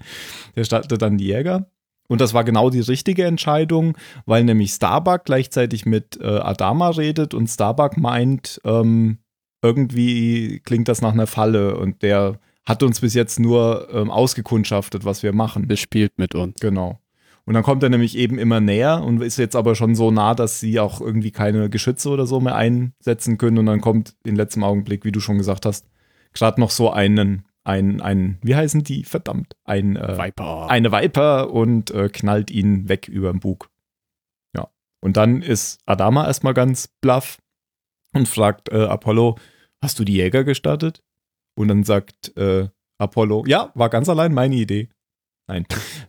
Der 0.56 0.64
startet 0.64 1.02
dann 1.02 1.18
die 1.18 1.28
Jäger. 1.28 1.70
Und 2.08 2.22
das 2.22 2.34
war 2.34 2.44
genau 2.44 2.70
die 2.70 2.82
richtige 2.82 3.26
Entscheidung, 3.26 3.98
weil 4.26 4.44
nämlich 4.44 4.72
Starbuck 4.72 5.26
gleichzeitig 5.26 5.86
mit 5.86 6.20
äh, 6.22 6.26
Adama 6.26 6.90
redet 6.90 7.34
und 7.34 7.48
Starbuck 7.48 7.98
meint, 7.98 8.62
ähm, 8.64 9.20
irgendwie 9.66 10.60
klingt 10.60 10.88
das 10.88 11.02
nach 11.02 11.14
einer 11.14 11.28
Falle 11.28 11.78
und 11.78 12.04
der 12.04 12.40
hat 12.66 12.84
uns 12.84 13.02
bis 13.02 13.14
jetzt 13.14 13.40
nur 13.40 13.90
ähm, 13.92 14.10
ausgekundschaftet, 14.10 15.06
was 15.06 15.24
wir 15.24 15.34
machen. 15.34 15.68
Bespielt 15.68 16.14
mit 16.18 16.36
uns. 16.36 16.60
Genau. 16.60 17.00
Und 17.46 17.54
dann 17.54 17.64
kommt 17.64 17.84
er 17.84 17.90
nämlich 17.90 18.18
eben 18.18 18.40
immer 18.40 18.60
näher 18.60 19.04
und 19.04 19.22
ist 19.22 19.38
jetzt 19.38 19.56
aber 19.56 19.76
schon 19.76 19.94
so 19.94 20.10
nah, 20.10 20.34
dass 20.34 20.60
sie 20.60 20.80
auch 20.80 21.00
irgendwie 21.00 21.30
keine 21.30 21.70
Geschütze 21.70 22.10
oder 22.10 22.26
so 22.26 22.40
mehr 22.40 22.56
einsetzen 22.56 23.38
können. 23.38 23.60
Und 23.60 23.68
dann 23.68 23.82
kommt 23.82 24.16
in 24.26 24.36
letztem 24.36 24.64
Augenblick, 24.64 25.06
wie 25.06 25.12
du 25.12 25.20
schon 25.20 25.38
gesagt 25.38 25.66
hast, 25.68 25.88
gerade 26.34 26.60
noch 26.60 26.72
so 26.72 26.90
einen, 26.90 27.46
ein, 27.64 28.02
ein, 28.02 28.40
wie 28.42 28.56
heißen 28.56 28.84
die? 28.84 29.04
Verdammt. 29.04 29.56
Ein, 29.64 29.96
äh, 29.96 30.18
Viper. 30.18 30.70
eine 30.72 30.92
Viper 30.92 31.52
und 31.52 31.92
äh, 31.92 32.10
knallt 32.10 32.50
ihn 32.50 32.90
weg 32.90 33.08
über 33.08 33.32
den 33.32 33.42
Bug. 33.42 33.70
Ja. 34.56 34.70
Und 35.00 35.16
dann 35.16 35.44
ist 35.44 35.80
Adama 35.86 36.26
erstmal 36.26 36.56
ganz 36.56 36.90
bluff 37.00 37.38
und 38.12 38.28
fragt 38.28 38.70
äh, 38.70 38.86
Apollo, 38.86 39.38
hast 39.86 40.00
du 40.00 40.04
die 40.04 40.16
Jäger 40.16 40.44
gestartet? 40.44 41.02
Und 41.58 41.68
dann 41.70 41.84
sagt 41.84 42.36
äh, 42.38 42.68
Apollo, 42.98 43.46
ja, 43.48 43.72
war 43.76 43.90
ganz 43.90 44.10
allein 44.10 44.34
meine 44.34 44.56
Idee. 44.56 44.90
Nein. 45.48 45.66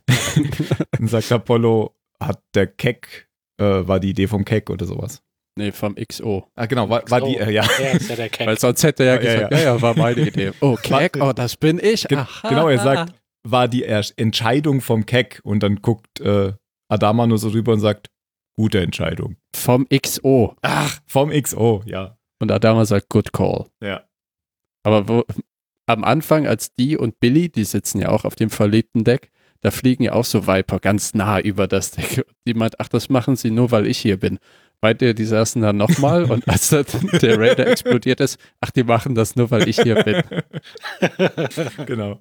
dann 0.91 1.07
sagt 1.07 1.31
Apollo, 1.31 1.95
hat 2.19 2.41
der 2.55 2.67
Keck, 2.67 3.29
äh, 3.59 3.63
war 3.87 3.99
die 3.99 4.09
Idee 4.09 4.27
vom 4.27 4.43
Keck 4.43 4.69
oder 4.69 4.85
sowas. 4.85 5.21
Nee, 5.57 5.71
vom 5.71 5.95
XO. 5.95 6.47
Ah, 6.55 6.65
genau, 6.65 6.89
war, 6.89 7.03
war 7.09 7.21
die, 7.21 7.37
äh, 7.37 7.51
ja. 7.51 7.63
Ja, 7.79 7.89
ist 7.91 8.09
ja 8.09 8.15
der 8.15 8.29
Keck. 8.29 8.47
Weil 8.47 8.59
sonst 8.59 8.83
hätte 8.83 9.03
er 9.03 9.15
ja 9.15 9.21
Ja, 9.21 9.27
ja, 9.29 9.35
gesagt, 9.35 9.53
ja, 9.53 9.59
ja, 9.75 9.81
war 9.81 9.95
meine 9.97 10.21
Idee. 10.27 10.51
Oh, 10.61 10.75
Keck, 10.75 11.17
oh, 11.21 11.33
das 11.33 11.55
bin 11.55 11.79
ich. 11.81 12.11
Aha. 12.11 12.49
genau, 12.49 12.67
er 12.67 12.79
sagt, 12.79 13.13
war 13.43 13.67
die 13.67 13.83
Er- 13.83 14.03
Entscheidung 14.17 14.81
vom 14.81 15.05
Keck 15.05 15.39
und 15.43 15.61
dann 15.63 15.77
guckt 15.81 16.19
äh, 16.19 16.53
Adama 16.89 17.27
nur 17.27 17.37
so 17.37 17.49
rüber 17.49 17.73
und 17.73 17.79
sagt, 17.79 18.09
gute 18.55 18.81
Entscheidung. 18.81 19.37
Vom 19.55 19.87
XO. 19.89 20.55
Ach, 20.61 20.99
vom 21.05 21.29
XO, 21.31 21.83
ja. 21.85 22.16
Und 22.39 22.51
Adama 22.51 22.85
sagt, 22.85 23.09
good 23.09 23.33
call. 23.33 23.65
Ja. 23.81 24.03
Aber 24.83 25.07
wo, 25.07 25.23
am 25.87 26.03
Anfang, 26.03 26.47
als 26.47 26.75
die 26.75 26.97
und 26.97 27.19
Billy, 27.19 27.49
die 27.49 27.63
sitzen 27.63 27.99
ja 27.99 28.09
auch 28.09 28.25
auf 28.25 28.35
dem 28.35 28.49
verlegten 28.49 29.03
Deck, 29.03 29.31
da 29.61 29.71
fliegen 29.71 30.03
ja 30.03 30.13
auch 30.13 30.25
so 30.25 30.45
Viper 30.45 30.79
ganz 30.79 31.13
nah 31.13 31.39
über 31.39 31.67
das 31.67 31.91
Deck. 31.91 32.25
Die 32.47 32.53
meint, 32.53 32.79
ach, 32.79 32.87
das 32.87 33.09
machen 33.09 33.35
sie 33.35 33.51
nur, 33.51 33.71
weil 33.71 33.87
ich 33.87 33.97
hier 33.97 34.17
bin. 34.17 34.39
Beide, 34.79 35.15
die 35.15 35.25
saßen 35.25 35.61
dann 35.61 35.75
nochmal 35.75 36.31
und 36.31 36.47
als 36.47 36.69
der 37.21 37.39
Raider 37.39 37.65
explodiert 37.65 38.21
ist, 38.21 38.39
ach, 38.61 38.69
die 38.69 38.83
machen 38.83 39.15
das 39.15 39.35
nur, 39.35 39.49
weil 39.49 39.67
ich 39.67 39.81
hier 39.81 40.03
bin. 40.03 40.21
genau. 41.87 42.19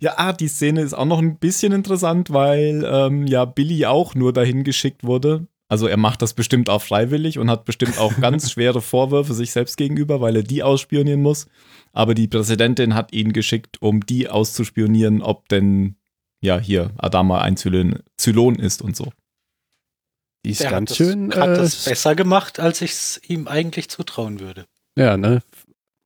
ja, 0.00 0.14
ah, 0.16 0.32
die 0.32 0.46
Szene 0.46 0.82
ist 0.82 0.94
auch 0.94 1.04
noch 1.06 1.18
ein 1.18 1.38
bisschen 1.38 1.72
interessant, 1.72 2.32
weil 2.32 2.84
ähm, 2.88 3.26
ja 3.26 3.44
Billy 3.46 3.84
auch 3.84 4.14
nur 4.14 4.32
dahin 4.32 4.62
geschickt 4.62 5.02
wurde. 5.02 5.48
Also 5.74 5.88
er 5.88 5.96
macht 5.96 6.22
das 6.22 6.34
bestimmt 6.34 6.70
auch 6.70 6.82
freiwillig 6.82 7.36
und 7.40 7.50
hat 7.50 7.64
bestimmt 7.64 7.98
auch 7.98 8.16
ganz 8.20 8.48
schwere 8.52 8.80
Vorwürfe 8.80 9.34
sich 9.34 9.50
selbst 9.50 9.76
gegenüber, 9.76 10.20
weil 10.20 10.36
er 10.36 10.44
die 10.44 10.62
ausspionieren 10.62 11.20
muss. 11.20 11.48
Aber 11.92 12.14
die 12.14 12.28
Präsidentin 12.28 12.94
hat 12.94 13.12
ihn 13.12 13.32
geschickt, 13.32 13.82
um 13.82 14.06
die 14.06 14.28
auszuspionieren, 14.28 15.20
ob 15.20 15.48
denn 15.48 15.96
ja 16.40 16.60
hier 16.60 16.92
Adama 16.96 17.40
ein 17.40 17.56
Zylon, 17.56 17.98
Zylon 18.16 18.54
ist 18.54 18.82
und 18.82 18.94
so. 18.94 19.10
Die 20.44 20.50
ist 20.50 20.60
Der 20.60 20.70
ganz 20.70 20.92
hat 20.92 21.00
das, 21.00 21.06
schön. 21.08 21.34
hat 21.34 21.48
äh, 21.48 21.54
das 21.56 21.84
besser 21.86 22.14
gemacht, 22.14 22.60
als 22.60 22.80
ich 22.80 22.92
es 22.92 23.20
ihm 23.26 23.48
eigentlich 23.48 23.88
zutrauen 23.90 24.38
würde. 24.38 24.66
Ja, 24.96 25.16
ne? 25.16 25.42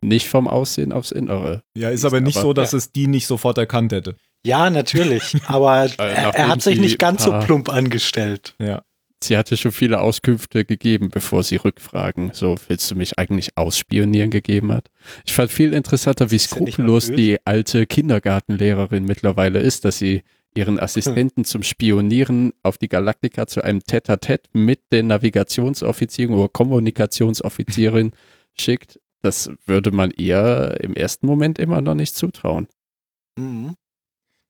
Nicht 0.00 0.28
vom 0.28 0.48
Aussehen 0.48 0.94
aufs 0.94 1.10
Innere. 1.12 1.62
Ja, 1.76 1.90
ist 1.90 2.06
aber 2.06 2.22
nicht 2.22 2.38
aber- 2.38 2.46
so, 2.46 2.52
dass 2.54 2.72
ja. 2.72 2.78
es 2.78 2.90
die 2.90 3.06
nicht 3.06 3.26
sofort 3.26 3.58
erkannt 3.58 3.92
hätte. 3.92 4.16
Ja, 4.46 4.70
natürlich, 4.70 5.36
aber 5.46 5.90
er, 5.98 6.34
er 6.34 6.48
hat 6.48 6.62
sich 6.62 6.80
nicht 6.80 6.98
ganz 6.98 7.24
so 7.24 7.38
plump 7.40 7.68
angestellt. 7.68 8.54
Ja. 8.58 8.82
Sie 9.22 9.36
hatte 9.36 9.56
schon 9.56 9.72
viele 9.72 10.00
Auskünfte 10.00 10.64
gegeben, 10.64 11.08
bevor 11.10 11.42
sie 11.42 11.56
Rückfragen, 11.56 12.30
so 12.34 12.54
willst 12.68 12.90
du 12.90 12.94
mich 12.94 13.18
eigentlich 13.18 13.56
ausspionieren, 13.56 14.30
gegeben 14.30 14.72
hat. 14.72 14.88
Ich 15.26 15.32
fand 15.32 15.50
viel 15.50 15.74
interessanter, 15.74 16.30
wie 16.30 16.38
skrupellos 16.38 17.10
die 17.10 17.38
alte 17.44 17.86
Kindergartenlehrerin 17.86 19.04
mittlerweile 19.04 19.58
ist, 19.58 19.84
dass 19.84 19.98
sie 19.98 20.22
ihren 20.54 20.78
Assistenten 20.78 21.44
zum 21.44 21.62
Spionieren 21.62 22.52
auf 22.62 22.78
die 22.78 22.88
Galaktika 22.88 23.46
zu 23.46 23.62
einem 23.62 23.80
Tête-à-Tête 23.80 24.48
mit 24.52 24.80
den 24.92 25.08
Navigationsoffizierin 25.08 26.34
oder 26.34 26.48
Kommunikationsoffizierin 26.48 28.12
schickt. 28.58 29.00
Das 29.22 29.50
würde 29.66 29.90
man 29.90 30.12
ihr 30.16 30.78
im 30.80 30.94
ersten 30.94 31.26
Moment 31.26 31.58
immer 31.58 31.80
noch 31.80 31.94
nicht 31.94 32.14
zutrauen. 32.14 32.68
Mhm. 33.36 33.74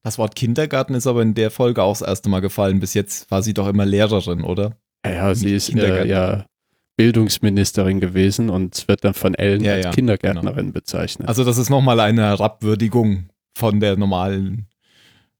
Das 0.02 0.18
Wort 0.18 0.34
Kindergarten 0.36 0.94
ist 0.94 1.06
aber 1.06 1.22
in 1.22 1.34
der 1.34 1.50
Folge 1.50 1.82
auch 1.82 1.92
das 1.92 2.02
erste 2.02 2.28
Mal 2.28 2.40
gefallen. 2.40 2.80
Bis 2.80 2.94
jetzt 2.94 3.30
war 3.30 3.42
sie 3.42 3.54
doch 3.54 3.68
immer 3.68 3.84
Lehrerin, 3.84 4.42
oder? 4.44 4.76
Ja, 5.04 5.12
Ja, 5.12 5.34
sie 5.34 5.54
ist 5.54 5.74
äh, 5.74 6.06
ja 6.06 6.46
Bildungsministerin 6.96 8.00
gewesen 8.00 8.50
und 8.50 8.86
wird 8.88 9.04
dann 9.04 9.14
von 9.14 9.34
Ellen 9.34 9.62
Ja, 9.62 9.74
als 9.74 9.84
ja, 9.86 9.90
Kindergärtnerin 9.92 10.72
bezeichnet. 10.72 11.28
Also 11.28 11.44
das 11.44 11.56
ist 11.56 11.70
nochmal 11.70 12.00
eine 12.00 12.22
Herabwürdigung 12.22 13.28
von 13.56 13.80
der 13.80 13.96
normalen. 13.96 14.66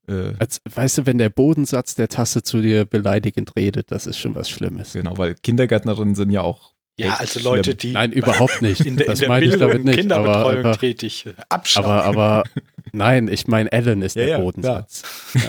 Äh, 0.09 0.35
Als, 0.39 0.61
weißt 0.73 0.99
du, 0.99 1.07
wenn 1.07 1.19
der 1.19 1.31
Bodensatz 1.31 1.95
der 1.97 2.09
Tasse 2.09 2.43
zu 2.43 2.63
dir 2.63 2.85
beleidigend 2.85 3.57
redet, 3.57 3.91
das 3.91 4.07
ist 4.07 4.19
schon 4.19 4.35
was 4.35 4.49
Schlimmes. 4.49 4.93
genau, 4.93 5.19
weil 5.19 5.35
Kindergärtnerinnen 5.35 6.15
sind 6.15 6.31
ja 6.31 6.43
auch. 6.43 6.75
Ja, 6.99 7.13
echt 7.13 7.21
also 7.21 7.41
Leute, 7.41 7.65
schlimm. 7.65 7.79
die 7.79 7.93
Nein, 7.93 8.13
überhaupt 8.13 8.61
nicht. 8.63 8.81
in 8.85 8.97
der, 8.97 9.07
das 9.07 9.21
in 9.21 9.23
der 9.23 9.29
meine 9.29 9.47
ich 9.47 9.57
damit 9.57 9.85
nicht. 9.85 10.11
Aber, 10.11 10.25
Kinderbetreuung 10.25 10.65
aber, 10.67 10.79
tätig. 10.79 11.27
Abschauen. 11.49 11.85
aber, 11.85 12.05
aber 12.05 12.45
nein, 12.93 13.29
ich 13.29 13.47
meine, 13.47 13.71
Ellen 13.73 14.03
ist 14.03 14.17
Ja, 14.17 14.23
der 14.23 14.29
ja, 14.31 14.39
Bodensatz. 14.39 15.03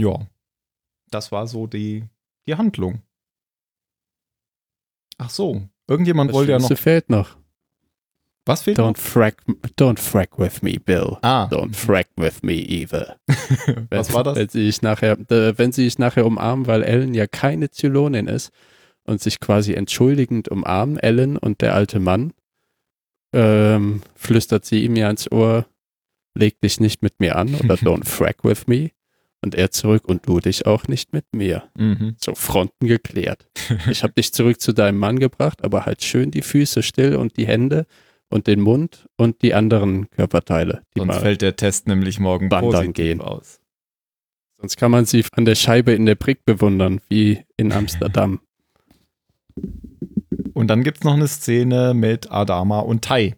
Ja, 0.00 0.28
das 1.10 1.32
war 1.32 1.48
so 1.48 1.66
die, 1.66 2.04
die 2.46 2.54
Handlung. 2.54 3.02
Ach 5.18 5.28
so, 5.30 5.68
irgendjemand 5.88 6.30
Das 6.30 6.34
wollte 6.36 6.52
ja 6.52 6.58
noch. 6.60 6.76
Fehlt 6.78 7.10
noch. 7.10 7.36
Was 8.48 8.62
fehlt 8.62 8.78
noch? 8.78 8.92
Don't 8.92 8.98
frack, 8.98 9.42
don't 9.78 9.98
frack 9.98 10.38
with 10.38 10.62
me, 10.62 10.78
Bill. 10.82 11.18
Ah, 11.20 11.48
Don't 11.50 11.76
frack 11.76 12.08
with 12.16 12.42
me 12.42 12.54
either. 12.54 13.18
was 13.90 14.14
war 14.14 14.24
das? 14.24 14.36
Wenn 14.36 14.48
sie 14.48 14.64
sich 14.64 14.80
nachher, 14.80 15.18
äh, 15.30 15.52
wenn 15.58 15.70
sie 15.70 15.84
sich 15.84 15.98
nachher 15.98 16.24
umarmen, 16.24 16.66
weil 16.66 16.82
Ellen 16.82 17.12
ja 17.12 17.26
keine 17.26 17.70
Zylonin 17.70 18.26
ist 18.26 18.50
und 19.04 19.20
sich 19.20 19.38
quasi 19.38 19.74
entschuldigend 19.74 20.48
umarmen, 20.48 20.96
Ellen 20.96 21.36
und 21.36 21.60
der 21.60 21.74
alte 21.74 22.00
Mann, 22.00 22.32
ähm, 23.34 24.00
flüstert 24.14 24.64
sie 24.64 24.82
ihm 24.82 24.96
ja 24.96 25.10
ins 25.10 25.30
Ohr, 25.30 25.66
leg 26.34 26.58
dich 26.62 26.80
nicht 26.80 27.02
mit 27.02 27.20
mir 27.20 27.36
an 27.36 27.54
oder 27.54 27.74
don't 27.74 28.06
frack 28.06 28.44
with 28.44 28.66
me. 28.66 28.92
Und 29.42 29.54
er 29.54 29.70
zurück 29.70 30.08
und 30.08 30.26
du 30.26 30.40
dich 30.40 30.66
auch 30.66 30.88
nicht 30.88 31.12
mit 31.12 31.26
mir. 31.32 31.64
Mhm. 31.76 32.16
So 32.18 32.34
Fronten 32.34 32.88
geklärt. 32.88 33.46
Ich 33.88 34.02
habe 34.02 34.12
dich 34.16 34.32
zurück 34.32 34.58
zu 34.60 34.72
deinem 34.72 34.98
Mann 34.98 35.18
gebracht, 35.18 35.62
aber 35.62 35.84
halt 35.84 36.02
schön 36.02 36.30
die 36.30 36.42
Füße 36.42 36.82
still 36.82 37.14
und 37.14 37.36
die 37.36 37.46
Hände 37.46 37.86
und 38.30 38.46
den 38.46 38.60
Mund 38.60 39.08
und 39.16 39.42
die 39.42 39.54
anderen 39.54 40.10
Körperteile. 40.10 40.82
Die 40.94 41.00
Sonst 41.00 41.08
mal 41.08 41.20
fällt 41.20 41.42
der 41.42 41.56
Test 41.56 41.86
nämlich 41.86 42.18
morgen 42.20 42.50
wandern 42.50 42.72
positiv 42.72 42.94
gehen. 42.94 43.20
aus. 43.20 43.60
Sonst 44.60 44.76
kann 44.76 44.90
man 44.90 45.04
sie 45.04 45.24
an 45.32 45.44
der 45.44 45.54
Scheibe 45.54 45.92
in 45.92 46.04
der 46.06 46.16
Brick 46.16 46.44
bewundern, 46.44 47.00
wie 47.08 47.44
in 47.56 47.72
Amsterdam. 47.72 48.40
Und 50.54 50.66
dann 50.66 50.82
gibt 50.82 50.98
es 50.98 51.04
noch 51.04 51.14
eine 51.14 51.28
Szene 51.28 51.94
mit 51.94 52.32
Adama 52.32 52.80
und 52.80 53.04
Tai, 53.04 53.36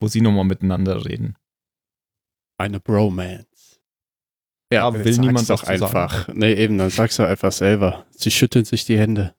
wo 0.00 0.08
sie 0.08 0.20
nochmal 0.20 0.44
miteinander 0.44 1.04
reden. 1.06 1.36
Eine 2.58 2.80
Bromance. 2.80 3.78
Ja, 4.72 4.86
Aber 4.86 5.04
will 5.04 5.12
sag's 5.12 5.24
niemand 5.24 5.48
doch 5.50 5.60
zu 5.60 5.66
sagen. 5.66 5.82
einfach. 5.84 6.28
Nee, 6.34 6.54
eben, 6.54 6.78
dann 6.78 6.90
sag's 6.90 7.16
doch 7.16 7.26
einfach 7.26 7.52
selber. 7.52 8.06
Sie 8.10 8.32
schütteln 8.32 8.64
sich 8.64 8.84
die 8.84 8.98
Hände. 8.98 9.36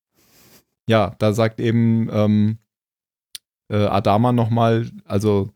Ja, 0.87 1.15
da 1.19 1.33
sagt 1.33 1.59
eben 1.59 2.09
ähm, 2.09 2.57
äh, 3.72 3.86
Adama 3.86 4.32
nochmal, 4.32 4.89
also 5.05 5.51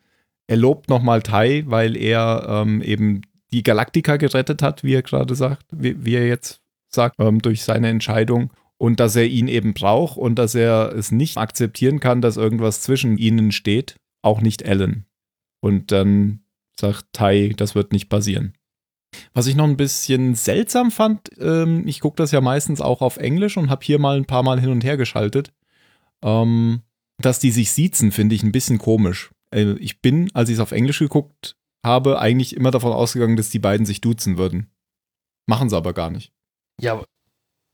er 0.47 0.57
lobt 0.57 0.89
nochmal 0.89 1.21
Tai, 1.21 1.63
weil 1.67 1.97
er 1.97 2.45
ähm, 2.47 2.81
eben 2.81 3.21
die 3.51 3.63
Galaktika 3.63 4.17
gerettet 4.17 4.61
hat, 4.61 4.83
wie 4.83 4.93
er 4.93 5.01
gerade 5.01 5.35
sagt, 5.35 5.65
wie, 5.71 6.03
wie 6.03 6.15
er 6.15 6.27
jetzt 6.27 6.61
sagt, 6.89 7.15
ähm, 7.19 7.41
durch 7.41 7.63
seine 7.63 7.89
Entscheidung. 7.89 8.51
Und 8.77 8.99
dass 8.99 9.15
er 9.15 9.25
ihn 9.25 9.47
eben 9.47 9.73
braucht 9.73 10.17
und 10.17 10.35
dass 10.35 10.53
er 10.53 10.93
es 10.93 11.11
nicht 11.11 11.37
akzeptieren 11.37 12.01
kann, 12.01 12.21
dass 12.21 12.35
irgendwas 12.35 12.81
zwischen 12.81 13.17
ihnen 13.17 13.53
steht, 13.53 13.95
auch 14.21 14.41
nicht 14.41 14.63
Ellen. 14.63 15.05
Und 15.61 15.93
dann 15.93 16.41
sagt 16.77 17.05
Tai, 17.13 17.53
das 17.55 17.73
wird 17.73 17.93
nicht 17.93 18.09
passieren. 18.09 18.53
Was 19.33 19.47
ich 19.47 19.55
noch 19.55 19.63
ein 19.63 19.77
bisschen 19.77 20.35
seltsam 20.35 20.91
fand, 20.91 21.29
ähm, 21.39 21.87
ich 21.87 22.01
gucke 22.01 22.17
das 22.17 22.31
ja 22.31 22.41
meistens 22.41 22.81
auch 22.81 23.01
auf 23.01 23.15
Englisch 23.15 23.55
und 23.55 23.69
habe 23.69 23.85
hier 23.85 23.97
mal 23.97 24.17
ein 24.17 24.25
paar 24.25 24.43
Mal 24.43 24.59
hin 24.59 24.71
und 24.71 24.83
her 24.83 24.97
geschaltet. 24.97 25.53
Ähm, 26.21 26.81
dass 27.17 27.39
die 27.39 27.51
sich 27.51 27.71
siezen, 27.71 28.11
finde 28.11 28.35
ich 28.35 28.43
ein 28.43 28.51
bisschen 28.51 28.77
komisch. 28.77 29.31
Äh, 29.51 29.73
ich 29.79 30.01
bin, 30.01 30.29
als 30.33 30.49
ich 30.49 30.55
es 30.55 30.59
auf 30.59 30.71
Englisch 30.71 30.99
geguckt 30.99 31.55
habe, 31.85 32.19
eigentlich 32.19 32.55
immer 32.55 32.71
davon 32.71 32.91
ausgegangen, 32.91 33.37
dass 33.37 33.49
die 33.49 33.59
beiden 33.59 33.85
sich 33.85 34.01
duzen 34.01 34.37
würden. 34.37 34.69
Machen 35.47 35.69
sie 35.69 35.77
aber 35.77 35.93
gar 35.93 36.09
nicht. 36.09 36.31
Ja, 36.81 36.93
aber 36.93 37.05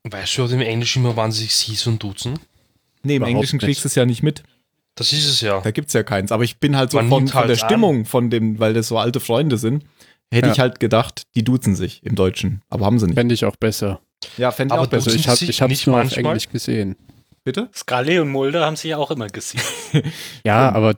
weißt 0.08 0.38
du 0.38 0.44
im 0.46 0.60
Englischen 0.60 1.02
immer, 1.04 1.16
wann 1.16 1.32
sie 1.32 1.44
sich 1.44 1.54
sie's 1.54 1.86
und 1.86 2.02
duzen? 2.02 2.38
Nee, 3.02 3.14
im 3.16 3.22
Überhaupt 3.22 3.30
Englischen 3.34 3.56
nicht. 3.56 3.64
kriegst 3.64 3.84
du 3.84 3.88
es 3.88 3.94
ja 3.94 4.04
nicht 4.04 4.22
mit. 4.22 4.42
Das 4.94 5.12
ist 5.12 5.26
es 5.26 5.40
ja. 5.40 5.60
Da 5.60 5.70
gibt's 5.70 5.94
ja 5.94 6.02
keins. 6.02 6.30
Aber 6.32 6.44
ich 6.44 6.58
bin 6.58 6.76
halt 6.76 6.90
so 6.90 6.98
Man 6.98 7.08
von, 7.08 7.26
von 7.28 7.40
halt 7.40 7.48
der 7.50 7.62
an. 7.62 7.68
Stimmung, 7.68 8.04
von 8.04 8.28
dem, 8.30 8.58
weil 8.58 8.74
das 8.74 8.88
so 8.88 8.98
alte 8.98 9.20
Freunde 9.20 9.56
sind, 9.56 9.84
hätte 10.30 10.48
Ja. 10.48 10.52
ich 10.52 10.60
halt 10.60 10.78
gedacht, 10.80 11.22
die 11.34 11.42
duzen 11.42 11.74
sich 11.74 12.02
im 12.04 12.14
Deutschen. 12.14 12.60
Aber 12.68 12.84
haben 12.84 12.98
sie 12.98 13.06
nicht. 13.06 13.14
Fände 13.14 13.34
ich 13.34 13.44
auch 13.46 13.56
besser. 13.56 14.00
Ja, 14.36 14.50
fände 14.52 14.74
ich 14.74 14.78
Aber 14.78 14.86
auch 14.86 14.90
besser. 14.90 15.10
Ich 15.14 15.26
habe 15.28 15.42
ich 15.44 15.62
hab's 15.62 15.70
nicht 15.70 15.86
nur 15.86 16.00
auf? 16.00 16.14
Englisch 16.16 16.48
gesehen. 16.50 16.96
Bitte? 17.44 17.70
Scully 17.74 18.18
und 18.18 18.30
Mulder 18.30 18.64
haben 18.64 18.76
sich 18.76 18.90
ja 18.90 18.98
auch 18.98 19.10
immer 19.10 19.28
gesehen. 19.28 19.62
Ja, 20.44 20.72
aber 20.72 20.96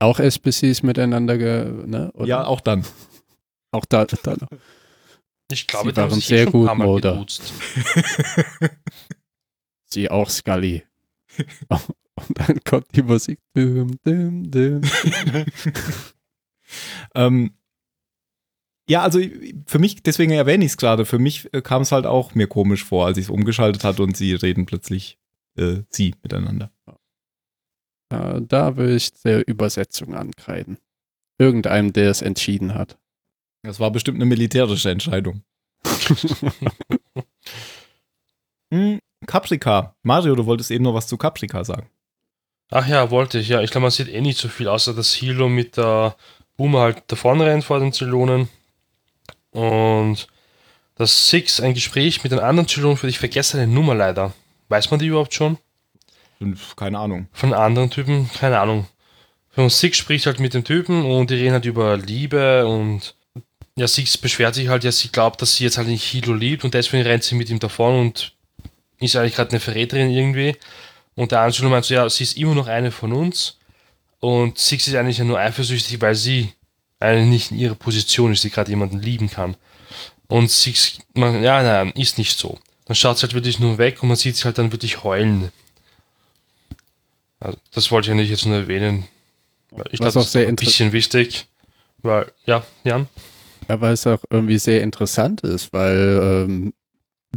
auch 0.00 0.18
SBCs 0.18 0.82
miteinander, 0.82 1.38
ge, 1.38 1.70
ne? 1.86 2.10
Oder? 2.14 2.26
Ja, 2.26 2.44
auch 2.44 2.60
dann. 2.60 2.84
auch 3.70 3.84
da. 3.84 4.04
da 4.04 4.32
noch. 4.32 4.48
Ich 5.50 5.66
glaube, 5.66 5.92
Sie 5.94 6.00
haben 6.00 6.10
waren 6.10 6.20
sehr 6.20 6.48
eh 6.48 6.50
gut, 6.50 6.76
Mulder. 6.76 7.24
Sie 9.86 10.10
auch 10.10 10.28
Scully. 10.28 10.84
Und 11.68 12.38
dann 12.38 12.60
kommt 12.64 12.86
die 12.94 13.02
Musik. 13.02 13.38
Düm, 13.56 13.98
düm, 14.04 14.50
düm. 14.50 14.82
Ähm, 17.14 17.54
ja, 18.88 19.02
also 19.02 19.20
für 19.66 19.78
mich, 19.78 20.02
deswegen 20.02 20.32
erwähne 20.32 20.64
ich 20.64 20.72
es 20.72 20.76
gerade, 20.76 21.04
für 21.04 21.18
mich 21.18 21.52
äh, 21.54 21.62
kam 21.62 21.82
es 21.82 21.92
halt 21.92 22.06
auch 22.06 22.34
mir 22.34 22.46
komisch 22.46 22.84
vor, 22.84 23.06
als 23.06 23.18
ich 23.18 23.26
es 23.26 23.30
umgeschaltet 23.30 23.84
hatte 23.84 24.02
und 24.02 24.16
sie 24.16 24.34
reden 24.34 24.66
plötzlich 24.66 25.18
äh, 25.56 25.82
sie 25.90 26.14
miteinander. 26.22 26.70
Ja, 28.12 28.40
da 28.40 28.76
will 28.76 28.96
ich 28.96 29.12
der 29.22 29.46
Übersetzung 29.48 30.14
ankreiden. 30.14 30.78
Irgendeinem, 31.38 31.92
der 31.92 32.10
es 32.10 32.22
entschieden 32.22 32.74
hat. 32.74 32.98
Das 33.62 33.80
war 33.80 33.90
bestimmt 33.90 34.16
eine 34.16 34.26
militärische 34.26 34.90
Entscheidung. 34.90 35.42
Hm, 38.72 39.00
Caprica. 39.26 39.94
Mario, 40.02 40.34
du 40.34 40.46
wolltest 40.46 40.70
eben 40.70 40.84
noch 40.84 40.94
was 40.94 41.06
zu 41.06 41.18
Caprica 41.18 41.62
sagen. 41.62 41.90
Ach 42.70 42.88
ja, 42.88 43.10
wollte 43.10 43.38
ich, 43.38 43.48
ja. 43.48 43.60
Ich 43.60 43.70
glaube, 43.70 43.82
man 43.82 43.90
sieht 43.90 44.08
eh 44.08 44.22
nicht 44.22 44.38
so 44.38 44.48
viel, 44.48 44.66
außer 44.66 44.94
dass 44.94 45.12
Hilo 45.12 45.50
mit 45.50 45.76
der 45.76 46.16
Boomer 46.56 46.80
halt 46.80 47.02
davon 47.08 47.42
rennt 47.42 47.64
vor 47.64 47.80
den 47.80 47.92
Zylonen. 47.92 48.48
Und 49.50 50.26
dass 50.94 51.28
Six 51.28 51.60
ein 51.60 51.74
Gespräch 51.74 52.22
mit 52.22 52.32
den 52.32 52.38
anderen 52.38 52.66
Zylonen 52.66 52.96
für 52.96 53.08
ich 53.08 53.18
vergesse 53.18 53.58
seine 53.58 53.70
Nummer 53.70 53.94
leider. 53.94 54.32
Weiß 54.72 54.90
man 54.90 54.98
die 54.98 55.08
überhaupt 55.08 55.34
schon? 55.34 55.58
Keine 56.76 56.98
Ahnung. 56.98 57.28
Von 57.30 57.52
anderen 57.52 57.90
Typen? 57.90 58.30
Keine 58.40 58.58
Ahnung. 58.58 58.86
Und 59.54 59.70
Six 59.70 59.98
spricht 59.98 60.24
halt 60.24 60.40
mit 60.40 60.54
dem 60.54 60.64
Typen 60.64 61.04
und 61.04 61.28
die 61.28 61.34
reden 61.34 61.52
halt 61.52 61.66
über 61.66 61.98
Liebe 61.98 62.66
und 62.66 63.14
ja, 63.76 63.86
Six 63.86 64.16
beschwert 64.16 64.54
sich 64.54 64.68
halt, 64.68 64.82
ja, 64.82 64.90
sie 64.90 65.10
glaubt, 65.12 65.42
dass 65.42 65.56
sie 65.56 65.64
jetzt 65.64 65.76
halt 65.76 65.88
nicht 65.88 66.04
Hilo 66.04 66.32
liebt 66.32 66.64
und 66.64 66.72
deswegen 66.72 67.02
rennt 67.02 67.22
sie 67.22 67.34
mit 67.34 67.50
ihm 67.50 67.58
davon 67.58 68.00
und 68.00 68.32
ist 68.98 69.14
eigentlich 69.14 69.34
gerade 69.34 69.50
eine 69.50 69.60
Verräterin 69.60 70.08
irgendwie. 70.08 70.56
Und 71.16 71.32
der 71.32 71.40
Angelo 71.40 71.68
meint 71.68 71.84
so, 71.84 71.92
ja, 71.92 72.08
sie 72.08 72.24
ist 72.24 72.38
immer 72.38 72.54
noch 72.54 72.66
eine 72.66 72.92
von 72.92 73.12
uns 73.12 73.58
und 74.20 74.56
Six 74.56 74.88
ist 74.88 74.94
eigentlich 74.94 75.18
ja 75.18 75.24
nur 75.24 75.38
eifersüchtig, 75.38 76.00
weil 76.00 76.14
sie 76.14 76.50
eigentlich 76.98 77.28
nicht 77.28 77.50
in 77.50 77.58
ihrer 77.58 77.74
Position 77.74 78.32
ist, 78.32 78.42
die 78.42 78.48
gerade 78.48 78.70
jemanden 78.70 79.00
lieben 79.00 79.28
kann. 79.28 79.54
Und 80.28 80.50
Six, 80.50 80.98
man, 81.12 81.42
ja, 81.42 81.62
nein, 81.62 81.90
ist 81.90 82.16
nicht 82.16 82.38
so. 82.38 82.58
Dann 82.92 82.96
schaut 82.96 83.22
halt 83.22 83.32
wirklich 83.32 83.58
nur 83.58 83.78
weg 83.78 84.02
und 84.02 84.08
man 84.08 84.18
sieht 84.18 84.36
sie 84.36 84.44
halt 84.44 84.58
dann 84.58 84.70
wirklich 84.70 85.02
heulen. 85.02 85.50
Also, 87.40 87.56
das 87.72 87.90
wollte 87.90 88.08
ich 88.08 88.12
eigentlich 88.12 88.28
jetzt 88.28 88.44
nur 88.44 88.54
erwähnen. 88.54 89.04
Ich 89.90 89.98
glaube, 89.98 90.12
das 90.12 90.26
ist 90.26 90.36
ein 90.36 90.56
bisschen 90.56 90.92
wichtig. 90.92 91.48
Weil, 92.02 92.30
ja, 92.44 92.62
Jan? 92.84 93.08
Ja, 93.66 93.80
weil 93.80 93.94
es 93.94 94.06
auch 94.06 94.22
irgendwie 94.28 94.58
sehr 94.58 94.82
interessant 94.82 95.40
ist, 95.40 95.72
weil 95.72 96.20
ähm, 96.22 96.74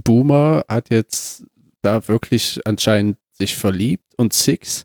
Boomer 0.04 0.66
hat 0.68 0.90
jetzt 0.90 1.46
da 1.82 2.06
wirklich 2.10 2.60
anscheinend 2.66 3.18
sich 3.32 3.56
verliebt 3.56 4.14
und 4.18 4.34
Six 4.34 4.84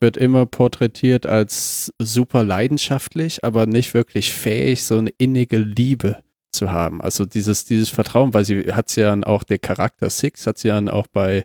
wird 0.00 0.18
immer 0.18 0.44
porträtiert 0.44 1.24
als 1.24 1.94
super 1.98 2.44
leidenschaftlich, 2.44 3.42
aber 3.42 3.64
nicht 3.64 3.94
wirklich 3.94 4.34
fähig, 4.34 4.84
so 4.84 4.98
eine 4.98 5.14
innige 5.16 5.56
Liebe 5.56 6.22
zu 6.60 6.70
haben. 6.70 7.00
Also 7.00 7.24
dieses, 7.24 7.64
dieses 7.64 7.88
Vertrauen, 7.88 8.34
weil 8.34 8.44
sie 8.44 8.72
hat 8.74 8.94
ja 8.96 9.06
dann 9.10 9.24
auch 9.24 9.44
der 9.44 9.58
Charakter 9.58 10.10
Six, 10.10 10.46
hat 10.46 10.58
sie 10.58 10.68
dann 10.68 10.88
auch 10.90 11.06
bei, 11.06 11.44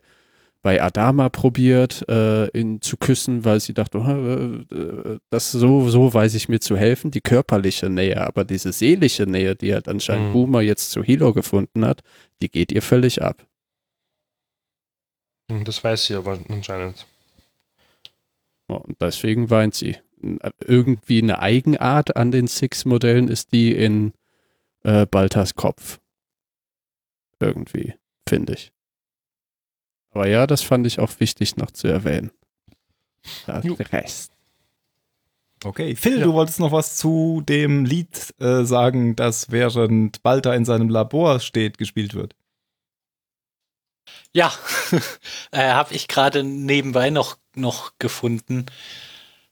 bei 0.62 0.82
Adama 0.82 1.30
probiert, 1.30 2.04
äh, 2.10 2.48
ihn 2.60 2.82
zu 2.82 2.98
küssen, 2.98 3.46
weil 3.46 3.60
sie 3.62 3.74
dachte, 3.74 4.00
oh, 4.00 4.76
äh, 4.76 5.20
das 5.30 5.52
so, 5.52 5.88
so 5.90 6.14
weiß 6.14 6.34
ich 6.36 6.50
mir 6.50 6.60
zu 6.60 6.76
helfen, 6.76 7.12
die 7.12 7.22
körperliche 7.22 7.90
Nähe, 7.90 8.20
aber 8.28 8.44
diese 8.44 8.74
seelische 8.74 9.24
Nähe, 9.24 9.56
die 9.56 9.74
halt 9.74 9.88
anscheinend 9.88 10.30
Mhm. 10.30 10.34
Boomer 10.34 10.62
jetzt 10.62 10.92
zu 10.92 11.02
Hilo 11.04 11.34
gefunden 11.34 11.86
hat, 11.86 12.02
die 12.42 12.50
geht 12.50 12.72
ihr 12.74 12.82
völlig 12.82 13.22
ab. 13.22 13.46
Hm, 15.50 15.64
Das 15.64 15.84
weiß 15.84 16.06
sie 16.06 16.16
aber 16.16 16.40
anscheinend. 16.50 17.06
Und 18.68 18.98
deswegen 19.00 19.50
weint 19.50 19.76
sie. 19.76 19.96
Irgendwie 20.66 21.22
eine 21.22 21.38
Eigenart 21.40 22.16
an 22.16 22.32
den 22.32 22.48
Six-Modellen 22.48 23.28
ist 23.28 23.52
die 23.54 23.72
in 23.76 24.14
äh, 24.86 25.06
Baltas 25.06 25.56
Kopf. 25.56 26.00
Irgendwie, 27.40 27.96
finde 28.28 28.54
ich. 28.54 28.72
Aber 30.12 30.28
ja, 30.28 30.48
das 30.48 30.62
fand 30.62 30.88
ich 30.88 31.00
auch 31.00 31.12
wichtig 31.20 31.58
noch 31.58 31.72
zu 31.72 31.88
erwähnen. 31.88 32.32
Das 33.46 33.66
Jo. 33.66 33.74
Rest. 33.92 34.32
Okay, 35.64 35.96
Phil, 35.96 36.20
Ja. 36.20 36.26
du 36.26 36.34
wolltest 36.34 36.60
noch 36.60 36.72
was 36.72 36.96
zu 36.96 37.42
dem 37.46 37.86
Lied 37.86 38.34
äh, 38.40 38.64
sagen, 38.64 39.16
das 39.16 39.50
während 39.52 40.22
Balta 40.22 40.54
in 40.54 40.64
seinem 40.64 40.90
Labor 40.90 41.40
steht, 41.40 41.78
gespielt 41.78 42.14
wird. 42.14 42.36
Ja, 44.32 44.54
äh, 45.52 45.72
habe 45.72 45.94
ich 45.96 46.08
gerade 46.08 46.44
nebenbei 46.44 47.10
noch, 47.10 47.38
noch 47.56 47.94
gefunden, 47.98 48.68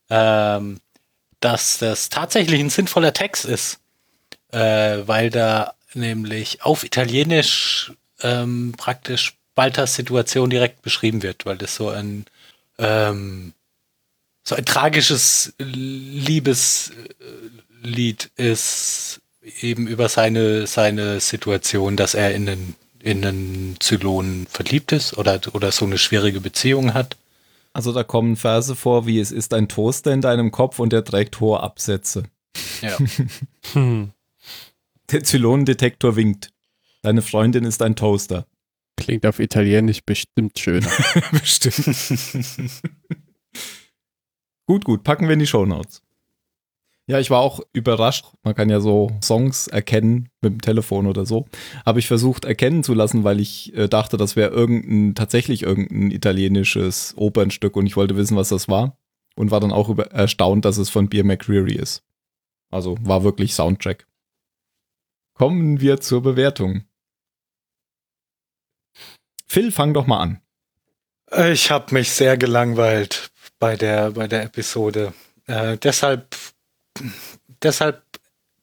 ähm, 0.10 0.80
dass 1.40 1.80
das 1.80 2.10
tatsächlich 2.10 2.60
ein 2.60 2.70
sinnvoller 2.70 3.14
Text 3.14 3.46
ist, 3.46 3.80
äh, 4.54 5.08
weil 5.08 5.30
da 5.30 5.74
nämlich 5.94 6.64
auf 6.64 6.84
Italienisch 6.84 7.92
ähm, 8.22 8.74
praktisch 8.78 9.36
Baltas 9.56 9.96
Situation 9.96 10.50
direkt 10.50 10.82
beschrieben 10.82 11.22
wird, 11.22 11.46
weil 11.46 11.58
das 11.58 11.76
so 11.76 11.90
ein 11.90 12.26
ähm, 12.80 13.54
so 14.44 14.56
ein 14.56 14.66
tragisches 14.66 15.54
Liebeslied 15.58 16.92
ist, 18.36 19.22
eben 19.62 19.88
über 19.88 20.10
seine, 20.10 20.68
seine 20.68 21.20
Situation, 21.20 21.96
dass 21.96 22.14
er 22.14 22.36
in 22.36 22.50
einen, 22.50 22.76
in 23.00 23.26
einen 23.26 23.78
Zylon 23.80 24.46
verliebt 24.50 24.92
ist 24.92 25.18
oder, 25.18 25.40
oder 25.54 25.72
so 25.72 25.86
eine 25.86 25.98
schwierige 25.98 26.42
Beziehung 26.42 26.94
hat. 26.94 27.16
Also 27.72 27.92
da 27.92 28.04
kommen 28.04 28.36
Verse 28.36 28.76
vor, 28.76 29.08
wie 29.08 29.20
es 29.20 29.32
ist 29.32 29.54
ein 29.54 29.68
Toaster 29.68 30.12
in 30.12 30.22
deinem 30.22 30.52
Kopf 30.52 30.80
und 30.80 30.94
der 30.94 31.04
trägt 31.04 31.40
hohe 31.40 31.60
Absätze. 31.62 32.24
Ja. 32.82 32.98
Hm. 33.72 34.12
Der 35.12 35.24
Zylonendetektor 35.24 36.16
winkt. 36.16 36.50
Deine 37.02 37.22
Freundin 37.22 37.66
ist 37.66 37.82
ein 37.82 37.96
Toaster. 37.96 38.48
Klingt 38.96 39.26
auf 39.26 39.40
Italienisch 39.40 40.02
bestimmt 40.06 40.58
schöner. 40.58 40.90
Bestimmt. 41.32 41.84
gut, 44.66 44.86
gut, 44.86 45.04
packen 45.04 45.28
wir 45.28 45.34
in 45.34 45.40
die 45.40 45.48
Shownotes. 45.48 46.02
Ja, 47.06 47.20
ich 47.20 47.30
war 47.30 47.42
auch 47.42 47.60
überrascht. 47.74 48.26
Man 48.44 48.56
kann 48.56 48.70
ja 48.70 48.80
so 48.80 49.12
Songs 49.22 49.68
erkennen 49.68 50.30
mit 50.42 50.54
dem 50.54 50.62
Telefon 50.62 51.06
oder 51.06 51.26
so. 51.26 51.48
Habe 51.86 52.00
ich 52.00 52.08
versucht 52.08 52.46
erkennen 52.46 52.82
zu 52.84 52.94
lassen, 52.94 53.26
weil 53.26 53.42
ich 53.42 53.76
äh, 53.76 53.90
dachte, 53.90 54.16
das 54.16 54.38
wäre 54.38 54.52
irgendein, 54.52 55.16
tatsächlich 55.16 55.64
irgendein 55.64 56.12
italienisches 56.12 57.14
Opernstück 57.18 57.76
und 57.76 57.88
ich 57.88 57.98
wollte 57.98 58.16
wissen, 58.16 58.38
was 58.38 58.50
das 58.50 58.70
war. 58.70 58.98
Und 59.36 59.52
war 59.52 59.60
dann 59.60 59.74
auch 59.74 59.90
über, 59.90 60.12
erstaunt, 60.12 60.64
dass 60.64 60.78
es 60.78 60.90
von 60.90 61.10
Beer 61.10 61.26
McCreary 61.26 61.76
ist. 61.76 62.04
Also 62.70 62.98
war 63.02 63.24
wirklich 63.24 63.54
Soundtrack. 63.54 64.08
Kommen 65.34 65.82
wir 65.82 66.00
zur 66.00 66.22
Bewertung. 66.22 66.86
Phil, 69.48 69.72
fang 69.72 69.94
doch 69.94 70.08
mal 70.08 70.20
an. 70.20 70.42
Ich 71.52 71.72
habe 71.72 71.94
mich 71.94 72.12
sehr 72.12 72.38
gelangweilt 72.38 73.32
bei 73.60 73.76
der, 73.76 74.12
bei 74.12 74.28
der 74.28 74.44
Episode. 74.44 75.14
Äh, 75.48 75.78
deshalb, 75.78 76.36
deshalb 77.62 78.04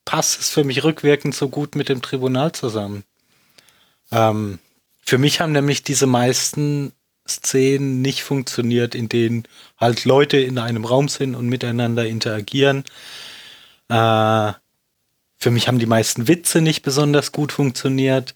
passt 0.05 0.41
es 0.41 0.51
für 0.51 0.65
mich 0.65 0.85
rückwirkend 0.85 1.35
so 1.35 1.49
gut 1.49 1.75
mit 1.75 1.89
dem 1.89 2.03
Tribunal 2.03 2.53
zusammen. 2.53 3.05
Ähm, 4.13 4.59
für 5.01 5.19
mich 5.19 5.41
haben 5.41 5.53
nämlich 5.53 5.83
diese 5.83 6.07
meisten 6.07 6.93
Szenen 7.29 8.03
nicht 8.03 8.23
funktioniert, 8.23 8.95
in 8.95 9.09
denen 9.09 9.45
halt 9.77 10.05
Leute 10.05 10.39
in 10.39 10.59
einem 10.59 10.85
Raum 10.85 11.09
sind 11.09 11.35
und 11.35 11.49
miteinander 11.49 12.07
interagieren. 12.07 12.85
Äh, 13.89 14.53
für 15.41 15.51
mich 15.51 15.69
haben 15.69 15.79
die 15.79 15.87
meisten 15.87 16.29
Witze 16.29 16.61
nicht 16.61 16.83
besonders 16.83 17.33
gut 17.33 17.53
funktioniert. 17.53 18.35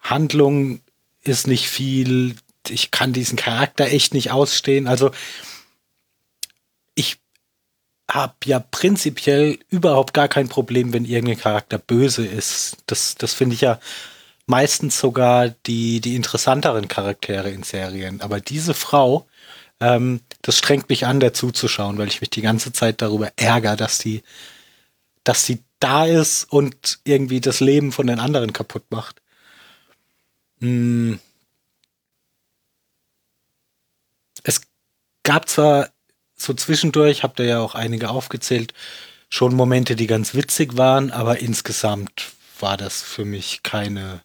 Handlung 0.00 0.80
ist 1.22 1.46
nicht 1.46 1.68
viel. 1.68 2.36
Ich 2.68 2.90
kann 2.90 3.12
diesen 3.12 3.36
Charakter 3.36 3.86
echt 3.86 4.14
nicht 4.14 4.30
ausstehen. 4.30 4.86
Also 4.86 5.10
ich 6.94 7.18
habe 8.10 8.34
ja 8.44 8.58
prinzipiell 8.58 9.58
überhaupt 9.70 10.14
gar 10.14 10.28
kein 10.28 10.48
Problem, 10.48 10.92
wenn 10.92 11.04
irgendein 11.04 11.38
Charakter 11.38 11.78
böse 11.78 12.26
ist. 12.26 12.78
Das, 12.86 13.14
das 13.16 13.34
finde 13.34 13.54
ich 13.54 13.62
ja 13.62 13.80
meistens 14.46 14.98
sogar 14.98 15.50
die, 15.66 16.00
die 16.00 16.14
interessanteren 16.14 16.88
Charaktere 16.88 17.50
in 17.50 17.62
Serien. 17.62 18.20
Aber 18.20 18.40
diese 18.40 18.74
Frau 18.74 19.26
ähm, 19.80 20.20
das 20.42 20.58
strengt 20.58 20.88
mich 20.88 21.06
an, 21.06 21.20
dazu 21.20 21.50
zu 21.50 21.68
schauen, 21.68 21.98
weil 21.98 22.08
ich 22.08 22.20
mich 22.20 22.30
die 22.30 22.42
ganze 22.42 22.72
Zeit 22.72 23.00
darüber 23.02 23.32
ärgere, 23.36 23.76
dass 23.76 23.98
die, 23.98 24.22
dass 25.24 25.44
sie 25.46 25.60
da 25.80 26.06
ist 26.06 26.44
und 26.44 26.98
irgendwie 27.04 27.40
das 27.40 27.60
Leben 27.60 27.92
von 27.92 28.06
den 28.06 28.18
anderen 28.18 28.52
kaputt 28.52 28.84
macht. 28.90 29.20
Hm. 30.60 31.18
Es 34.42 34.62
gab 35.22 35.48
zwar 35.48 35.90
so 36.36 36.54
zwischendurch, 36.54 37.22
habt 37.22 37.40
ihr 37.40 37.46
ja 37.46 37.60
auch 37.60 37.74
einige 37.74 38.10
aufgezählt, 38.10 38.72
schon 39.28 39.54
Momente, 39.54 39.96
die 39.96 40.06
ganz 40.06 40.34
witzig 40.34 40.76
waren, 40.76 41.10
aber 41.10 41.40
insgesamt 41.40 42.32
war 42.60 42.76
das 42.76 43.02
für 43.02 43.24
mich 43.24 43.62
keine, 43.62 44.22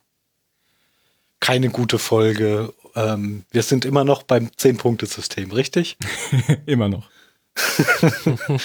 keine 1.40 1.70
gute 1.70 2.00
Folge. 2.00 2.74
Ähm, 2.96 3.46
wir 3.52 3.64
sind 3.64 3.86
immer 3.86 4.04
noch 4.04 4.24
beim 4.24 4.48
10-Punkte-System, 4.48 5.52
richtig? 5.52 5.98
Immer 6.66 6.90
noch. 6.90 7.10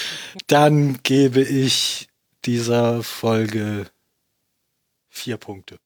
Dann 0.47 0.99
gebe 1.03 1.41
ich 1.41 2.08
dieser 2.49 3.03
Folge 3.03 3.85
vier 5.07 5.37
Punkte. 5.37 5.77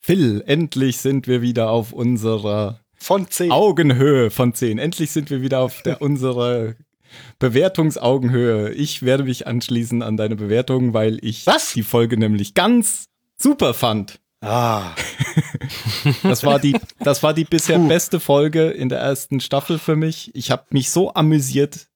Phil, 0.00 0.42
endlich 0.46 0.96
sind 0.96 1.26
wir 1.26 1.42
wieder 1.42 1.68
auf 1.68 1.92
unserer 1.92 2.80
Von 2.96 3.28
10. 3.28 3.52
Augenhöhe 3.52 4.30
von 4.30 4.54
10. 4.54 4.78
Endlich 4.78 5.10
sind 5.10 5.28
wir 5.28 5.42
wieder 5.42 5.60
auf 5.60 5.82
der 5.82 6.00
unserer 6.08 6.74
Bewertungsaugenhöhe. 7.38 8.70
Ich 8.70 9.02
werde 9.02 9.24
mich 9.24 9.46
anschließen 9.46 10.00
an 10.00 10.16
deine 10.16 10.36
Bewertung, 10.36 10.94
weil 10.94 11.22
ich 11.22 11.46
Was? 11.46 11.74
die 11.74 11.82
Folge 11.82 12.16
nämlich 12.16 12.54
ganz 12.54 13.10
super 13.36 13.74
fand. 13.74 14.20
Ah, 14.40 14.94
Das 16.22 16.44
war 16.44 16.58
die, 16.58 16.78
das 17.00 17.22
war 17.22 17.34
die 17.34 17.44
bisher 17.44 17.78
beste 17.78 18.20
Folge 18.20 18.70
in 18.70 18.88
der 18.88 19.00
ersten 19.00 19.40
Staffel 19.40 19.78
für 19.78 19.96
mich. 19.96 20.34
Ich 20.34 20.50
habe 20.50 20.64
mich 20.70 20.90
so 20.90 21.12
amüsiert. 21.12 21.87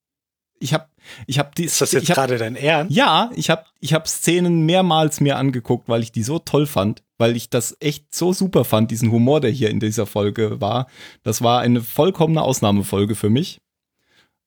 Ich 0.62 0.72
habe, 0.72 0.86
ich 1.26 1.38
habe 1.38 1.50
die. 1.56 1.64
ist 1.64 1.80
das 1.80 1.90
jetzt 1.92 2.06
gerade 2.06 2.38
dein 2.38 2.54
Ernst? 2.54 2.94
Ja, 2.94 3.30
ich 3.34 3.50
habe, 3.50 3.64
ich 3.80 3.94
habe 3.94 4.08
Szenen 4.08 4.64
mehrmals 4.64 5.20
mir 5.20 5.36
angeguckt, 5.36 5.88
weil 5.88 6.02
ich 6.02 6.12
die 6.12 6.22
so 6.22 6.38
toll 6.38 6.66
fand, 6.66 7.02
weil 7.18 7.36
ich 7.36 7.50
das 7.50 7.76
echt 7.80 8.14
so 8.14 8.32
super 8.32 8.64
fand, 8.64 8.90
diesen 8.90 9.10
Humor, 9.10 9.40
der 9.40 9.50
hier 9.50 9.70
in 9.70 9.80
dieser 9.80 10.06
Folge 10.06 10.60
war. 10.60 10.86
Das 11.24 11.42
war 11.42 11.60
eine 11.60 11.80
vollkommene 11.80 12.42
Ausnahmefolge 12.42 13.16
für 13.16 13.28
mich. 13.28 13.60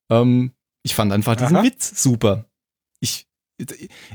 Ähm, 0.10 0.54
ich 0.84 0.96
fand 0.96 1.12
einfach 1.12 1.36
diesen 1.36 1.58
Aha. 1.58 1.64
Witz 1.64 2.02
super. 2.02 2.46
Ich, 3.02 3.28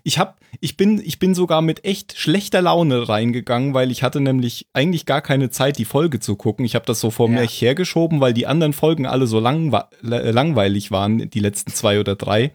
ich 0.05 0.19
hab, 0.19 0.39
ich 0.61 0.77
bin, 0.77 1.01
ich 1.05 1.19
bin 1.19 1.35
sogar 1.35 1.63
mit 1.63 1.85
echt 1.85 2.19
schlechter 2.19 2.61
Laune 2.63 3.09
reingegangen, 3.09 3.73
weil 3.75 3.91
ich 3.91 4.03
hatte 4.03 4.21
nämlich 4.21 4.67
eigentlich 4.73 5.07
gar 5.07 5.23
keine 5.23 5.51
Zeit, 5.51 5.79
die 5.79 5.85
Folge 5.85 6.21
zu 6.21 6.37
gucken. 6.37 6.65
Ich 6.65 6.75
habe 6.75 6.85
das 6.87 7.01
so 7.01 7.11
vor 7.11 7.29
Ja. 7.31 7.41
mir 7.41 7.47
hergeschoben, 7.47 8.21
weil 8.21 8.35
die 8.35 8.47
anderen 8.47 8.73
Folgen 8.73 9.07
alle 9.07 9.27
so 9.27 9.41
langwe 9.41 9.87
äh, 10.05 10.31
langweilig 10.31 10.91
waren, 10.91 11.31
die 11.31 11.41
letzten 11.41 11.73
zwei 11.73 12.01
oder 12.01 12.17
drei, 12.17 12.53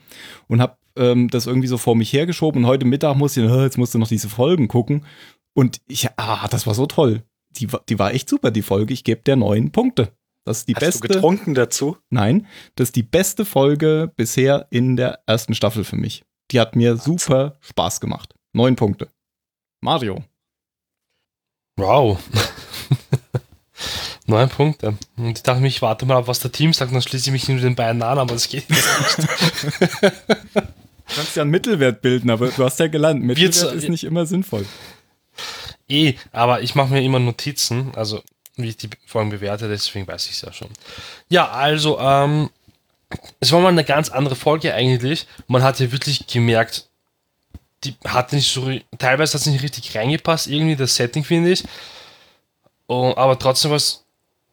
und 0.47 0.61
habe 0.61 0.77
ähm, 0.95 1.29
das 1.29 1.47
irgendwie 1.47 1.67
so 1.67 1.77
vor 1.77 1.95
mich 1.95 2.13
hergeschoben. 2.13 2.63
Und 2.63 2.69
heute 2.69 2.85
Mittag 2.85 3.15
musste 3.15 3.41
ich, 3.43 3.49
äh, 3.49 3.63
jetzt 3.63 3.77
musst 3.77 3.93
du 3.93 3.99
noch 3.99 4.07
diese 4.07 4.29
Folgen 4.29 4.67
gucken. 4.67 5.05
Und 5.53 5.79
ich, 5.87 6.07
ah, 6.17 6.47
das 6.49 6.67
war 6.67 6.73
so 6.75 6.85
toll. 6.85 7.23
Die, 7.51 7.67
die 7.89 7.97
war 7.99 8.13
echt 8.13 8.29
super, 8.29 8.51
die 8.51 8.61
Folge. 8.61 8.93
Ich 8.93 9.03
gebe 9.03 9.21
der 9.23 9.37
neun 9.37 9.71
Punkte. 9.71 10.11
Das 10.43 10.59
ist 10.59 10.67
die 10.67 10.75
Hast 10.75 10.81
beste. 10.81 11.07
du 11.07 11.13
getrunken 11.15 11.55
dazu? 11.55 11.97
Nein, 12.11 12.45
das 12.75 12.89
ist 12.89 12.95
die 12.95 13.03
beste 13.03 13.45
Folge 13.45 14.11
bisher 14.15 14.67
in 14.69 14.95
der 14.95 15.19
ersten 15.25 15.55
Staffel 15.55 15.83
für 15.83 15.95
mich. 15.95 16.23
Die 16.51 16.59
hat 16.59 16.75
mir 16.75 16.97
super 16.97 17.57
Spaß 17.61 17.99
gemacht. 17.99 18.33
Neun 18.53 18.75
Punkte. 18.75 19.09
Mario. 19.81 20.23
Wow. 21.77 22.19
Neun 24.27 24.49
Punkte. 24.49 24.97
Und 25.17 25.37
ich 25.37 25.43
dachte 25.43 25.61
mir, 25.61 25.67
ich 25.67 25.81
warte 25.81 26.05
mal 26.05 26.17
ab, 26.17 26.27
was 26.27 26.39
der 26.39 26.51
Team 26.51 26.73
sagt, 26.73 26.93
dann 26.93 27.01
schließe 27.01 27.27
ich 27.27 27.31
mich 27.31 27.47
nur 27.47 27.59
den 27.59 27.75
beiden 27.75 28.01
an, 28.01 28.17
aber 28.17 28.33
das 28.33 28.49
geht 28.49 28.69
nicht. 28.69 28.83
Du 30.53 31.15
kannst 31.15 31.35
ja 31.35 31.43
einen 31.43 31.51
Mittelwert 31.51 32.01
bilden, 32.01 32.29
aber 32.31 32.47
du 32.49 32.63
hast 32.63 32.79
ja 32.79 32.87
gelernt, 32.87 33.21
Mittelwert 33.23 33.55
Jetzt- 33.55 33.63
ist 33.73 33.89
nicht 33.89 34.03
immer 34.03 34.25
sinnvoll. 34.25 34.65
eh, 35.87 36.15
aber 36.31 36.61
ich 36.61 36.73
mache 36.73 36.93
mir 36.93 37.03
immer 37.03 37.19
Notizen, 37.19 37.93
also 37.95 38.23
wie 38.55 38.69
ich 38.69 38.77
die 38.77 38.89
Folgen 39.05 39.29
bewerte, 39.29 39.67
deswegen 39.67 40.07
weiß 40.07 40.25
ich 40.25 40.31
es 40.31 40.41
ja 40.41 40.51
schon. 40.53 40.69
Ja, 41.29 41.49
also, 41.49 41.99
ähm, 41.99 42.49
es 43.39 43.51
war 43.51 43.59
mal 43.59 43.69
eine 43.69 43.83
ganz 43.83 44.09
andere 44.09 44.35
Folge 44.35 44.73
eigentlich. 44.73 45.27
Man 45.47 45.63
hat 45.63 45.79
ja 45.79 45.91
wirklich 45.91 46.27
gemerkt, 46.27 46.87
die 47.83 47.95
hat 48.05 48.33
nicht 48.33 48.51
so, 48.51 48.69
teilweise 48.97 49.33
hat 49.33 49.41
es 49.41 49.47
nicht 49.47 49.63
richtig 49.63 49.95
reingepasst, 49.95 50.47
irgendwie 50.47 50.75
das 50.75 50.95
Setting, 50.95 51.23
finde 51.23 51.51
ich. 51.51 51.63
Oh, 52.87 53.13
aber 53.15 53.37
trotzdem 53.37 53.71
war 53.71 53.77
es 53.77 54.03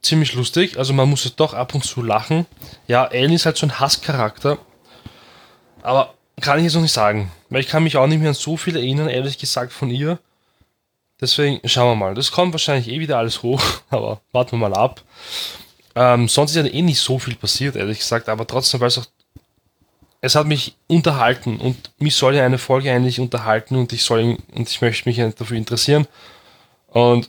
ziemlich 0.03 0.35
lustig, 0.35 0.79
also 0.79 0.93
man 0.93 1.09
musste 1.09 1.31
doch 1.31 1.55
ab 1.55 1.75
und 1.75 1.85
zu 1.85 2.03
lachen. 2.03 2.47
Ja, 2.89 3.07
Ellen 3.07 3.33
ist 3.33 3.47
halt 3.47 3.57
so 3.57 3.67
ein 3.67 3.79
Hasscharakter, 3.79 4.59
aber 5.83 6.15
kann 6.41 6.59
ich 6.59 6.65
jetzt 6.65 6.75
noch 6.75 6.83
nicht 6.83 6.93
sagen, 6.93 7.31
weil 7.51 7.61
ich 7.61 7.69
kann 7.69 7.85
mich 7.85 7.97
auch 7.97 8.07
nicht 8.07 8.21
mehr 8.21 8.31
an 8.31 8.35
so 8.35 8.57
viel 8.57 8.77
erinnern, 8.77 9.09
ehrlich 9.09 9.39
gesagt, 9.39 9.73
von 9.73 9.91
ihr. 9.91 10.19
Deswegen 11.21 11.61
schauen 11.69 11.91
wir 11.91 11.95
mal. 11.95 12.15
Das 12.15 12.33
kommt 12.33 12.53
wahrscheinlich 12.53 12.89
eh 12.89 12.99
wieder 12.99 13.19
alles 13.19 13.43
hoch, 13.43 13.63
aber 13.91 14.21
warten 14.33 14.53
wir 14.53 14.69
mal 14.69 14.75
ab. 14.75 15.03
Ähm, 15.95 16.29
sonst 16.29 16.55
ist 16.55 16.65
ja 16.65 16.73
eh 16.73 16.83
nicht 16.83 17.01
so 17.01 17.19
viel 17.19 17.35
passiert, 17.37 17.77
ehrlich 17.77 17.99
gesagt, 17.99 18.29
aber 18.29 18.47
trotzdem, 18.47 18.81
weil 18.81 18.89
es 18.89 18.99
auch. 18.99 19.07
Es 20.25 20.37
hat 20.37 20.47
mich 20.47 20.77
unterhalten 20.87 21.59
und 21.59 21.91
mich 21.99 22.15
soll 22.15 22.37
ja 22.37 22.47
eine 22.47 22.59
Folge 22.59 22.93
eigentlich 22.93 23.19
unterhalten 23.19 23.75
und 23.75 23.93
ich 23.93 24.05
soll 24.05 24.39
und 24.55 24.71
ich 24.71 24.81
möchte 24.81 25.09
mich 25.09 25.17
ja 25.17 25.29
dafür 25.29 25.57
interessieren. 25.57 26.07
Und 26.87 27.29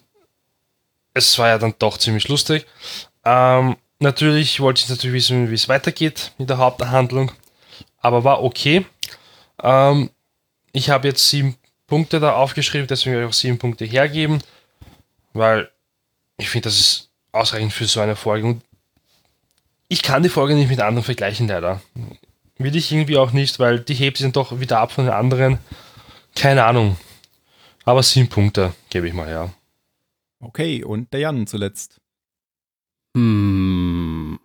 es 1.15 1.37
war 1.39 1.47
ja 1.47 1.57
dann 1.57 1.73
doch 1.79 1.97
ziemlich 1.97 2.27
lustig. 2.27 2.67
Ähm, 3.25 3.77
natürlich 3.97 4.59
wollte 4.59 4.83
ich 4.83 4.89
natürlich 4.89 5.15
wissen, 5.15 5.49
wie 5.49 5.55
es 5.55 5.69
weitergeht 5.69 6.33
mit 6.37 6.51
der 6.51 6.59
Haupthandlung, 6.59 7.31
aber 7.99 8.23
war 8.23 8.43
okay. 8.43 8.85
Ähm, 9.61 10.11
ich 10.71 10.91
habe 10.91 11.07
jetzt 11.07 11.27
sieben 11.29 11.55
Punkte 11.87 12.19
da 12.19 12.33
aufgeschrieben, 12.33 12.87
deswegen 12.87 13.13
werde 13.13 13.25
ich 13.25 13.29
auch 13.29 13.33
sieben 13.33 13.57
Punkte 13.57 13.85
hergeben, 13.85 14.39
weil 15.33 15.69
ich 16.37 16.49
finde, 16.49 16.69
das 16.69 16.79
ist 16.79 17.09
ausreichend 17.33 17.73
für 17.73 17.85
so 17.85 17.99
eine 17.99 18.15
Folge. 18.15 18.47
Und 18.47 18.63
ich 19.89 20.01
kann 20.01 20.23
die 20.23 20.29
Folge 20.29 20.55
nicht 20.55 20.69
mit 20.69 20.79
anderen 20.79 21.03
vergleichen, 21.03 21.47
leider. 21.47 21.81
Will 22.57 22.75
ich 22.75 22.91
irgendwie 22.91 23.17
auch 23.17 23.31
nicht, 23.31 23.59
weil 23.59 23.79
die 23.79 23.93
hebt 23.93 24.17
sich 24.17 24.25
dann 24.25 24.31
doch 24.31 24.59
wieder 24.59 24.79
ab 24.79 24.91
von 24.91 25.05
den 25.05 25.13
anderen. 25.13 25.57
Keine 26.35 26.63
Ahnung. 26.63 26.97
Aber 27.83 28.01
sieben 28.01 28.29
Punkte 28.29 28.73
gebe 28.89 29.07
ich 29.07 29.13
mal 29.13 29.27
her. 29.27 29.53
Okay, 30.39 30.83
und 30.83 31.11
der 31.13 31.21
Jan 31.21 31.47
zuletzt. 31.47 31.99
Hm. 33.15 34.39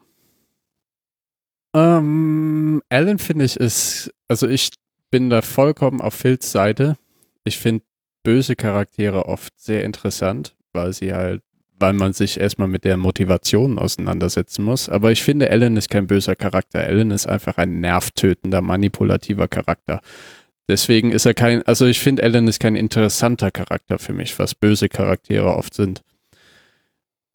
Ähm, 1.74 2.82
Alan 2.88 3.18
finde 3.18 3.44
ich 3.44 3.56
ist, 3.56 4.12
also 4.26 4.48
ich 4.48 4.70
bin 5.10 5.30
da 5.30 5.42
vollkommen 5.42 6.00
auf 6.00 6.14
Phils 6.14 6.50
Seite. 6.50 6.96
Ich 7.44 7.58
finde 7.58 7.84
böse 8.22 8.56
Charaktere 8.56 9.26
oft 9.26 9.58
sehr 9.58 9.84
interessant, 9.84 10.56
weil 10.72 10.92
sie 10.92 11.12
halt, 11.12 11.42
weil 11.78 11.92
man 11.92 12.12
sich 12.12 12.40
erstmal 12.40 12.68
mit 12.68 12.84
der 12.84 12.96
Motivation 12.96 13.78
auseinandersetzen 13.78 14.64
muss. 14.64 14.88
Aber 14.88 15.12
ich 15.12 15.22
finde, 15.22 15.50
Alan 15.50 15.76
ist 15.76 15.90
kein 15.90 16.06
böser 16.06 16.36
Charakter. 16.36 16.80
Alan 16.80 17.10
ist 17.10 17.26
einfach 17.26 17.58
ein 17.58 17.80
nervtötender, 17.80 18.60
manipulativer 18.60 19.48
Charakter. 19.48 20.00
Deswegen 20.68 21.12
ist 21.12 21.24
er 21.24 21.34
kein, 21.34 21.62
also 21.62 21.86
ich 21.86 21.98
finde, 22.00 22.22
Alan 22.22 22.46
ist 22.46 22.60
kein 22.60 22.76
interessanter 22.76 23.50
Charakter 23.50 23.98
für 23.98 24.12
mich, 24.12 24.38
was 24.38 24.54
böse 24.54 24.88
Charaktere 24.88 25.54
oft 25.56 25.72
sind. 25.72 26.02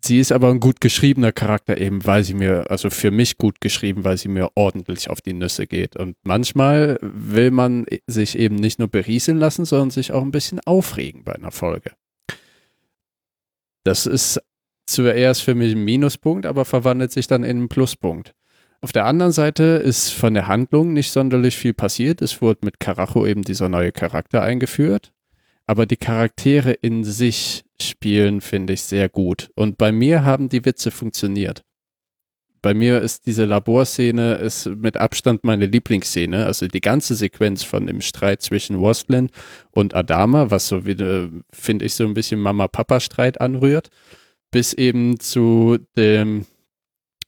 Sie 0.06 0.20
ist 0.20 0.34
aber 0.34 0.50
ein 0.50 0.60
gut 0.60 0.82
geschriebener 0.82 1.32
Charakter, 1.32 1.80
eben 1.80 2.06
weil 2.06 2.26
sie 2.26 2.34
mir, 2.34 2.70
also 2.70 2.90
für 2.90 3.10
mich 3.10 3.38
gut 3.38 3.62
geschrieben, 3.62 4.04
weil 4.04 4.18
sie 4.18 4.28
mir 4.28 4.50
ordentlich 4.54 5.10
auf 5.10 5.22
die 5.22 5.32
Nüsse 5.32 5.66
geht. 5.66 5.96
Und 5.96 6.18
manchmal 6.24 7.00
will 7.02 7.52
man 7.52 7.86
sich 8.06 8.38
eben 8.38 8.56
nicht 8.56 8.80
nur 8.80 8.90
berieseln 8.90 9.38
lassen, 9.38 9.64
sondern 9.64 9.92
sich 9.92 10.12
auch 10.12 10.22
ein 10.22 10.32
bisschen 10.32 10.60
aufregen 10.60 11.24
bei 11.24 11.34
einer 11.34 11.52
Folge. 11.52 11.94
Das 13.84 14.06
ist 14.06 14.42
zuerst 14.86 15.44
für 15.44 15.56
mich 15.56 15.74
ein 15.74 15.84
Minuspunkt, 15.84 16.46
aber 16.46 16.66
verwandelt 16.66 17.12
sich 17.12 17.28
dann 17.28 17.44
in 17.44 17.58
einen 17.58 17.70
Pluspunkt. 17.70 18.34
Auf 18.82 18.92
der 18.92 19.06
anderen 19.06 19.32
Seite 19.32 19.64
ist 19.64 20.10
von 20.10 20.34
der 20.34 20.48
Handlung 20.48 20.92
nicht 20.92 21.12
sonderlich 21.12 21.56
viel 21.56 21.74
passiert. 21.74 22.22
Es 22.22 22.42
wurde 22.42 22.66
mit 22.66 22.82
Karacho 22.82 23.26
eben 23.26 23.42
dieser 23.42 23.70
neue 23.70 23.94
Charakter 23.94 24.42
eingeführt. 24.42 25.14
Aber 25.66 25.86
die 25.86 25.96
Charaktere 25.96 26.72
in 26.72 27.06
sich 27.06 27.64
spielen, 27.82 28.42
finde 28.42 28.74
ich, 28.74 28.82
sehr 28.82 29.08
gut. 29.08 29.50
Und 29.56 29.78
bei 29.78 29.94
mir 29.94 30.26
haben 30.26 30.50
die 30.50 30.66
Witze 30.66 30.92
funktioniert. 30.92 31.64
Bei 32.64 32.74
mir 32.74 33.02
ist 33.02 33.26
diese 33.26 33.44
Laborszene 33.44 34.36
ist 34.36 34.68
mit 34.68 34.96
Abstand 34.96 35.44
meine 35.44 35.66
Lieblingsszene. 35.66 36.46
Also 36.46 36.68
die 36.68 36.80
ganze 36.80 37.14
Sequenz 37.14 37.62
von 37.62 37.86
dem 37.86 38.00
Streit 38.00 38.42
zwischen 38.42 38.82
Waslin 38.82 39.30
und 39.72 39.94
Adama, 39.94 40.50
was 40.50 40.70
so 40.70 40.86
wieder, 40.86 41.30
finde 41.52 41.84
ich, 41.84 41.94
so 41.94 42.06
ein 42.06 42.14
bisschen 42.14 42.40
Mama-Papa-Streit 42.40 43.42
anrührt, 43.42 43.90
bis 44.50 44.72
eben 44.72 45.20
zu 45.20 45.78
dem 45.98 46.46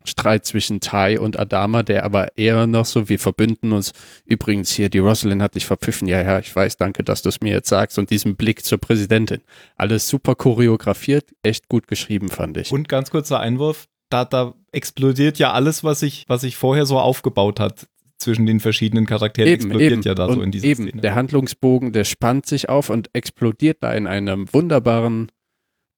Streit 0.06 0.46
zwischen 0.46 0.80
Tai 0.80 1.20
und 1.20 1.38
Adama, 1.38 1.84
der 1.84 2.06
aber 2.06 2.38
eher 2.38 2.66
noch 2.66 2.86
so, 2.86 3.10
wir 3.10 3.20
verbünden 3.20 3.74
uns. 3.74 3.92
Übrigens 4.24 4.72
hier, 4.72 4.88
die 4.88 5.00
Rosalind 5.00 5.42
hat 5.42 5.56
dich 5.56 5.66
verpfiffen. 5.66 6.08
Ja, 6.08 6.22
ja, 6.22 6.40
ich 6.40 6.56
weiß, 6.56 6.78
danke, 6.78 7.04
dass 7.04 7.24
du 7.24 7.30
es 7.30 7.42
mir 7.42 7.52
jetzt 7.52 7.68
sagst. 7.68 8.00
Und 8.00 8.10
diesen 8.10 8.38
Blick 8.38 8.64
zur 8.64 8.78
Präsidentin. 8.78 9.42
Alles 9.76 10.08
super 10.08 10.36
choreografiert, 10.36 11.26
echt 11.44 11.68
gut 11.68 11.90
geschrieben, 11.90 12.30
fand 12.30 12.56
ich. 12.56 12.72
Und 12.72 12.88
ganz 12.88 13.10
kurzer 13.10 13.42
Einwurf. 13.42 13.88
Da, 14.10 14.26
da 14.26 14.54
explodiert 14.72 15.40
ja 15.40 15.54
alles, 15.54 15.84
was 15.84 16.02
sich 16.02 16.26
was 16.28 16.42
sich 16.42 16.56
vorher 16.56 16.86
so 16.86 17.00
aufgebaut 17.00 17.60
hat 17.60 17.88
zwischen 18.18 18.46
den 18.46 18.60
verschiedenen 18.60 19.06
Charakteren. 19.06 19.52
Eben, 19.52 19.64
explodiert 19.64 19.92
eben. 19.94 20.02
ja 20.04 20.16
da 20.16 20.28
so 20.28 20.34
und 20.34 20.44
in 20.44 20.52
dieser 20.52 20.68
eben, 20.68 20.88
Szene. 20.88 21.02
der 21.02 21.16
Handlungsbogen, 21.16 21.92
der 21.92 22.04
spannt 22.04 22.46
sich 22.46 22.70
auf 22.70 22.90
und 22.90 23.10
explodiert 23.14 23.78
da 23.82 23.94
in 23.94 24.08
einem 24.08 24.52
wunderbaren 24.54 25.32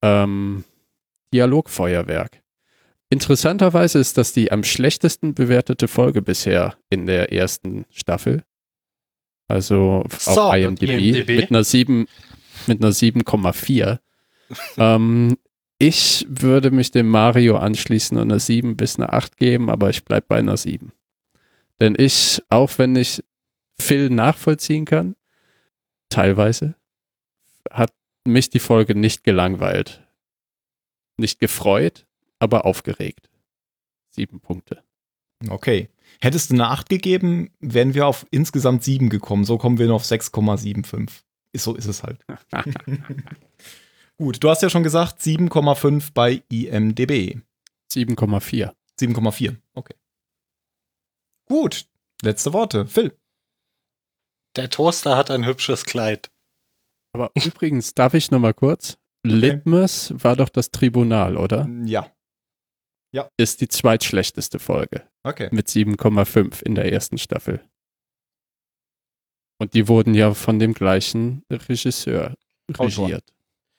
ähm, 0.02 0.64
Dialogfeuerwerk. 1.34 2.42
Interessanterweise 3.10 4.00
ist 4.00 4.18
das 4.18 4.34
die 4.34 4.52
am 4.52 4.64
schlechtesten 4.64 5.34
bewertete 5.34 5.88
Folge 5.88 6.22
bisher 6.22 6.76
in 6.90 7.06
der 7.06 7.32
ersten 7.32 7.86
Staffel. 7.90 8.44
Also 9.48 10.04
So, 10.18 10.42
auf 10.42 10.56
IMDb, 10.56 10.90
IMDb. 10.90 11.36
mit 11.38 11.50
einer 11.52 11.64
7 11.64 12.08
mit 12.68 12.84
einer 12.84 12.92
7,4. 12.92 14.00
ähm, 14.78 15.38
ich 15.80 16.26
würde 16.28 16.72
mich 16.72 16.92
dem 16.92 17.08
Mario 17.08 17.58
anschließen 17.58 18.18
und 18.18 18.32
eine 18.32 18.40
7 18.40 18.78
bis 18.78 18.98
eine 18.98 19.14
8 19.14 19.38
geben, 19.38 19.70
aber 19.70 19.90
ich 19.90 20.04
bleibe 20.06 20.26
bei 20.28 20.38
einer 20.38 20.58
7. 20.58 20.92
Denn 21.80 21.96
ich, 21.98 22.42
auch 22.50 22.78
wenn 22.78 22.96
ich 22.96 23.24
Phil 23.80 24.10
nachvollziehen 24.10 24.86
kann, 24.86 25.16
teilweise, 26.10 26.76
hat 27.70 27.94
mich 28.26 28.50
die 28.50 28.60
Folge 28.60 28.96
nicht 28.96 29.24
gelangweilt. 29.24 30.04
Nicht 31.18 31.40
gefreut, 31.40 32.06
aber 32.40 32.66
aufgeregt. 32.66 33.30
Sieben 34.10 34.40
Punkte. 34.40 34.84
Okay. 35.50 35.90
Hättest 36.20 36.50
du 36.50 36.56
eine 36.56 36.70
8 36.70 36.90
gegeben, 36.90 37.52
wären 37.60 37.94
wir 37.94 38.08
auf 38.08 38.26
insgesamt 38.32 38.84
7 38.84 39.10
gekommen. 39.10 39.44
So 39.44 39.60
kommen 39.60 39.78
wir 39.78 39.86
nur 39.86 39.98
auf 39.98 40.06
6,75. 40.06 41.10
Ist, 41.52 41.64
so 41.64 41.76
ist 41.76 41.86
es 41.86 42.02
halt. 42.04 42.26
Gut, 44.20 44.44
du 44.44 44.50
hast 44.50 44.62
ja 44.64 44.70
schon 44.70 44.84
gesagt, 44.84 45.22
7,5 45.22 46.12
bei 46.14 46.44
IMDB. 46.50 47.38
7,4. 47.92 48.74
7,4. 49.00 49.56
Okay. 49.74 49.96
Gut. 51.48 51.88
Letzte 52.24 52.52
Worte. 52.54 52.88
Phil. 52.88 53.16
Der 54.56 54.70
Toaster 54.72 55.16
hat 55.16 55.30
ein 55.30 55.46
hübsches 55.46 55.86
Kleid. 55.86 56.32
Aber 57.14 57.32
übrigens, 57.36 57.94
darf 57.94 58.16
ich 58.16 58.32
noch 58.32 58.40
mal 58.40 58.54
kurz? 58.56 58.98
Litmus 59.24 60.14
war 60.16 60.36
doch 60.36 60.50
das 60.50 60.72
Tribunal, 60.72 61.38
oder? 61.38 61.68
Ja. 61.86 62.12
Ist 63.38 63.62
die 63.62 63.68
zweitschlechteste 63.68 64.60
Folge 64.60 65.08
Okay. 65.24 65.50
mit 65.52 65.68
7,5 65.68 66.62
in 66.64 66.76
der 66.76 66.92
ersten 66.92 67.18
Staffel. 67.18 67.64
Und 69.60 69.74
die 69.74 69.88
wurden 69.88 70.14
ja 70.14 70.34
von 70.36 70.60
dem 70.60 70.74
gleichen 70.74 71.44
Regisseur 71.52 72.36
Autor. 72.78 73.20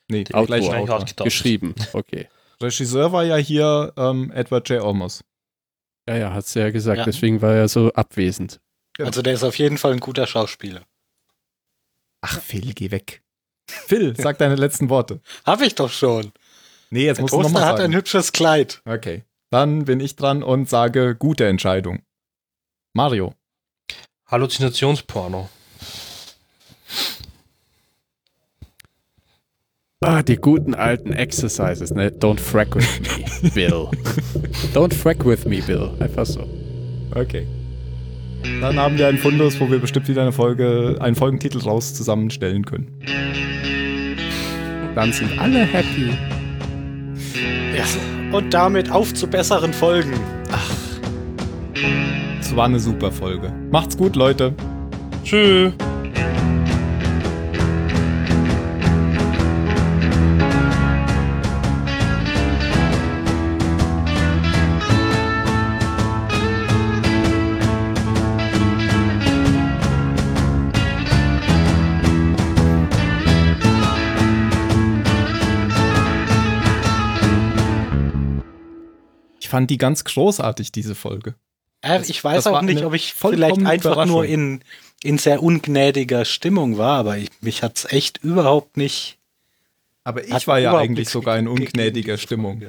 Nee, 0.09 0.25
der 0.25 0.37
Autor. 0.37 0.57
Wahrscheinlich 0.57 0.91
Autor. 0.91 1.25
Geschrieben, 1.25 1.75
okay. 1.93 2.29
Regisseur 2.61 3.13
war 3.13 3.25
ja 3.25 3.37
hier 3.37 3.93
ähm, 3.97 4.33
Edward 4.33 4.69
J. 4.69 4.83
Olmos. 4.83 5.23
Ja, 6.09 6.17
ja, 6.17 6.33
hat's 6.33 6.55
ja 6.55 6.71
gesagt, 6.71 6.99
Ja. 6.99 7.05
deswegen 7.05 7.43
war 7.43 7.55
er 7.55 7.69
so 7.69 7.93
abwesend. 7.93 8.61
Ja. 8.99 9.05
Also 9.05 9.23
der 9.23 9.35
ist 9.35 9.45
auf 9.45 9.59
jeden 9.59 9.79
Fall 9.79 9.93
ein 9.93 10.01
guter 10.01 10.27
Schauspieler. 10.27 10.83
Ach, 12.23 12.41
Phil, 12.41 12.73
geh 12.75 12.91
weg. 12.91 13.23
Phil, 13.69 14.17
sag 14.17 14.39
deine 14.39 14.57
letzten 14.57 14.89
Worte. 14.89 15.21
Hab 15.45 15.61
ich 15.61 15.75
doch 15.75 15.91
schon. 15.91 16.33
Nee, 16.91 17.05
jetzt 17.05 17.19
Der 17.19 17.23
musst 17.23 17.35
du 17.35 17.37
Toaster 17.37 17.53
nochmal 17.53 17.69
hat 17.69 17.81
ein 17.81 17.95
hübsches 17.95 18.33
Kleid. 18.33 18.81
Okay. 18.87 19.25
Dann 19.51 19.85
bin 19.85 20.01
ich 20.01 20.17
dran 20.17 20.43
und 20.43 20.69
sage 20.69 21.15
gute 21.15 21.47
Entscheidung. 21.47 22.01
Mario. 22.95 23.35
Halluzinationsporno. 24.27 25.49
Ah, 30.01 30.23
die 30.23 30.37
guten 30.37 30.75
alten 30.77 31.13
Exercises, 31.13 31.93
ne? 31.93 32.11
Don't 32.11 32.39
frack 32.39 32.73
with 32.77 32.87
me, 33.01 33.51
Bill. 33.55 33.89
Don't 34.73 34.95
frack 34.95 35.25
with 35.25 35.45
me, 35.45 35.61
Bill. 35.61 35.91
Einfach 35.99 36.25
so. 36.25 36.47
Okay. 37.17 37.49
Dann 38.61 38.77
haben 38.79 38.97
wir 38.97 39.09
einen 39.09 39.19
Fundus, 39.19 39.59
wo 39.59 39.69
wir 39.69 39.81
bestimmt 39.81 40.07
wieder 40.07 40.23
eine 40.23 40.31
Folge, 40.31 40.97
einen 41.01 41.17
Folgentitel 41.17 41.59
raus 41.59 41.95
zusammenstellen 41.95 42.65
können. 42.65 42.87
Dann 44.95 45.13
sind 45.13 45.37
alle 45.37 45.65
happy. 45.65 46.11
Ja. 47.77 47.85
Und 48.37 48.55
damit 48.55 48.93
auf 48.93 49.13
zu 49.15 49.27
besseren 49.27 49.73
Folgen. 49.73 50.13
Es 52.39 52.55
war 52.55 52.67
eine 52.67 52.79
super 52.79 53.11
Folge. 53.11 53.53
Macht's 53.73 53.97
gut, 53.97 54.15
Leute. 54.15 54.55
Tschüss. 55.25 55.73
Ich 79.49 79.51
fand 79.51 79.71
die 79.71 79.79
ganz 79.79 80.05
großartig, 80.05 80.73
diese 80.73 80.95
Folge. 80.95 81.35
Äh, 81.81 82.03
ich 82.07 82.23
weiß 82.23 82.49
auch 82.49 82.61
nicht, 82.61 82.85
ob 82.85 82.93
ich 82.93 83.15
vielleicht 83.15 83.65
einfach 83.65 84.05
nur 84.05 84.27
in, 84.27 84.61
in 85.03 85.17
sehr 85.17 85.43
ungnädiger 85.43 86.27
Stimmung 86.27 86.77
war, 86.77 86.99
aber 86.99 87.17
ich, 87.17 87.31
mich 87.41 87.63
hat's 87.63 87.87
echt 87.87 88.19
überhaupt 88.19 88.77
nicht. 88.77 89.17
Aber 90.05 90.23
ich 90.23 90.47
war 90.47 90.59
ja 90.59 90.77
eigentlich 90.77 91.09
sogar 91.09 91.39
in 91.39 91.49
ungnädiger 91.49 92.19
Stimmung. 92.19 92.65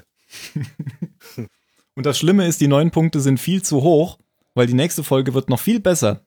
Und 1.95 2.05
das 2.05 2.17
Schlimme 2.17 2.47
ist, 2.47 2.61
die 2.61 2.69
neun 2.69 2.91
Punkte 2.91 3.19
sind 3.19 3.41
viel 3.41 3.61
zu 3.61 3.81
hoch, 3.81 4.17
weil 4.53 4.67
die 4.67 4.73
nächste 4.73 5.03
Folge 5.03 5.33
wird 5.33 5.49
noch 5.49 5.59
viel 5.59 5.81
besser. 5.81 6.21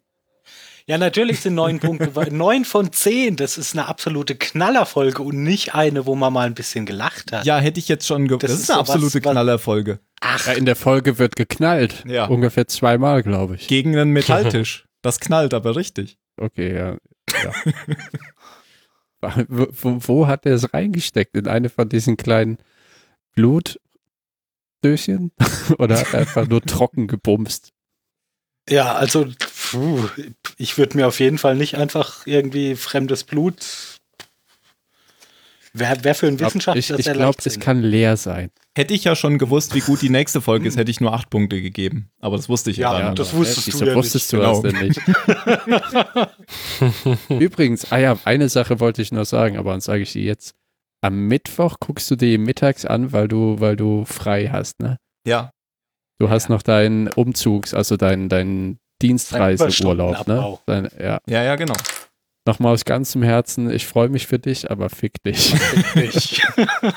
Ja, 0.92 0.98
natürlich 0.98 1.40
sind 1.40 1.54
neun 1.54 1.80
Punkte, 1.80 2.14
weil 2.16 2.26
neun 2.30 2.66
von 2.66 2.92
zehn, 2.92 3.36
das 3.36 3.56
ist 3.56 3.72
eine 3.72 3.88
absolute 3.88 4.34
Knallerfolge 4.36 5.22
und 5.22 5.42
nicht 5.42 5.74
eine, 5.74 6.04
wo 6.04 6.14
man 6.14 6.30
mal 6.34 6.44
ein 6.46 6.52
bisschen 6.52 6.84
gelacht 6.84 7.32
hat. 7.32 7.46
Ja, 7.46 7.58
hätte 7.58 7.80
ich 7.80 7.88
jetzt 7.88 8.06
schon 8.06 8.28
ge 8.28 8.36
Das 8.36 8.50
Das, 8.50 8.58
ist 8.58 8.64
ist 8.64 8.70
eine 8.72 8.80
absolute 8.80 9.24
was- 9.24 9.32
Knallerfolge. 9.32 10.00
Ach, 10.20 10.46
Ja, 10.46 10.52
in 10.52 10.66
der 10.66 10.76
Folge 10.76 11.18
wird 11.18 11.34
geknallt. 11.34 12.04
Ja. 12.06 12.26
Ungefähr 12.26 12.68
zweimal, 12.68 13.22
glaube 13.22 13.54
ich. 13.54 13.68
Gegen 13.68 13.96
einen 13.96 14.10
Metalltisch. 14.10 14.84
Das 15.00 15.18
knallt 15.18 15.54
aber 15.54 15.76
richtig. 15.76 16.18
Okay, 16.36 16.76
ja. 16.76 16.96
ja. 17.42 17.52
wo, 19.48 19.66
wo, 19.70 19.98
wo 20.08 20.26
hat 20.26 20.44
er 20.44 20.52
es 20.54 20.74
reingesteckt? 20.74 21.34
In 21.38 21.48
eine 21.48 21.70
von 21.70 21.88
diesen 21.88 22.18
kleinen 22.18 22.58
Blutdöschen? 23.34 25.32
Oder 25.78 25.98
hat 25.98 26.12
er 26.12 26.20
einfach 26.20 26.46
nur 26.46 26.60
trocken 26.60 27.06
gebumst? 27.06 27.72
ja, 28.70 28.94
also 28.94 29.26
puh, 29.72 30.08
ich 30.56 30.78
würde 30.78 30.96
mir 30.96 31.06
auf 31.08 31.20
jeden 31.20 31.38
Fall 31.38 31.56
nicht 31.56 31.76
einfach 31.76 32.26
irgendwie 32.26 32.74
fremdes 32.76 33.24
Blut. 33.24 33.56
Wer, 35.74 35.96
wer 36.02 36.14
für 36.14 36.26
ein 36.26 36.38
Wissenschaftler 36.38 36.78
ich 36.98 37.06
ich 37.06 37.12
glaube, 37.12 37.38
es 37.42 37.58
kann 37.58 37.80
leer 37.80 38.18
sein. 38.18 38.50
Hätte 38.76 38.92
ich 38.92 39.04
ja 39.04 39.16
schon 39.16 39.38
gewusst, 39.38 39.74
wie 39.74 39.80
gut 39.80 40.02
die 40.02 40.10
nächste 40.10 40.40
Folge 40.42 40.68
ist, 40.68 40.76
hätte 40.76 40.90
ich 40.90 41.00
nur 41.00 41.14
acht 41.14 41.30
Punkte 41.30 41.60
gegeben. 41.62 42.10
Aber 42.20 42.36
das 42.36 42.48
wusste 42.50 42.70
ich 42.70 42.78
ja, 42.78 42.98
Ja, 42.98 43.06
dann. 43.06 43.16
das 43.16 43.32
wusstest 43.34 43.66
Wieso 43.68 43.84
du 43.84 43.90
ja 43.90 43.94
wusstest 43.96 44.32
nicht. 44.32 44.42
du 44.42 44.46
genau. 44.46 44.62
das 44.62 44.72
denn 44.72 46.26
nicht? 47.28 47.30
Übrigens, 47.42 47.90
ah 47.90 47.98
ja, 47.98 48.18
eine 48.24 48.48
Sache 48.48 48.80
wollte 48.80 49.00
ich 49.02 49.12
noch 49.12 49.24
sagen, 49.24 49.56
aber 49.56 49.72
dann 49.72 49.80
sage 49.80 50.02
ich 50.02 50.12
sie 50.12 50.24
jetzt. 50.24 50.54
Am 51.02 51.26
Mittwoch 51.26 51.78
guckst 51.80 52.10
du 52.10 52.16
dir 52.16 52.38
mittags 52.38 52.84
an, 52.84 53.12
weil 53.12 53.28
du, 53.28 53.58
weil 53.60 53.76
du 53.76 54.04
frei 54.04 54.48
hast, 54.52 54.80
ne? 54.80 54.98
Ja. 55.26 55.50
Du 56.18 56.30
hast 56.30 56.48
noch 56.48 56.62
deinen 56.62 57.08
Umzugs, 57.08 57.74
also 57.74 57.96
deinen, 57.96 58.28
deinen 58.28 58.78
Dienstreiseurlaub, 59.02 60.26
ne? 60.26 60.88
Ja. 60.98 61.20
Ja, 61.28 61.42
ja, 61.42 61.56
genau. 61.56 61.74
Nochmal 62.44 62.72
aus 62.72 62.84
ganzem 62.84 63.22
Herzen, 63.22 63.70
ich 63.70 63.86
freue 63.86 64.08
mich 64.08 64.26
für 64.26 64.40
dich, 64.40 64.68
aber 64.70 64.90
fick 64.90 65.22
dich. 65.22 65.54
Ich. 65.94 66.42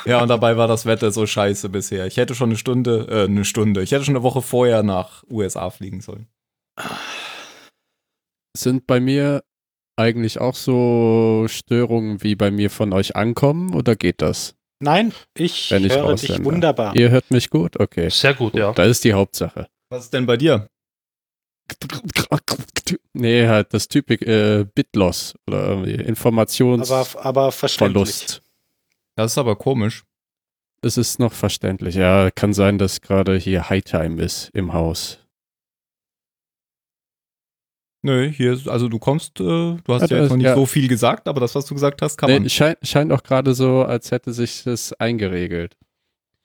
Ja, 0.06 0.22
und 0.22 0.30
dabei 0.30 0.58
war 0.58 0.68
das 0.68 0.86
Wetter 0.86 1.12
so 1.12 1.28
scheiße 1.28 1.70
bisher. 1.70 2.08
Ich 2.08 2.18
hätte 2.18 2.34
schon 2.34 2.49
eine 2.49 2.58
Stunde, 2.58 3.08
äh, 3.10 3.26
eine 3.26 3.45
Stunde. 3.45 3.84
Ich 3.84 3.91
hätte 3.91 4.06
schon 4.06 4.16
eine 4.16 4.24
Woche 4.24 4.41
vorher 4.41 4.82
nach 4.82 5.24
USA 5.30 5.70
fliegen 5.70 6.01
sollen. 6.01 6.28
Sind 8.58 8.88
bei 8.88 8.99
mir 8.99 9.43
eigentlich 9.97 10.39
auch 10.39 10.56
so 10.56 11.45
Störungen 11.47 12.24
wie 12.24 12.36
bei 12.36 12.49
mir 12.51 12.70
von 12.70 12.93
euch 12.93 13.16
ankommen 13.16 13.76
oder 13.76 13.95
geht 13.95 14.22
das? 14.22 14.56
Nein, 14.80 15.14
ich 15.38 15.72
Wenn 15.72 15.86
ich 15.86 15.93
höre 15.93 16.16
dich 16.16 16.43
wunderbar. 16.43 16.95
Ihr 16.95 17.10
hört 17.10 17.32
mich 17.32 17.49
gut? 17.49 17.80
Okay. 17.80 18.10
Sehr 18.10 18.34
gut, 18.34 18.56
ja. 18.56 18.74
Das 18.74 18.88
ist 18.88 19.03
die 19.03 19.14
Hauptsache. 19.14 19.68
Was 19.89 20.06
ist 20.06 20.14
denn 20.14 20.26
bei 20.26 20.38
dir? 20.38 20.68
Nee, 23.13 23.47
halt 23.47 23.74
das 23.74 23.88
Typik 23.88 24.22
äh, 24.22 24.66
Bitloss 24.76 25.34
oder 25.47 25.68
irgendwie 25.70 25.93
Informationsverlust. 25.93 27.16
Aber, 27.18 27.26
aber 27.26 27.51
verständlich. 27.51 28.41
Das 29.16 29.32
ist 29.32 29.38
aber 29.38 29.55
komisch. 29.55 30.03
Es 30.82 30.97
ist 30.97 31.20
noch 31.20 31.34
verständlich. 31.34 31.95
Ja, 31.95 32.30
kann 32.30 32.53
sein, 32.53 32.78
dass 32.78 33.01
gerade 33.01 33.38
hier 33.38 33.70
Hightime 33.70 34.22
ist 34.22 34.49
im 34.53 34.74
Haus. 34.74 35.20
Nö, 38.03 38.30
hier 38.30 38.53
ist, 38.53 38.68
also 38.68 38.88
du 38.88 38.99
kommst, 38.99 39.39
äh, 39.39 39.43
du 39.43 39.82
hast 39.88 40.11
Ja, 40.11 40.18
ja, 40.18 40.22
jetzt 40.24 40.30
noch 40.30 40.38
nicht 40.38 40.45
ja. 40.45 40.53
so 40.53 40.68
viel 40.68 40.88
gesagt, 40.88 41.28
aber 41.28 41.39
das, 41.39 41.55
was 41.55 41.66
du 41.66 41.74
gesagt 41.74 42.03
hast, 42.03 42.18
kann 42.18 42.30
Nee, 42.30 42.39
man. 42.39 42.49
scheint, 42.49 42.78
scheint 42.84 43.11
auch 43.11 43.24
gerade 43.24 43.55
so, 43.55 43.82
als 43.82 44.11
hätte 44.11 44.32
sich 44.32 44.63
das 44.63 44.93
eingeregelt. 44.93 45.76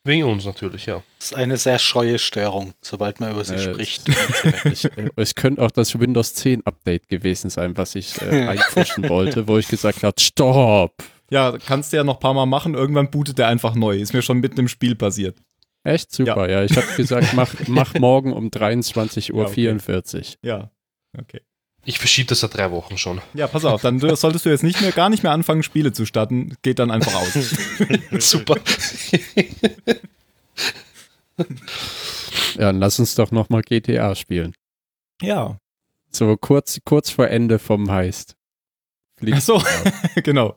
Wegen 0.05 0.25
uns 0.25 0.47
natürlich, 0.47 0.87
ja. 0.87 1.03
Das 1.19 1.33
ist 1.33 1.37
eine 1.37 1.59
sehr 1.59 1.79
scheue 1.79 2.19
Störung, 2.19 2.73
sobald 2.81 3.21
man 3.21 3.33
über 3.33 3.45
sie 3.45 3.55
Äh, 3.55 3.59
spricht. 3.73 4.09
Ich, 4.65 4.85
äh, 4.87 5.11
es 5.17 5.35
könnte 5.35 5.61
auch 5.63 5.71
das 5.71 5.99
Windows 5.99 6.35
10 6.35 6.65
Update 6.67 7.09
gewesen 7.09 7.51
sein, 7.51 7.77
was 7.77 7.95
ich 7.95 8.21
äh, 8.23 8.47
einpfuschen 8.47 9.09
wollte, 9.11 9.47
wo 9.47 9.59
ich 9.59 9.69
gesagt 9.69 10.03
habe, 10.03 10.19
stopp. 10.19 10.95
Ja, 11.31 11.57
kannst 11.59 11.93
du 11.93 11.99
ja 11.99 12.05
noch 12.05 12.15
ein 12.17 12.21
paar 12.21 12.35
Mal 12.35 12.47
machen. 12.47 12.75
Irgendwann 12.75 13.11
bootet 13.11 13.39
der 13.39 13.49
einfach 13.49 13.75
neu. 13.75 13.99
Ist 13.99 14.15
mir 14.15 14.23
schon 14.23 14.39
mitten 14.41 14.59
im 14.61 14.69
Spiel 14.69 14.95
passiert. 14.97 15.37
Echt 15.85 16.13
super, 16.13 16.51
ja. 16.51 16.65
Ich 16.65 16.77
habe 16.77 16.87
gesagt, 16.97 17.35
mach, 17.35 17.55
mach 17.69 17.95
morgen 17.95 18.33
um 18.33 18.49
23.44 18.51 19.33
Uhr. 19.33 19.43
Ja, 19.43 19.47
okay. 19.47 19.55
44. 19.55 20.39
Ja. 20.43 20.71
Okay. 21.19 21.41
Ich 21.91 21.99
verschiebe 21.99 22.29
das 22.29 22.39
seit 22.39 22.57
drei 22.57 22.71
Wochen 22.71 22.97
schon. 22.99 23.21
Ja, 23.35 23.49
pass 23.49 23.65
auf, 23.65 23.83
dann 23.83 23.99
solltest 24.17 24.47
du 24.47 24.49
jetzt 24.49 24.63
nicht 24.63 24.81
mehr, 24.81 24.93
gar 24.93 25.11
nicht 25.11 25.25
mehr 25.25 25.33
anfangen, 25.33 25.65
Spiele 25.65 25.93
zu 25.93 26.07
starten. 26.07 26.55
Geht 26.63 26.79
dann 26.79 26.93
einfach 26.93 27.17
aus. 27.17 27.33
Super. 28.21 28.55
Ja, 32.55 32.67
dann 32.67 32.79
lass 32.79 33.01
uns 33.01 33.17
doch 33.17 33.33
nochmal 33.33 33.63
GTA 33.63 34.15
spielen. 34.15 34.55
ja. 35.21 35.59
So 36.13 36.37
kurz, 36.37 36.79
kurz 36.85 37.11
vor 37.11 37.29
Ende 37.29 37.59
vom 37.59 37.91
Heist. 37.91 38.37
Fliegt 39.17 39.39
Ach 39.39 39.43
so, 39.43 39.63
genau. 40.23 40.55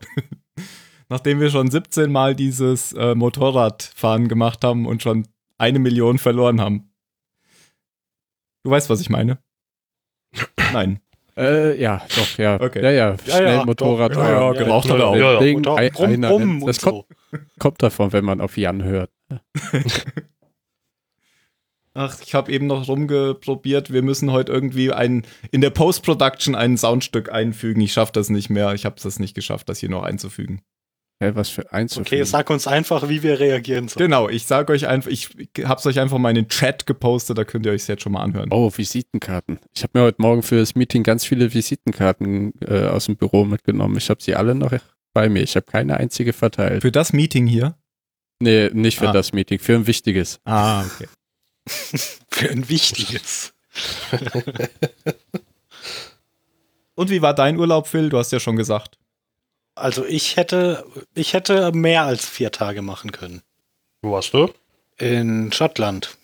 Nachdem 1.08 1.40
wir 1.40 1.50
schon 1.50 1.70
17 1.70 2.10
Mal 2.12 2.34
dieses 2.36 2.92
äh, 2.92 3.14
Motorradfahren 3.16 4.28
gemacht 4.28 4.62
haben 4.64 4.86
und 4.86 5.02
schon 5.02 5.26
eine 5.58 5.80
Million 5.80 6.18
verloren 6.18 6.60
haben. 6.60 6.92
Du 8.64 8.70
weißt, 8.70 8.88
was 8.88 9.00
ich 9.00 9.10
meine? 9.10 9.38
Nein. 10.72 11.00
Äh, 11.36 11.80
ja, 11.80 12.00
doch, 12.16 12.38
ja. 12.38 12.60
Okay. 12.60 12.82
Ja, 12.82 12.90
ja, 12.90 13.10
Ja, 13.10 13.16
schnell 13.36 13.54
ja, 13.56 13.64
Motorrad. 13.64 14.12
doch. 14.14 14.18
Ja, 14.22 14.30
ja, 14.30 14.52
Ja, 14.54 14.60
er 14.60 15.06
auch. 15.08 15.16
Ja, 15.16 15.32
ja. 15.34 15.38
Ding, 15.40 15.62
brumm, 15.62 15.76
einer- 15.76 16.28
brumm 16.28 16.64
das 16.66 16.80
kommt, 16.80 17.06
so. 17.32 17.38
kommt 17.58 17.82
davon, 17.82 18.12
wenn 18.12 18.24
man 18.24 18.40
auf 18.40 18.56
Jan 18.56 18.84
hört. 18.84 19.10
Ach, 21.96 22.20
ich 22.22 22.34
habe 22.34 22.50
eben 22.50 22.66
noch 22.66 22.88
rumgeprobiert. 22.88 23.92
Wir 23.92 24.02
müssen 24.02 24.32
heute 24.32 24.50
irgendwie 24.52 24.92
ein, 24.92 25.24
in 25.52 25.60
der 25.60 25.70
Post-Production 25.70 26.56
ein 26.56 26.76
Soundstück 26.76 27.30
einfügen. 27.30 27.80
Ich 27.80 27.92
schaffe 27.92 28.10
das 28.12 28.30
nicht 28.30 28.50
mehr. 28.50 28.74
Ich 28.74 28.84
habe 28.84 28.96
es 29.02 29.18
nicht 29.20 29.34
geschafft, 29.34 29.68
das 29.68 29.78
hier 29.78 29.90
noch 29.90 30.02
einzufügen. 30.02 30.60
Hä, 31.20 31.30
was 31.34 31.48
für 31.48 31.72
einzufügen. 31.72 32.06
Okay, 32.08 32.24
sag 32.24 32.50
uns 32.50 32.66
einfach, 32.66 33.08
wie 33.08 33.22
wir 33.22 33.38
reagieren 33.38 33.86
sollen. 33.88 34.06
Genau, 34.06 34.28
ich 34.28 34.44
sage 34.46 34.72
euch 34.72 34.86
einfach, 34.88 35.10
ich 35.10 35.28
habe 35.64 35.78
es 35.78 35.86
euch 35.86 36.00
einfach 36.00 36.18
mal 36.18 36.30
in 36.30 36.34
den 36.34 36.48
Chat 36.48 36.86
gepostet, 36.86 37.38
da 37.38 37.44
könnt 37.44 37.64
ihr 37.66 37.72
euch 37.72 37.86
jetzt 37.86 38.02
schon 38.02 38.12
mal 38.12 38.22
anhören. 38.22 38.48
Oh, 38.50 38.70
Visitenkarten. 38.74 39.60
Ich 39.74 39.82
habe 39.84 39.96
mir 39.98 40.04
heute 40.04 40.20
Morgen 40.20 40.42
für 40.42 40.56
das 40.56 40.74
Meeting 40.74 41.02
ganz 41.04 41.24
viele 41.24 41.54
Visitenkarten 41.54 42.52
äh, 42.66 42.86
aus 42.88 43.06
dem 43.06 43.16
Büro 43.16 43.44
mitgenommen. 43.44 43.96
Ich 43.96 44.10
habe 44.10 44.20
sie 44.22 44.34
alle 44.34 44.54
noch 44.56 44.72
bei 45.12 45.28
mir. 45.28 45.42
Ich 45.44 45.54
habe 45.54 45.66
keine 45.66 45.96
einzige 45.98 46.32
verteilt. 46.32 46.82
Für 46.82 46.90
das 46.90 47.12
Meeting 47.12 47.46
hier? 47.46 47.76
Nee, 48.40 48.70
nicht 48.72 48.98
für 48.98 49.08
Ah. 49.10 49.12
das 49.12 49.32
Meeting, 49.32 49.60
für 49.60 49.74
ein 49.76 49.86
wichtiges. 49.86 50.40
Ah, 50.44 50.84
okay. 50.84 51.06
Für 52.28 52.50
ein 52.50 52.68
wichtiges. 52.68 53.54
Und 56.96 57.10
wie 57.10 57.22
war 57.22 57.34
dein 57.34 57.56
Urlaub, 57.58 57.86
Phil? 57.88 58.08
Du 58.08 58.18
hast 58.18 58.32
ja 58.32 58.40
schon 58.40 58.56
gesagt. 58.56 58.98
Also 59.74 60.04
ich 60.04 60.36
hätte, 60.36 60.84
ich 61.14 61.32
hätte 61.32 61.72
mehr 61.72 62.04
als 62.04 62.26
vier 62.28 62.52
Tage 62.52 62.82
machen 62.82 63.12
können. 63.12 63.42
Wo 64.02 64.12
warst 64.12 64.32
du? 64.34 64.52
In 64.98 65.50
Schottland. 65.52 66.16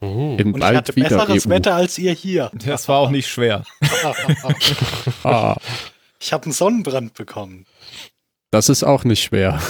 Mhm. 0.00 0.36
In 0.38 0.52
Und 0.54 0.58
ich 0.58 0.64
hatte 0.64 0.94
wieder 0.94 1.08
besseres 1.08 1.46
EU. 1.46 1.50
Wetter 1.50 1.74
als 1.74 1.98
ihr 1.98 2.12
hier. 2.12 2.50
Das 2.64 2.88
war 2.88 2.98
auch 2.98 3.10
nicht 3.10 3.28
schwer. 3.28 3.64
Ah, 5.24 5.56
Ich 6.20 6.32
habe 6.32 6.44
einen 6.44 6.52
Sonnenbrand 6.52 7.14
bekommen. 7.14 7.66
Das 8.50 8.68
ist 8.68 8.82
auch 8.82 9.04
nicht 9.04 9.22
schwer. 9.22 9.60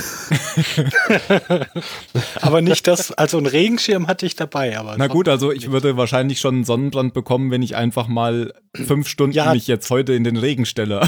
Aber 2.41 2.61
nicht 2.61 2.87
das, 2.87 3.13
also 3.13 3.39
einen 3.39 3.47
Regenschirm 3.47 4.07
hatte 4.07 4.27
ich 4.27 4.37
dabei. 4.37 4.79
Aber 4.79 4.95
Na 4.99 5.07
gut, 5.09 5.29
also 5.29 5.51
ich 5.53 5.63
nicht. 5.63 5.73
würde 5.73 5.97
wahrscheinlich 5.97 6.41
schon 6.41 6.57
einen 6.57 6.65
Sonnenbrand 6.65 7.15
bekommen, 7.15 7.51
wenn 7.51 7.63
ich 7.63 7.77
einfach 7.77 8.09
mal 8.09 8.53
fünf 8.75 9.09
Stunden 9.09 9.35
Ja. 9.35 9.53
mich 9.53 9.67
jetzt 9.67 9.91
heute 9.91 10.13
in 10.15 10.25
den 10.25 10.37
Regen 10.37 10.67
stelle. 10.67 11.01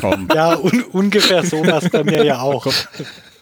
Komm. 0.00 0.28
Ja, 0.34 0.56
un 0.56 0.82
ungefähr 0.84 1.44
so 1.44 1.66
war 1.66 1.82
es 1.82 1.90
bei 1.90 2.04
mir 2.04 2.24
ja 2.24 2.40
auch. 2.40 2.66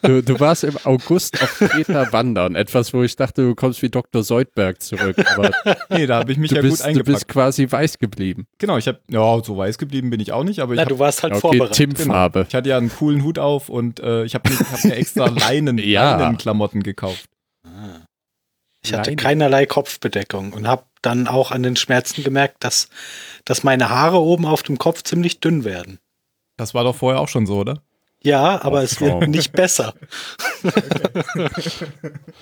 Du, 0.03 0.23
du 0.23 0.39
warst 0.41 0.65
im 0.65 0.77
August 0.85 1.43
auf 1.43 1.59
Kreta 1.59 2.13
wandern. 2.13 2.55
Etwas, 2.55 2.93
wo 2.95 3.03
ich 3.03 3.17
dachte, 3.17 3.43
du 3.43 3.55
kommst 3.55 3.83
wie 3.83 3.89
Dr. 3.89 4.23
Seudberg 4.23 4.81
zurück. 4.83 5.17
Aber 5.37 5.51
nee, 5.89 6.07
da 6.07 6.19
habe 6.21 6.31
ich 6.33 6.39
mich 6.39 6.51
du, 6.51 6.57
ja 6.57 6.61
gut 6.63 6.71
bist, 6.71 6.83
du 6.83 6.87
eingepackt. 6.89 7.07
bist 7.15 7.29
quasi 7.29 7.67
weiß 7.71 7.99
geblieben. 7.99 8.47
genau, 8.59 8.77
ich 8.77 8.87
habe, 8.89 9.01
ja, 9.11 9.43
so 9.43 9.57
weiß 9.57 9.79
geblieben 9.79 10.11
bin 10.11 10.21
ich 10.21 10.33
auch 10.33 10.45
nicht, 10.45 10.61
aber 10.61 10.75
ich 10.75 10.77
Na, 10.77 10.83
habe 10.83 10.95
du 10.95 10.99
warst 10.99 11.23
halt 11.23 11.33
Okay, 11.33 11.41
vorbereitet. 11.41 11.77
Tim-Farbe. 11.77 12.47
Ich 12.49 12.55
hatte 12.55 12.69
ja 12.69 12.77
einen 12.79 12.91
coolen 12.91 13.25
Hut 13.25 13.39
auf 13.39 13.69
und 13.69 14.01
äh, 14.01 14.25
ich 14.25 14.35
habe 14.35 14.49
mir, 14.51 14.59
hab 14.59 14.85
mir 14.85 14.95
extra 14.97 15.27
Leinen, 15.29 15.79
Ja. 15.79 16.17
Leinenklamotten 16.19 16.83
gekauft. 16.83 17.27
Ich 18.85 18.93
hatte 18.95 19.11
Nein. 19.11 19.17
keinerlei 19.17 19.67
Kopfbedeckung 19.67 20.53
und 20.53 20.69
habe 20.69 20.85
dann 21.03 21.27
auch 21.27 21.51
an 21.51 21.63
den 21.65 21.75
Schmerzen 21.75 22.23
gemerkt, 22.23 22.63
dass, 22.63 22.89
dass 23.45 23.65
meine 23.65 23.89
Haare 23.91 24.19
oben 24.21 24.47
auf 24.47 24.63
dem 24.63 24.79
Kopf 24.79 25.03
ziemlich 25.03 25.41
dünn 25.41 25.65
werden. 25.65 25.99
Das 26.57 26.73
war 26.73 26.85
doch 26.85 26.95
vorher 26.95 27.21
auch 27.21 27.29
schon 27.29 27.47
so, 27.47 27.57
oder? 27.59 27.83
Ja, 28.27 28.61
aber 28.63 28.83
es 28.83 29.01
wird 29.01 29.29
nicht 29.29 29.53
besser. 29.53 29.95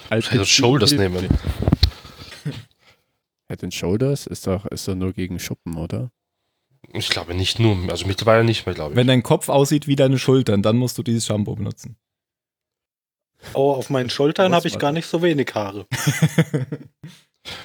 Als 0.09 0.31
Head 0.31 0.39
and 0.39 0.49
Shoulders 0.49 0.93
nehmen. 0.93 1.29
Head 3.49 3.63
and 3.63 3.75
Shoulders 3.75 4.27
ist 4.27 4.47
doch, 4.47 4.65
ist 4.67 4.89
doch 4.89 4.95
nur 4.95 5.13
gegen 5.13 5.39
Schuppen, 5.39 5.77
oder? 5.77 6.11
Ich 6.95 7.11
glaube 7.11 7.35
nicht 7.35 7.59
nur, 7.59 7.77
also 7.91 8.07
mittlerweile 8.07 8.45
nicht 8.45 8.65
mehr, 8.65 8.75
glaube 8.75 8.93
ich. 8.93 8.97
Wenn 8.97 9.09
dein 9.09 9.23
Kopf 9.23 9.51
aussieht 9.51 9.87
wie 9.87 9.95
deine 9.95 10.19
Schultern, 10.19 10.63
dann 10.63 10.77
musst 10.77 10.97
du 10.97 11.03
dieses 11.03 11.27
Shampoo 11.27 11.55
benutzen. 11.55 11.99
Oh, 13.53 13.73
auf 13.73 13.91
meinen 13.91 14.09
Schultern 14.09 14.55
habe 14.55 14.67
ich 14.67 14.79
gar 14.79 14.93
nicht 14.93 15.07
so 15.07 15.21
wenig 15.21 15.55
Haare. 15.55 15.87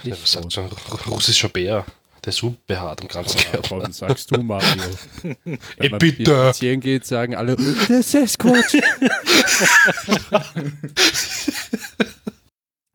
Ja, 0.04 0.12
was 0.12 0.34
sagt 0.34 0.52
so 0.52 0.60
ein 0.60 0.70
russischer 1.08 1.48
Bär? 1.48 1.86
Der 2.26 2.30
ist 2.30 2.38
so 2.38 2.56
behaart 2.68 3.02
im 3.02 3.08
ganzen 3.08 3.40
Körper. 3.40 3.78
Warum 3.78 3.92
sagst 3.94 4.30
du, 4.36 4.42
Mario? 4.42 4.68
Wenn 5.44 5.58
Ey, 5.78 5.90
man 5.90 6.00
bitte. 6.00 6.24
spazieren 6.26 6.80
geht, 6.82 7.06
sagen 7.06 7.36
alle, 7.36 7.56
der 7.56 8.04
Sasquatch. 8.04 8.76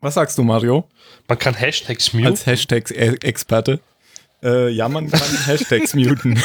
Was 0.01 0.14
sagst 0.14 0.37
du, 0.37 0.43
Mario? 0.43 0.89
Man 1.29 1.39
kann 1.39 1.55
Hashtags 1.55 2.12
muten. 2.12 2.27
Als 2.27 2.45
Hashtags-Experte. 2.47 3.81
Äh, 4.43 4.68
ja, 4.68 4.89
man 4.89 5.11
kann 5.11 5.20
Hashtags 5.47 5.95
muten. 5.95 6.39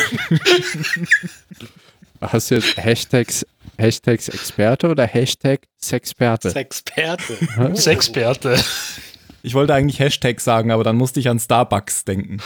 Hast 2.21 2.51
du 2.51 2.55
jetzt 2.55 2.77
Hashtags, 2.77 3.45
Hashtags 3.77 4.29
Experte 4.29 4.87
oder 4.87 5.05
Hashtag 5.05 5.67
Sexperte? 5.81 6.55
Experte. 6.55 7.37
Sexperte. 7.75 8.57
Ich 9.41 9.53
wollte 9.53 9.73
eigentlich 9.73 9.99
Hashtags 9.99 10.43
sagen, 10.45 10.71
aber 10.71 10.83
dann 10.85 10.95
musste 10.95 11.19
ich 11.19 11.27
an 11.27 11.39
Starbucks 11.39 12.05
denken. 12.05 12.37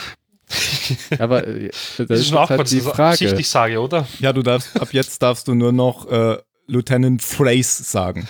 Aber 1.20 1.48
äh, 1.48 1.70
das, 1.70 1.96
Das 1.98 2.10
ist 2.10 2.10
ist 2.22 2.30
schon 2.30 2.38
auch 2.38 2.50
halt 2.50 2.70
die 2.70 2.76
die 2.76 2.82
Frage. 2.82 3.36
ich 3.40 3.48
sage, 3.50 3.80
oder? 3.80 4.08
Ja, 4.20 4.34
du 4.34 4.42
darfst, 4.44 4.80
ab 4.80 4.90
jetzt 4.94 5.22
darfst 5.22 5.48
du 5.48 5.54
nur 5.56 5.72
noch 5.72 6.08
äh, 6.10 6.38
Lieutenant 6.68 7.22
Phrase 7.22 7.84
sagen. 7.84 8.28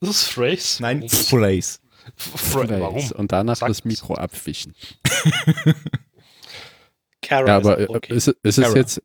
Das 0.00 0.10
ist 0.10 0.24
Phrase. 0.28 0.82
Nein, 0.82 1.08
Phrase. 1.08 1.78
Phrase. 2.16 2.80
Warum? 2.80 3.10
Und 3.12 3.32
danach 3.32 3.56
Sag's. 3.56 3.78
das 3.78 3.84
Mikro 3.84 4.14
abwischen. 4.14 4.74
Kara 7.22 7.46
Ja, 7.46 7.58
ist 7.58 7.66
aber 7.66 7.80
äh, 7.80 7.86
okay. 7.88 8.14
ist, 8.14 8.28
ist 8.28 8.58
es 8.58 8.74
jetzt 8.74 9.02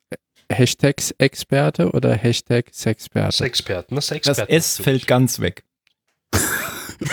Hashtags 0.51 1.11
Experte 1.17 1.91
oder 1.91 2.13
Hashtag 2.15 2.69
Sexperte? 2.71 3.37
Sexperten, 3.37 3.95
das 3.95 4.07
Das 4.07 4.15
Sexperten. 4.25 4.53
S 4.53 4.77
fällt 4.77 5.07
ganz 5.07 5.39
weg. 5.39 5.63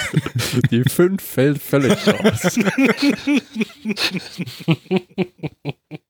Die 0.71 0.85
fünf 0.85 1.23
fällt 1.23 1.63
völlig 1.63 1.97
raus. 2.07 2.59